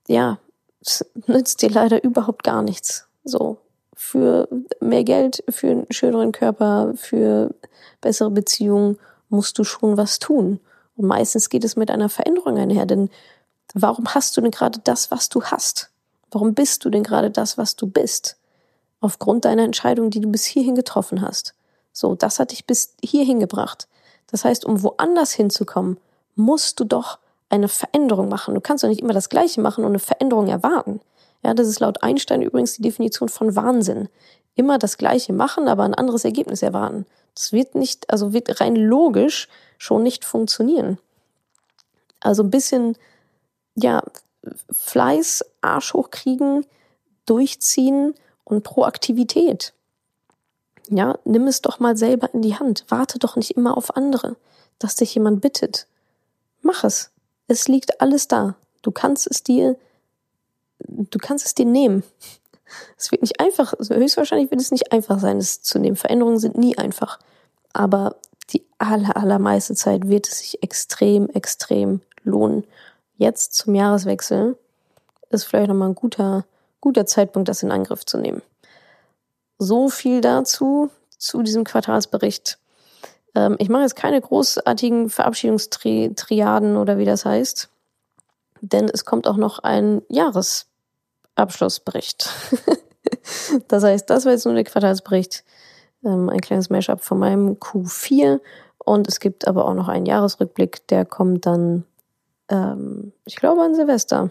ja, 0.08 0.38
es 0.80 1.04
nützt 1.26 1.62
dir 1.62 1.70
leider 1.70 2.02
überhaupt 2.04 2.42
gar 2.42 2.62
nichts. 2.62 3.06
So, 3.24 3.58
für 3.94 4.48
mehr 4.80 5.04
Geld, 5.04 5.42
für 5.48 5.70
einen 5.70 5.86
schöneren 5.90 6.32
Körper, 6.32 6.92
für 6.96 7.54
bessere 8.00 8.30
Beziehungen 8.30 8.98
musst 9.28 9.58
du 9.58 9.64
schon 9.64 9.96
was 9.96 10.18
tun. 10.18 10.60
Und 10.96 11.06
meistens 11.06 11.48
geht 11.48 11.64
es 11.64 11.76
mit 11.76 11.90
einer 11.90 12.08
Veränderung 12.08 12.58
einher, 12.58 12.86
denn 12.86 13.10
warum 13.72 14.14
hast 14.14 14.36
du 14.36 14.40
denn 14.40 14.50
gerade 14.50 14.80
das, 14.84 15.10
was 15.10 15.28
du 15.28 15.42
hast? 15.42 15.90
Warum 16.30 16.54
bist 16.54 16.84
du 16.84 16.90
denn 16.90 17.02
gerade 17.02 17.30
das, 17.30 17.58
was 17.58 17.76
du 17.76 17.86
bist? 17.86 18.36
Aufgrund 19.00 19.44
deiner 19.44 19.64
Entscheidung, 19.64 20.10
die 20.10 20.20
du 20.20 20.30
bis 20.30 20.44
hierhin 20.44 20.74
getroffen 20.74 21.22
hast. 21.22 21.54
So, 21.92 22.14
das 22.14 22.38
hat 22.38 22.50
dich 22.50 22.66
bis 22.66 22.94
hierhin 23.02 23.40
gebracht. 23.40 23.88
Das 24.26 24.44
heißt, 24.44 24.64
um 24.64 24.82
woanders 24.82 25.32
hinzukommen, 25.32 25.98
musst 26.34 26.80
du 26.80 26.84
doch 26.84 27.18
eine 27.48 27.68
Veränderung 27.68 28.28
machen. 28.28 28.54
Du 28.54 28.60
kannst 28.60 28.84
doch 28.84 28.88
nicht 28.88 29.00
immer 29.00 29.12
das 29.12 29.28
Gleiche 29.28 29.60
machen 29.60 29.84
und 29.84 29.90
eine 29.90 29.98
Veränderung 29.98 30.48
erwarten. 30.48 31.00
Ja, 31.44 31.54
das 31.54 31.68
ist 31.68 31.80
laut 31.80 32.02
Einstein 32.02 32.42
übrigens 32.42 32.74
die 32.74 32.82
Definition 32.82 33.28
von 33.28 33.54
Wahnsinn. 33.54 34.08
Immer 34.54 34.78
das 34.78 34.96
Gleiche 34.96 35.32
machen, 35.32 35.68
aber 35.68 35.84
ein 35.84 35.94
anderes 35.94 36.24
Ergebnis 36.24 36.62
erwarten. 36.62 37.06
Das 37.34 37.52
wird 37.52 37.74
nicht, 37.74 38.08
also 38.10 38.32
wird 38.32 38.60
rein 38.60 38.76
logisch 38.76 39.48
schon 39.76 40.02
nicht 40.02 40.24
funktionieren. 40.24 40.98
Also 42.20 42.42
ein 42.42 42.50
bisschen, 42.50 42.96
ja, 43.74 44.02
Fleiß, 44.70 45.44
Arsch 45.60 45.92
hochkriegen, 45.94 46.64
durchziehen 47.26 48.14
und 48.44 48.62
Proaktivität. 48.62 49.74
Ja, 50.88 51.18
nimm 51.24 51.46
es 51.46 51.62
doch 51.62 51.80
mal 51.80 51.96
selber 51.96 52.32
in 52.34 52.42
die 52.42 52.56
Hand. 52.56 52.84
Warte 52.88 53.18
doch 53.18 53.36
nicht 53.36 53.52
immer 53.52 53.76
auf 53.76 53.96
andere, 53.96 54.36
dass 54.78 54.96
dich 54.96 55.14
jemand 55.14 55.40
bittet. 55.40 55.86
Mach 56.62 56.84
es. 56.84 57.10
Es 57.46 57.68
liegt 57.68 58.00
alles 58.00 58.28
da. 58.28 58.56
Du 58.82 58.90
kannst 58.90 59.26
es 59.30 59.42
dir, 59.42 59.76
du 60.78 61.18
kannst 61.18 61.46
es 61.46 61.54
dir 61.54 61.66
nehmen. 61.66 62.02
Es 62.96 63.12
wird 63.12 63.20
nicht 63.20 63.38
einfach, 63.40 63.74
höchstwahrscheinlich 63.78 64.50
wird 64.50 64.60
es 64.60 64.72
nicht 64.72 64.90
einfach 64.90 65.20
sein, 65.20 65.36
es 65.36 65.62
zu 65.62 65.78
nehmen. 65.78 65.96
Veränderungen 65.96 66.38
sind 66.38 66.56
nie 66.56 66.76
einfach. 66.76 67.20
Aber 67.72 68.16
die 68.50 68.66
aller, 68.78 69.16
allermeiste 69.16 69.74
Zeit 69.74 70.08
wird 70.08 70.26
es 70.26 70.38
sich 70.38 70.62
extrem, 70.62 71.28
extrem 71.28 72.00
lohnen. 72.24 72.66
Jetzt 73.16 73.54
zum 73.54 73.74
Jahreswechsel 73.74 74.56
ist 75.30 75.44
vielleicht 75.44 75.68
nochmal 75.68 75.90
ein 75.90 75.94
guter, 75.94 76.46
guter 76.80 77.06
Zeitpunkt, 77.06 77.48
das 77.48 77.62
in 77.62 77.70
Angriff 77.70 78.04
zu 78.06 78.18
nehmen. 78.18 78.42
So 79.58 79.88
viel 79.88 80.20
dazu, 80.20 80.90
zu 81.18 81.42
diesem 81.42 81.64
Quartalsbericht. 81.64 82.58
Ähm, 83.34 83.56
ich 83.58 83.68
mache 83.68 83.82
jetzt 83.82 83.96
keine 83.96 84.20
großartigen 84.20 85.10
Verabschiedungstriaden 85.10 86.76
oder 86.76 86.98
wie 86.98 87.04
das 87.04 87.24
heißt, 87.24 87.68
denn 88.60 88.88
es 88.88 89.04
kommt 89.04 89.26
auch 89.26 89.36
noch 89.36 89.58
ein 89.60 90.02
Jahresabschlussbericht. 90.08 92.30
das 93.68 93.82
heißt, 93.82 94.08
das 94.08 94.24
war 94.24 94.32
jetzt 94.32 94.46
nur 94.46 94.54
der 94.54 94.64
Quartalsbericht, 94.64 95.44
ähm, 96.04 96.28
ein 96.28 96.40
kleines 96.40 96.70
Mashup 96.70 97.02
von 97.02 97.18
meinem 97.18 97.54
Q4 97.54 98.40
Und 98.78 99.08
es 99.08 99.18
gibt 99.20 99.48
aber 99.48 99.66
auch 99.66 99.74
noch 99.74 99.88
einen 99.88 100.06
Jahresrückblick, 100.06 100.86
der 100.88 101.04
kommt 101.04 101.46
dann, 101.46 101.84
ähm, 102.48 103.12
ich 103.24 103.36
glaube, 103.36 103.62
an 103.62 103.74
Silvester 103.74 104.30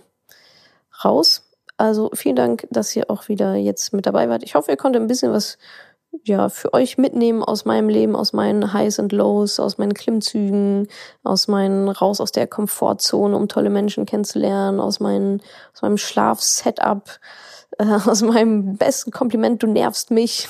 raus. 1.03 1.49
Also 1.77 2.11
vielen 2.13 2.35
Dank, 2.35 2.67
dass 2.69 2.95
ihr 2.95 3.09
auch 3.09 3.27
wieder 3.27 3.55
jetzt 3.55 3.93
mit 3.93 4.05
dabei 4.05 4.29
wart. 4.29 4.43
Ich 4.43 4.53
hoffe, 4.53 4.69
ihr 4.71 4.77
konntet 4.77 5.01
ein 5.01 5.07
bisschen 5.07 5.33
was 5.33 5.57
ja, 6.21 6.49
für 6.49 6.73
euch 6.73 6.97
mitnehmen 6.97 7.43
aus 7.43 7.65
meinem 7.65 7.89
Leben, 7.89 8.15
aus 8.15 8.33
meinen 8.33 8.73
Highs 8.73 8.99
und 8.99 9.11
Lows, 9.11 9.59
aus 9.59 9.77
meinen 9.77 9.93
Klimmzügen, 9.93 10.87
aus 11.23 11.47
meinen 11.47 11.89
raus 11.89 12.21
aus 12.21 12.31
der 12.31 12.47
Komfortzone, 12.47 13.35
um 13.35 13.47
tolle 13.47 13.69
Menschen 13.69 14.05
kennenzulernen, 14.05 14.79
aus, 14.79 14.99
meinen, 14.99 15.41
aus 15.73 15.81
meinem 15.81 15.97
Schlafsetup, 15.97 17.19
äh, 17.77 17.85
aus 17.85 18.21
meinem 18.21 18.77
besten 18.77 19.11
Kompliment, 19.11 19.63
du 19.63 19.67
nervst 19.67 20.11
mich, 20.11 20.47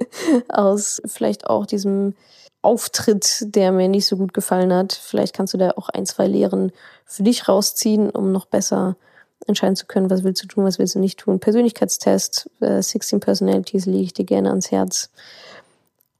aus 0.48 1.00
vielleicht 1.06 1.46
auch 1.48 1.66
diesem 1.66 2.14
Auftritt, 2.62 3.54
der 3.54 3.72
mir 3.72 3.88
nicht 3.88 4.06
so 4.06 4.16
gut 4.16 4.34
gefallen 4.34 4.72
hat. 4.72 4.92
Vielleicht 4.92 5.34
kannst 5.34 5.54
du 5.54 5.58
da 5.58 5.72
auch 5.76 5.88
ein, 5.88 6.04
zwei 6.04 6.26
Lehren 6.26 6.72
für 7.04 7.22
dich 7.22 7.48
rausziehen, 7.48 8.10
um 8.10 8.32
noch 8.32 8.46
besser 8.46 8.96
entscheiden 9.46 9.76
zu 9.76 9.86
können, 9.86 10.10
was 10.10 10.24
willst 10.24 10.42
du 10.42 10.46
tun, 10.46 10.64
was 10.64 10.78
willst 10.78 10.94
du 10.94 10.98
nicht 10.98 11.18
tun. 11.18 11.40
Persönlichkeitstest, 11.40 12.50
äh, 12.60 12.82
16 12.82 13.20
Personalities 13.20 13.86
lege 13.86 14.04
ich 14.04 14.14
dir 14.14 14.24
gerne 14.24 14.50
ans 14.50 14.70
Herz. 14.70 15.10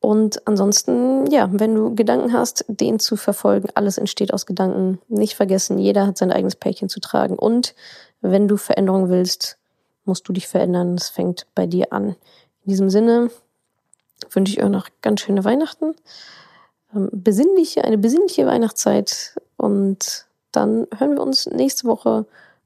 Und 0.01 0.47
ansonsten, 0.47 1.29
ja, 1.31 1.49
wenn 1.51 1.75
du 1.75 1.95
Gedanken 1.95 2.33
hast, 2.33 2.65
den 2.69 2.99
zu 2.99 3.17
verfolgen, 3.17 3.69
alles 3.75 3.99
entsteht 3.99 4.33
aus 4.33 4.47
Gedanken. 4.47 5.01
Nicht 5.09 5.35
vergessen, 5.35 5.79
jeder 5.79 6.07
hat 6.07 6.19
sein 6.19 6.31
eigenes 6.31 6.55
Päckchen 6.55 6.89
zu 6.89 7.01
tragen. 7.01 7.37
Und 7.37 7.75
wenn 8.21 8.47
du 8.47 8.57
Veränderung 8.57 9.09
willst, 9.09 9.59
musst 10.05 10.29
du 10.29 10.33
dich 10.33 10.47
verändern. 10.47 10.95
Es 10.95 11.09
fängt 11.09 11.47
bei 11.55 11.67
dir 11.67 11.93
an. 11.93 12.11
In 12.65 12.71
diesem 12.71 12.91
Sinne 12.91 13.31
wünsche 14.31 14.53
ich 14.53 14.63
euch 14.63 14.71
noch 14.71 14.89
ganz 15.03 15.23
schöne 15.23 15.45
Weihnachten. 15.45 15.95
Ähm, 16.95 17.09
besinnliche, 17.13 17.83
eine 17.83 17.99
besinnliche 17.99 18.47
Weihnachtszeit. 18.47 19.35
Und 19.57 20.27
dann 20.53 20.87
hören 20.97 21.17
wir 21.17 21.23
uns 21.23 21.47
nächste 21.47 21.89
Woche 21.89 22.27